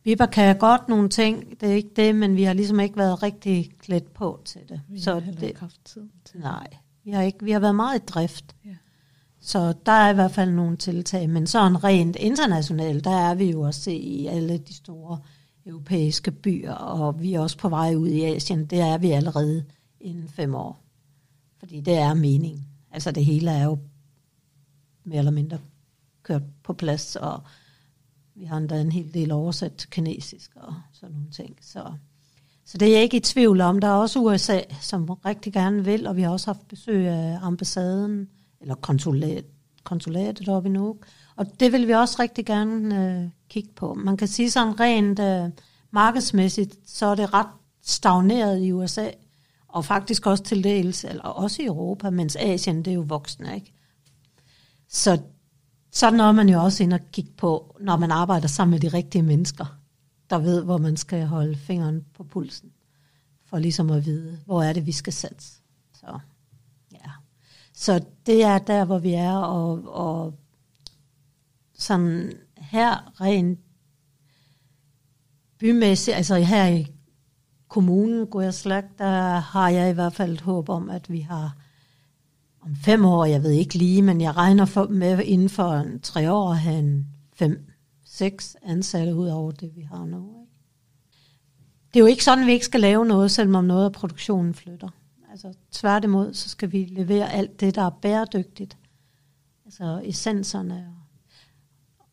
Bibber 0.04 0.26
kan 0.26 0.58
godt 0.58 0.90
nogle 0.90 1.10
ting, 1.10 1.62
det 1.62 1.72
er 1.72 1.74
ikke 1.74 1.90
det, 1.96 2.16
men 2.16 2.36
vi 2.36 2.44
har 2.44 2.54
ligesom 2.54 2.80
ikke 2.80 2.98
været 2.98 3.24
rigtig 3.24 3.72
klædt 3.80 4.14
på 4.14 4.42
til 4.46 4.62
det. 4.70 4.82
Vi 4.90 5.00
så 5.00 5.14
har 5.20 5.32
det, 5.32 5.44
ikke 5.44 5.60
haft 5.60 5.86
tid 5.86 6.10
til 6.26 6.40
Nej, 6.40 6.68
vi 7.04 7.12
har, 7.12 7.22
ikke, 7.22 7.46
vi 7.46 7.52
har 7.52 7.60
været 7.60 7.76
meget 7.76 8.02
i 8.02 8.06
drift. 8.06 8.56
Ja. 8.66 8.76
Så 9.40 9.74
der 9.86 9.92
er 9.92 10.12
i 10.12 10.14
hvert 10.14 10.32
fald 10.32 10.52
nogle 10.52 10.78
tiltag, 10.78 11.30
men 11.30 11.48
sådan 11.48 11.84
rent 11.84 12.16
internationalt, 12.16 13.04
der 13.04 13.16
er 13.16 13.36
vi 13.36 13.52
jo 13.52 13.62
også 13.62 13.92
i 13.92 14.26
alle 14.26 14.58
de 14.58 14.74
store 14.74 15.20
europæiske 15.66 16.32
byer, 16.32 16.74
og 16.74 17.22
vi 17.22 17.34
er 17.34 17.40
også 17.40 17.58
på 17.58 17.70
vej 17.70 17.96
ud 17.96 18.08
i 18.08 18.24
Asien. 18.24 18.66
Det 18.66 18.80
er 18.80 18.98
vi 18.98 19.12
allerede 19.12 19.64
inden 20.00 20.30
fem 20.30 20.56
år. 20.56 20.84
Fordi 21.60 21.82
det 21.82 21.94
er 21.94 22.14
meningen. 22.14 22.68
Altså 22.92 23.12
det 23.12 23.26
hele 23.26 23.52
er 23.52 23.64
jo 23.64 23.78
mere 25.04 25.20
eller 25.20 25.32
mindre 25.32 25.58
kørt 26.24 26.42
på 26.64 26.74
plads, 26.74 27.16
og 27.16 27.42
vi 28.36 28.46
har 28.46 28.58
endda 28.58 28.82
en 28.82 28.92
hel 28.92 29.14
del 29.14 29.32
oversat 29.32 29.76
til 29.76 29.90
kinesisk 29.90 30.52
og 30.56 30.74
sådan 30.94 31.16
nogle 31.16 31.32
ting. 31.32 31.58
Så, 31.62 31.84
så 32.66 32.78
det 32.78 32.88
er 32.88 32.92
jeg 32.94 33.02
ikke 33.02 33.18
i 33.18 33.20
tvivl 33.20 33.62
om. 33.62 33.80
Der 33.80 33.88
er 33.88 33.94
også 33.94 34.20
USA, 34.20 34.60
som 34.82 35.10
rigtig 35.10 35.54
gerne 35.54 35.86
vil, 35.86 36.08
og 36.08 36.16
vi 36.16 36.22
har 36.22 36.30
også 36.30 36.48
haft 36.48 36.68
besøg 36.68 37.08
af 37.08 37.40
ambassaden, 37.42 38.30
eller 38.62 38.76
konsulat, 38.76 39.46
konsulatet 39.84 40.50
oppe 40.50 40.70
i 40.70 40.72
Nuuk. 40.72 40.98
Og 41.36 41.60
det 41.60 41.72
vil 41.72 41.88
vi 41.88 41.92
også 41.92 42.16
rigtig 42.20 42.46
gerne 42.46 43.06
øh, 43.06 43.30
kigge 43.50 43.70
på. 43.76 43.94
Man 43.94 44.18
kan 44.18 44.28
sige 44.28 44.52
sådan 44.52 44.80
rent 44.80 45.20
øh, 45.20 45.50
markedsmæssigt, 45.92 46.76
så 46.86 47.06
er 47.06 47.16
det 47.16 47.34
ret 47.34 47.48
stagneret 47.82 48.62
i 48.62 48.72
USA, 48.72 49.10
og 49.68 49.86
faktisk 49.86 50.26
også 50.28 50.44
til 50.44 50.64
dels, 50.64 51.04
eller 51.04 51.24
også 51.24 51.62
i 51.62 51.66
Europa, 51.66 52.10
mens 52.10 52.36
Asien, 52.36 52.78
det 52.78 52.92
er 52.92 52.96
jo 52.96 53.06
voksne, 53.08 53.56
ikke? 53.56 53.74
Så 54.94 55.22
sådan 55.92 56.20
er 56.20 56.32
man 56.32 56.50
jo 56.50 56.64
også 56.64 56.84
ind 56.84 56.94
og 56.94 57.00
kigge 57.12 57.32
på, 57.38 57.78
når 57.80 57.98
man 57.98 58.12
arbejder 58.12 58.48
sammen 58.48 58.72
med 58.72 58.80
de 58.80 58.98
rigtige 58.98 59.22
mennesker, 59.22 59.80
der 60.30 60.38
ved, 60.38 60.64
hvor 60.64 60.78
man 60.78 60.98
skal 60.98 61.26
holde 61.26 61.56
fingeren 61.56 62.06
på 62.14 62.24
pulsen, 62.24 62.72
for 63.46 63.60
ligesom 63.60 63.90
at 63.90 64.06
vide, 64.06 64.40
hvor 64.46 64.64
er 64.64 64.74
det, 64.74 64.86
vi 64.86 64.92
skal 64.92 65.14
satse. 65.14 65.62
Så, 65.94 66.20
ja. 66.92 67.12
Så 67.74 68.06
det 68.26 68.44
er 68.44 68.58
der, 68.58 68.86
hvor 68.86 69.00
vi 69.00 69.14
er, 69.14 69.36
og, 69.36 69.82
og 69.86 70.34
sådan 71.74 72.34
her 72.58 73.22
rent 73.22 73.60
bymæssigt, 75.58 76.18
altså 76.18 76.36
her 76.36 76.68
i 76.68 76.88
kommunen, 77.68 78.28
Guerslag, 78.28 78.84
der 78.98 79.40
har 79.40 79.70
jeg 79.70 79.90
i 79.90 79.94
hvert 79.94 80.14
fald 80.14 80.34
et 80.34 80.42
håb 80.42 80.70
om, 80.70 80.90
at 80.90 81.12
vi 81.12 81.20
har 81.20 81.58
om 82.66 82.76
fem 82.76 83.06
år, 83.06 83.26
jeg 83.26 83.44
ved 83.44 83.52
ikke 83.52 83.78
lige, 83.78 84.02
men 84.02 84.22
jeg 84.22 84.38
regner 84.38 84.66
for, 84.66 84.88
med 84.88 85.20
inden 85.20 85.50
for 85.50 85.74
en, 85.74 86.00
tre 86.00 86.32
år 86.32 86.52
at 86.52 86.58
have 86.58 86.80
en 86.80 87.08
fem, 87.34 87.70
seks 88.06 88.56
ansatte 88.62 89.16
ud 89.16 89.28
over 89.28 89.52
det, 89.52 89.72
vi 89.76 89.82
har 89.82 90.06
nu. 90.06 90.30
Ikke? 90.42 90.52
Det 91.94 92.00
er 92.00 92.04
jo 92.04 92.06
ikke 92.06 92.24
sådan, 92.24 92.44
at 92.44 92.48
vi 92.48 92.52
ikke 92.52 92.66
skal 92.66 92.80
lave 92.80 93.06
noget, 93.06 93.32
selvom 93.32 93.66
noget 93.66 93.86
af 93.86 93.92
produktionen 93.92 94.54
flytter. 94.54 94.90
Altså 95.32 95.54
tværtimod, 95.72 96.34
så 96.34 96.50
skal 96.50 96.72
vi 96.72 96.86
levere 96.92 97.32
alt 97.32 97.60
det, 97.60 97.76
der 97.76 97.82
er 97.82 97.90
bæredygtigt. 97.90 98.78
Altså 99.66 100.02
essenserne. 100.04 100.88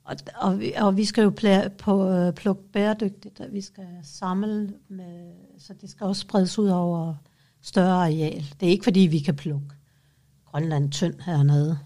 Og, 0.05 0.17
og, 0.37 0.61
vi, 0.61 0.73
og 0.73 0.97
vi 0.97 1.05
skal 1.05 1.23
jo 1.23 1.33
pl- 1.41 1.69
på, 1.69 2.11
øh, 2.11 2.33
plukke 2.33 2.63
bæredygtigt, 2.73 3.41
og 3.41 3.47
vi 3.53 3.61
skal 3.61 3.87
samle, 4.03 4.75
med, 4.89 5.33
så 5.59 5.75
det 5.81 5.91
skal 5.91 6.07
også 6.07 6.21
spredes 6.21 6.59
ud 6.59 6.69
over 6.69 7.15
større 7.63 8.05
areal. 8.05 8.55
Det 8.61 8.67
er 8.67 8.71
ikke, 8.71 8.85
fordi 8.85 9.01
vi 9.01 9.19
kan 9.19 9.37
plukke 9.37 9.67
Grønland 10.51 10.93
tynd 10.93 11.15
hernede. 11.21 11.79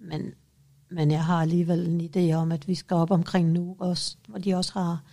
Men, 0.00 0.32
men 0.90 1.10
jeg 1.10 1.24
har 1.24 1.42
alligevel 1.42 1.86
en 1.88 2.00
idé 2.00 2.34
om, 2.34 2.52
at 2.52 2.68
vi 2.68 2.74
skal 2.74 2.94
op 2.94 3.10
omkring 3.10 3.52
nu, 3.52 3.76
også, 3.78 4.16
hvor 4.28 4.38
de 4.38 4.54
også 4.54 4.72
har 4.72 5.04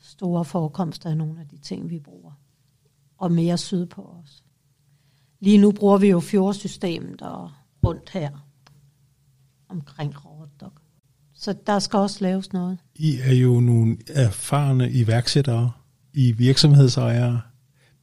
store 0.00 0.44
forekomster 0.44 1.10
af 1.10 1.16
nogle 1.16 1.40
af 1.40 1.48
de 1.48 1.58
ting, 1.58 1.90
vi 1.90 1.98
bruger. 1.98 2.32
Og 3.18 3.32
mere 3.32 3.58
syd 3.58 3.86
på 3.86 4.02
os. 4.02 4.44
Lige 5.40 5.58
nu 5.58 5.72
bruger 5.72 5.98
vi 5.98 6.10
jo 6.10 6.20
fjordsystemet 6.20 7.22
og 7.22 7.50
rundt 7.86 8.10
her 8.10 8.30
omkring 9.68 10.24
Rådok. 10.24 10.80
Så 11.34 11.54
der 11.66 11.78
skal 11.78 11.98
også 11.98 12.18
laves 12.20 12.52
noget. 12.52 12.78
I 12.94 13.18
er 13.22 13.32
jo 13.32 13.60
nogle 13.60 13.96
erfarne 14.08 14.92
iværksættere, 14.92 15.72
i 16.12 16.32
virksomhedsejere. 16.32 17.40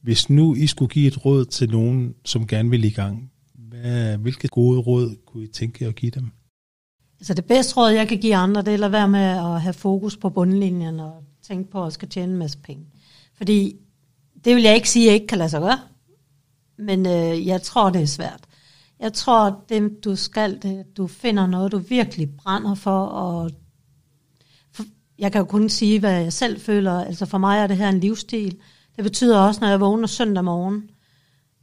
Hvis 0.00 0.30
nu 0.30 0.54
I 0.54 0.66
skulle 0.66 0.88
give 0.88 1.06
et 1.06 1.24
råd 1.24 1.44
til 1.44 1.70
nogen, 1.70 2.14
som 2.24 2.46
gerne 2.46 2.70
vil 2.70 2.84
i 2.84 2.90
gang, 2.90 3.32
hvad, 3.72 4.18
hvilke 4.18 4.48
gode 4.48 4.80
råd 4.80 5.16
kunne 5.26 5.44
I 5.44 5.46
tænke 5.46 5.84
jer 5.84 5.88
at 5.88 5.96
give 5.96 6.10
dem? 6.10 6.30
Altså 7.20 7.34
det 7.34 7.44
bedste 7.44 7.76
råd, 7.76 7.90
jeg 7.90 8.08
kan 8.08 8.18
give 8.18 8.36
andre, 8.36 8.62
det 8.62 8.68
er 8.68 8.72
at 8.74 8.80
lade 8.80 8.92
være 8.92 9.08
med 9.08 9.20
at 9.20 9.60
have 9.60 9.72
fokus 9.72 10.16
på 10.16 10.30
bundlinjen 10.30 11.00
og 11.00 11.24
tænke 11.42 11.70
på, 11.70 11.80
at 11.80 11.84
jeg 11.84 11.92
skal 11.92 12.08
tjene 12.08 12.32
en 12.32 12.38
masse 12.38 12.58
penge. 12.58 12.86
Fordi 13.34 13.76
det 14.44 14.56
vil 14.56 14.62
jeg 14.62 14.74
ikke 14.74 14.90
sige, 14.90 15.04
at 15.04 15.06
jeg 15.06 15.14
ikke 15.14 15.26
kan 15.26 15.38
lade 15.38 15.48
sig 15.48 15.60
gøre. 15.60 15.80
Men 16.78 17.06
øh, 17.06 17.46
jeg 17.46 17.62
tror, 17.62 17.90
det 17.90 18.02
er 18.02 18.06
svært. 18.06 18.40
Jeg 19.00 19.12
tror, 19.12 19.64
det 19.68 20.04
du 20.04 20.16
skal, 20.16 20.62
det, 20.62 20.96
du 20.96 21.06
finder 21.06 21.46
noget, 21.46 21.72
du 21.72 21.78
virkelig 21.78 22.36
brænder 22.36 22.74
for, 22.74 23.04
og 23.04 23.50
for, 24.72 24.84
jeg 25.18 25.32
kan 25.32 25.38
jo 25.38 25.44
kun 25.44 25.68
sige, 25.68 26.00
hvad 26.00 26.22
jeg 26.22 26.32
selv 26.32 26.60
føler. 26.60 27.04
Altså 27.04 27.26
for 27.26 27.38
mig 27.38 27.58
er 27.58 27.66
det 27.66 27.76
her 27.76 27.88
en 27.88 28.00
livsstil. 28.00 28.58
Det 28.96 29.04
betyder 29.04 29.38
også, 29.38 29.60
når 29.60 29.68
jeg 29.68 29.80
vågner 29.80 30.06
søndag 30.06 30.44
morgen, 30.44 30.90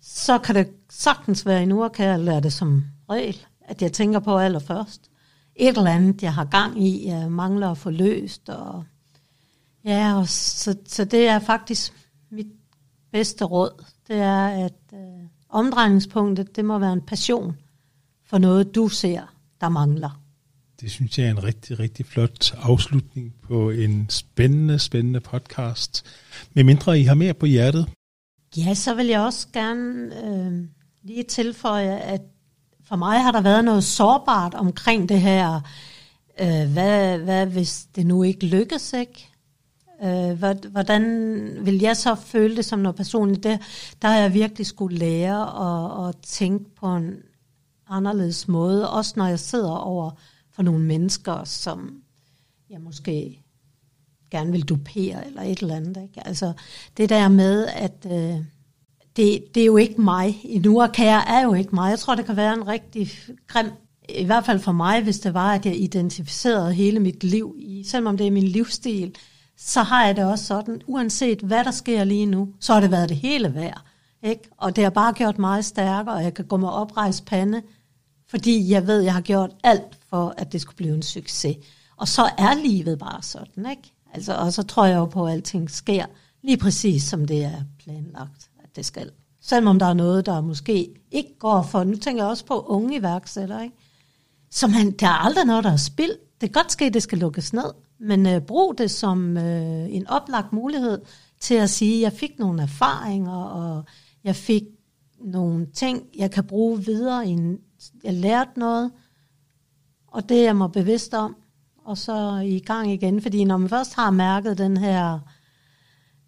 så 0.01 0.37
kan 0.37 0.55
det 0.55 0.67
sagtens 0.89 1.45
være 1.45 1.63
en 1.63 1.71
uge, 1.71 1.89
kan 1.89 2.05
jeg 2.05 2.19
lære 2.19 2.41
det 2.41 2.53
som 2.53 2.85
regel, 3.09 3.45
at 3.61 3.81
jeg 3.81 3.93
tænker 3.93 4.19
på 4.19 4.37
allerførst. 4.37 5.09
Et 5.55 5.77
eller 5.77 5.91
andet, 5.91 6.23
jeg 6.23 6.33
har 6.33 6.45
gang 6.45 6.83
i, 6.87 7.07
jeg 7.07 7.31
mangler 7.31 7.71
at 7.71 7.77
få 7.77 7.89
løst. 7.89 8.49
Og, 8.49 8.83
ja, 9.85 10.17
og 10.17 10.27
så, 10.27 10.77
så 10.85 11.05
det 11.05 11.27
er 11.27 11.39
faktisk 11.39 11.93
mit 12.31 12.47
bedste 13.11 13.45
råd. 13.45 13.85
Det 14.07 14.15
er, 14.15 14.47
at 14.47 14.93
øh, 14.93 14.99
omdrejningspunktet, 15.49 16.55
det 16.55 16.65
må 16.65 16.79
være 16.79 16.93
en 16.93 17.01
passion 17.01 17.57
for 18.25 18.37
noget, 18.37 18.75
du 18.75 18.87
ser, 18.87 19.21
der 19.61 19.69
mangler. 19.69 20.21
Det 20.81 20.91
synes 20.91 21.19
jeg 21.19 21.25
er 21.25 21.31
en 21.31 21.43
rigtig, 21.43 21.79
rigtig 21.79 22.05
flot 22.05 22.53
afslutning 22.57 23.33
på 23.41 23.69
en 23.69 24.09
spændende, 24.09 24.79
spændende 24.79 25.19
podcast. 25.19 26.05
Med 26.53 26.63
mindre 26.63 26.99
I 26.99 27.03
har 27.03 27.13
mere 27.13 27.33
på 27.33 27.45
hjertet, 27.45 27.89
Ja, 28.57 28.73
så 28.73 28.93
vil 28.93 29.07
jeg 29.07 29.21
også 29.21 29.47
gerne 29.53 30.23
øh, 30.25 30.67
lige 31.03 31.23
tilføje, 31.23 31.97
at 31.97 32.21
for 32.83 32.95
mig 32.95 33.23
har 33.23 33.31
der 33.31 33.41
været 33.41 33.65
noget 33.65 33.83
sårbart 33.83 34.53
omkring 34.53 35.09
det 35.09 35.21
her. 35.21 35.61
Øh, 36.39 36.71
hvad, 36.71 37.17
hvad 37.17 37.45
hvis 37.45 37.87
det 37.95 38.05
nu 38.05 38.23
ikke 38.23 38.45
lykkes, 38.45 38.93
ikke? 38.93 39.29
Øh, 40.03 40.43
hvordan 40.71 41.03
vil 41.65 41.79
jeg 41.79 41.97
så 41.97 42.15
føle 42.15 42.55
det 42.55 42.65
som 42.65 42.79
noget 42.79 42.95
personligt? 42.95 43.43
Der, 43.43 43.57
der 44.01 44.07
har 44.07 44.17
jeg 44.17 44.33
virkelig 44.33 44.65
skulle 44.67 44.97
lære 44.97 45.41
at, 45.67 46.09
at 46.09 46.15
tænke 46.23 46.75
på 46.75 46.95
en 46.95 47.13
anderledes 47.89 48.47
måde, 48.47 48.91
også 48.91 49.13
når 49.17 49.27
jeg 49.27 49.39
sidder 49.39 49.71
over 49.71 50.11
for 50.51 50.63
nogle 50.63 50.85
mennesker, 50.85 51.43
som 51.43 52.01
jeg 52.69 52.81
måske 52.81 53.43
gerne 54.31 54.51
vil 54.51 54.63
dupere 54.63 55.27
eller 55.27 55.41
et 55.41 55.59
eller 55.59 55.75
andet. 55.75 55.97
Ikke? 56.03 56.27
Altså 56.27 56.53
det 56.97 57.09
der 57.09 57.27
med, 57.27 57.65
at 57.65 58.05
øh, 58.05 58.45
det, 59.15 59.55
det 59.55 59.61
er 59.61 59.65
jo 59.65 59.77
ikke 59.77 60.01
mig. 60.01 60.39
endnu, 60.43 60.81
og 60.81 60.91
kære 60.91 61.29
er 61.29 61.43
jo 61.43 61.53
ikke 61.53 61.75
mig. 61.75 61.89
Jeg 61.89 61.99
tror, 61.99 62.15
det 62.15 62.25
kan 62.25 62.35
være 62.35 62.53
en 62.53 62.67
rigtig 62.67 63.09
grim, 63.47 63.71
i 64.09 64.23
hvert 64.23 64.45
fald 64.45 64.59
for 64.59 64.71
mig, 64.71 65.03
hvis 65.03 65.19
det 65.19 65.33
var, 65.33 65.53
at 65.53 65.65
jeg 65.65 65.75
identificerede 65.75 66.73
hele 66.73 66.99
mit 66.99 67.23
liv 67.23 67.55
i, 67.59 67.83
selvom 67.83 68.17
det 68.17 68.27
er 68.27 68.31
min 68.31 68.47
livsstil, 68.47 69.15
så 69.57 69.81
har 69.81 70.05
jeg 70.05 70.15
det 70.15 70.25
også 70.25 70.45
sådan, 70.45 70.81
uanset 70.87 71.39
hvad 71.39 71.63
der 71.63 71.71
sker 71.71 72.03
lige 72.03 72.25
nu, 72.25 72.53
så 72.59 72.73
har 72.73 72.79
det 72.79 72.91
været 72.91 73.09
det 73.09 73.17
hele 73.17 73.55
værd. 73.55 73.81
Ikke? 74.23 74.49
Og 74.57 74.75
det 74.75 74.83
har 74.83 74.91
bare 74.91 75.13
gjort 75.13 75.39
mig 75.39 75.65
stærkere, 75.65 76.15
og 76.15 76.23
jeg 76.23 76.33
kan 76.33 76.45
gå 76.45 76.57
med 76.57 76.69
oprejst 76.69 77.25
pande, 77.25 77.61
fordi 78.29 78.71
jeg 78.71 78.87
ved, 78.87 78.99
at 78.99 79.05
jeg 79.05 79.13
har 79.13 79.21
gjort 79.21 79.51
alt 79.63 79.97
for, 80.09 80.33
at 80.37 80.51
det 80.51 80.61
skulle 80.61 80.75
blive 80.75 80.93
en 80.93 81.01
succes. 81.01 81.57
Og 81.97 82.07
så 82.07 82.29
er 82.37 82.63
livet 82.63 82.99
bare 82.99 83.23
sådan, 83.23 83.69
ikke? 83.69 83.93
Altså, 84.13 84.33
og 84.33 84.53
så 84.53 84.63
tror 84.63 84.85
jeg 84.85 84.97
jo 84.97 85.05
på, 85.05 85.25
at 85.25 85.33
alting 85.33 85.71
sker 85.71 86.05
lige 86.41 86.57
præcis, 86.57 87.03
som 87.03 87.25
det 87.25 87.43
er 87.43 87.63
planlagt, 87.79 88.49
at 88.63 88.75
det 88.75 88.85
skal. 88.85 89.11
Selvom 89.41 89.79
der 89.79 89.85
er 89.85 89.93
noget, 89.93 90.25
der 90.25 90.41
måske 90.41 90.89
ikke 91.11 91.35
går 91.39 91.61
for, 91.61 91.83
nu 91.83 91.95
tænker 91.95 92.23
jeg 92.23 92.29
også 92.29 92.45
på 92.45 92.59
unge 92.59 92.95
iværksættere, 92.97 93.63
ikke? 93.63 93.75
Så 94.49 94.67
man, 94.67 94.91
der 94.91 95.07
er 95.07 95.25
aldrig 95.25 95.45
noget, 95.45 95.63
der 95.63 95.71
er 95.71 95.77
spild. 95.77 96.11
Det 96.41 96.53
kan 96.53 96.61
godt 96.63 96.71
ske, 96.71 96.85
at 96.85 96.93
det 96.93 97.03
skal 97.03 97.17
lukkes 97.17 97.53
ned, 97.53 97.73
men 97.99 98.27
øh, 98.27 98.41
brug 98.41 98.77
det 98.77 98.91
som 98.91 99.37
øh, 99.37 99.95
en 99.95 100.07
oplagt 100.07 100.53
mulighed 100.53 101.01
til 101.39 101.55
at 101.55 101.69
sige, 101.69 101.95
at 101.95 102.01
jeg 102.01 102.19
fik 102.19 102.39
nogle 102.39 102.61
erfaringer, 102.61 103.43
og 103.43 103.83
jeg 104.23 104.35
fik 104.35 104.63
nogle 105.21 105.65
ting, 105.65 106.03
jeg 106.17 106.31
kan 106.31 106.43
bruge 106.43 106.85
videre. 106.85 107.27
I 107.27 107.29
en, 107.29 107.57
jeg 108.03 108.13
lærte 108.13 108.59
noget, 108.59 108.91
og 110.07 110.29
det 110.29 110.39
er 110.39 110.43
jeg 110.43 110.55
mig 110.55 110.71
bevidst 110.71 111.13
om, 111.13 111.35
og 111.89 111.97
så 111.97 112.37
i 112.37 112.59
gang 112.59 112.91
igen. 112.91 113.21
Fordi 113.21 113.43
når 113.43 113.57
man 113.57 113.69
først 113.69 113.93
har 113.95 114.11
mærket 114.11 114.57
den 114.57 114.77
her 114.77 115.19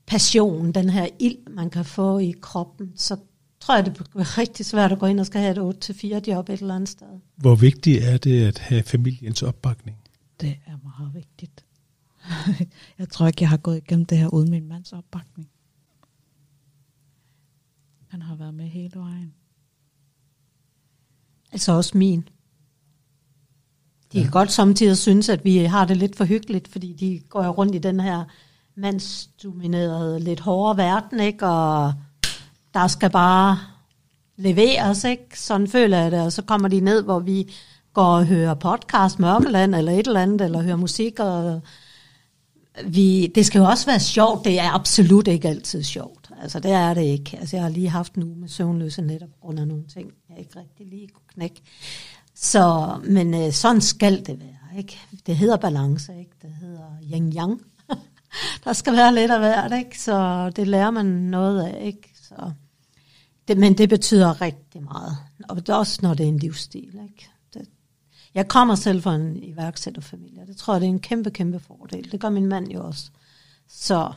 passion, 0.06 0.72
den 0.72 0.90
her 0.90 1.08
ild, 1.20 1.48
man 1.50 1.70
kan 1.70 1.86
få 1.86 2.20
i 2.20 2.34
kroppen, 2.42 2.92
så 2.96 3.18
tror 3.60 3.76
jeg, 3.76 3.86
det 3.86 3.94
bliver 3.94 4.38
rigtig 4.38 4.66
svært 4.66 4.92
at 4.92 5.00
gå 5.00 5.06
ind 5.06 5.20
og 5.20 5.26
skal 5.26 5.42
have 5.42 5.70
et 5.70 5.90
8-4 5.90 6.32
job 6.32 6.50
et 6.50 6.62
eller 6.62 6.76
andet 6.76 6.90
sted. 6.90 7.20
Hvor 7.36 7.56
vigtigt 7.56 8.04
er 8.04 8.18
det 8.18 8.48
at 8.48 8.60
have 8.60 8.84
familiens 8.84 9.44
opbakning? 9.44 9.98
Det 10.42 10.58
er 10.66 10.78
meget 10.84 11.14
vigtigt. 11.14 11.66
jeg 13.00 13.10
tror 13.10 13.28
ikke, 13.28 13.42
jeg 13.42 13.50
har 13.50 13.58
gået 13.58 13.78
igennem 13.78 14.06
det 14.06 14.18
her 14.18 14.34
uden 14.34 14.52
min 14.52 14.68
mands 14.68 14.94
opbakning. 14.94 15.50
Han 18.08 18.22
har 18.22 18.36
været 18.36 18.54
med 18.54 18.66
hele 18.66 19.00
vejen. 19.00 19.34
Altså 21.52 21.72
også 21.72 21.98
min. 21.98 22.30
De 24.14 24.18
kan 24.18 24.24
ja. 24.26 24.32
godt 24.32 24.52
samtidig 24.52 24.98
synes, 24.98 25.30
at 25.30 25.46
vi 25.46 25.58
har 25.58 25.86
det 25.86 25.98
lidt 25.98 26.16
for 26.16 26.26
hyggeligt, 26.26 26.68
fordi 26.68 26.94
de 26.94 27.22
går 27.30 27.48
rundt 27.48 27.76
i 27.76 27.78
den 27.78 28.00
her 28.00 28.24
mandsdominerede, 28.76 30.20
lidt 30.20 30.40
hårde 30.40 30.78
verden, 30.78 31.20
ikke? 31.20 31.48
og 31.48 31.94
der 32.74 32.88
skal 32.88 33.10
bare 33.10 33.60
leveres, 34.38 35.04
ikke? 35.04 35.40
Sådan 35.40 35.68
føler 35.68 35.98
jeg 35.98 36.12
det, 36.12 36.22
og 36.22 36.32
så 36.32 36.42
kommer 36.42 36.68
de 36.68 36.80
ned, 36.80 37.04
hvor 37.04 37.20
vi 37.20 37.54
går 37.94 38.06
og 38.06 38.26
hører 38.26 38.54
podcast 38.54 39.20
Mørkeland, 39.20 39.76
eller 39.76 39.92
et 39.92 40.08
eller 40.08 40.22
andet, 40.22 40.42
eller 40.42 40.62
hører 40.62 40.76
musik, 40.76 41.20
og 41.20 41.62
vi, 42.86 43.28
det 43.36 43.46
skal 43.46 43.60
jo 43.60 43.66
også 43.66 43.86
være 43.86 44.00
sjovt, 44.00 44.46
det 44.46 44.60
er 44.60 44.76
absolut 44.76 45.28
ikke 45.28 45.48
altid 45.48 45.84
sjovt. 45.84 46.32
Altså 46.42 46.60
det 46.60 46.72
er 46.72 46.94
det 46.94 47.04
ikke. 47.04 47.38
Altså 47.40 47.56
jeg 47.56 47.64
har 47.64 47.70
lige 47.70 47.90
haft 47.90 48.18
nu 48.18 48.36
med 48.36 48.48
søvnløse 48.48 49.02
netop 49.02 49.30
på 49.30 49.38
grund 49.42 49.60
af 49.60 49.68
nogle 49.68 49.84
ting, 49.94 50.12
jeg 50.30 50.40
ikke 50.40 50.60
rigtig 50.60 50.88
lige 50.88 51.08
kunne 51.08 51.34
knække. 51.34 51.62
Så, 52.42 52.98
men 53.04 53.34
øh, 53.34 53.52
sådan 53.52 53.82
skal 53.82 54.26
det 54.26 54.40
være, 54.40 54.78
ikke? 54.78 55.00
Det 55.26 55.38
hedder 55.38 55.58
balance, 55.58 56.20
ikke? 56.20 56.32
Det 56.42 56.50
hedder 56.62 56.98
yin-yang. 57.02 57.62
der 58.64 58.74
skal 58.74 58.94
være 58.94 59.16
lidt 59.16 59.32
af 59.32 59.40
hvert, 59.40 59.74
ikke? 59.74 60.00
Så 60.00 60.50
det 60.56 60.68
lærer 60.68 60.92
man 60.92 61.06
noget 61.06 61.64
af, 61.64 61.86
ikke? 61.86 62.14
Så, 62.22 62.52
det, 63.48 63.58
men 63.58 63.78
det 63.78 63.90
betyder 63.90 64.42
rigtig 64.42 64.84
meget. 64.84 65.18
Og 65.50 65.56
det 65.56 65.70
er 65.70 65.76
også, 65.76 66.00
når 66.02 66.14
det 66.14 66.24
er 66.24 66.28
en 66.28 66.38
livsstil, 66.38 67.00
ikke? 67.04 67.30
Det, 67.54 67.70
jeg 68.34 68.48
kommer 68.48 68.76
selv 68.76 69.02
fra 69.02 69.16
en 69.16 69.44
iværksætterfamilie. 69.44 70.46
Det 70.48 70.58
tror 70.58 70.74
jeg, 70.74 70.82
det 70.82 70.88
er 70.88 70.92
en 70.92 71.00
kæmpe, 71.00 71.32
kæmpe 71.32 71.60
fordel. 71.60 72.12
Det 72.12 72.20
gør 72.20 72.30
min 72.30 72.48
mand 72.48 72.68
jo 72.68 72.86
også. 72.86 73.10
Så 73.68 74.14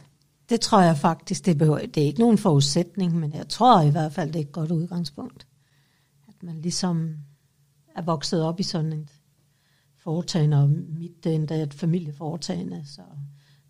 det 0.49 0.61
tror 0.61 0.81
jeg 0.81 0.99
faktisk, 0.99 1.47
det, 1.47 1.59
behøver, 1.59 1.79
det 1.79 2.03
er 2.03 2.07
ikke 2.07 2.21
nogen 2.21 2.39
forudsætning, 2.39 3.17
men 3.17 3.35
jeg 3.35 3.49
tror 3.49 3.81
i 3.81 3.91
hvert 3.91 4.13
fald, 4.13 4.33
det 4.33 4.37
er 4.37 4.45
et 4.45 4.53
godt 4.53 4.71
udgangspunkt. 4.71 5.47
At 6.29 6.43
man 6.43 6.61
ligesom 6.61 7.17
er 7.97 8.03
vokset 8.03 8.43
op 8.43 8.61
i 8.61 8.63
sådan 8.63 8.93
et 8.93 9.13
foretagende, 9.97 10.63
og 10.63 10.69
mit 10.69 11.25
det 11.25 11.33
er 11.33 11.37
endda 11.37 11.63
et 11.63 11.75
familieforetagende, 11.75 12.83
så, 12.87 13.03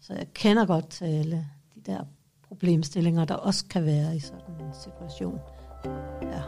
så 0.00 0.14
jeg 0.14 0.26
kender 0.34 0.66
godt 0.66 0.88
til 0.88 1.04
alle 1.04 1.46
de 1.74 1.80
der 1.80 2.04
problemstillinger, 2.48 3.24
der 3.24 3.34
også 3.34 3.64
kan 3.70 3.84
være 3.84 4.16
i 4.16 4.20
sådan 4.20 4.60
en 4.60 4.74
situation. 4.74 5.38
Ja. 6.22 6.42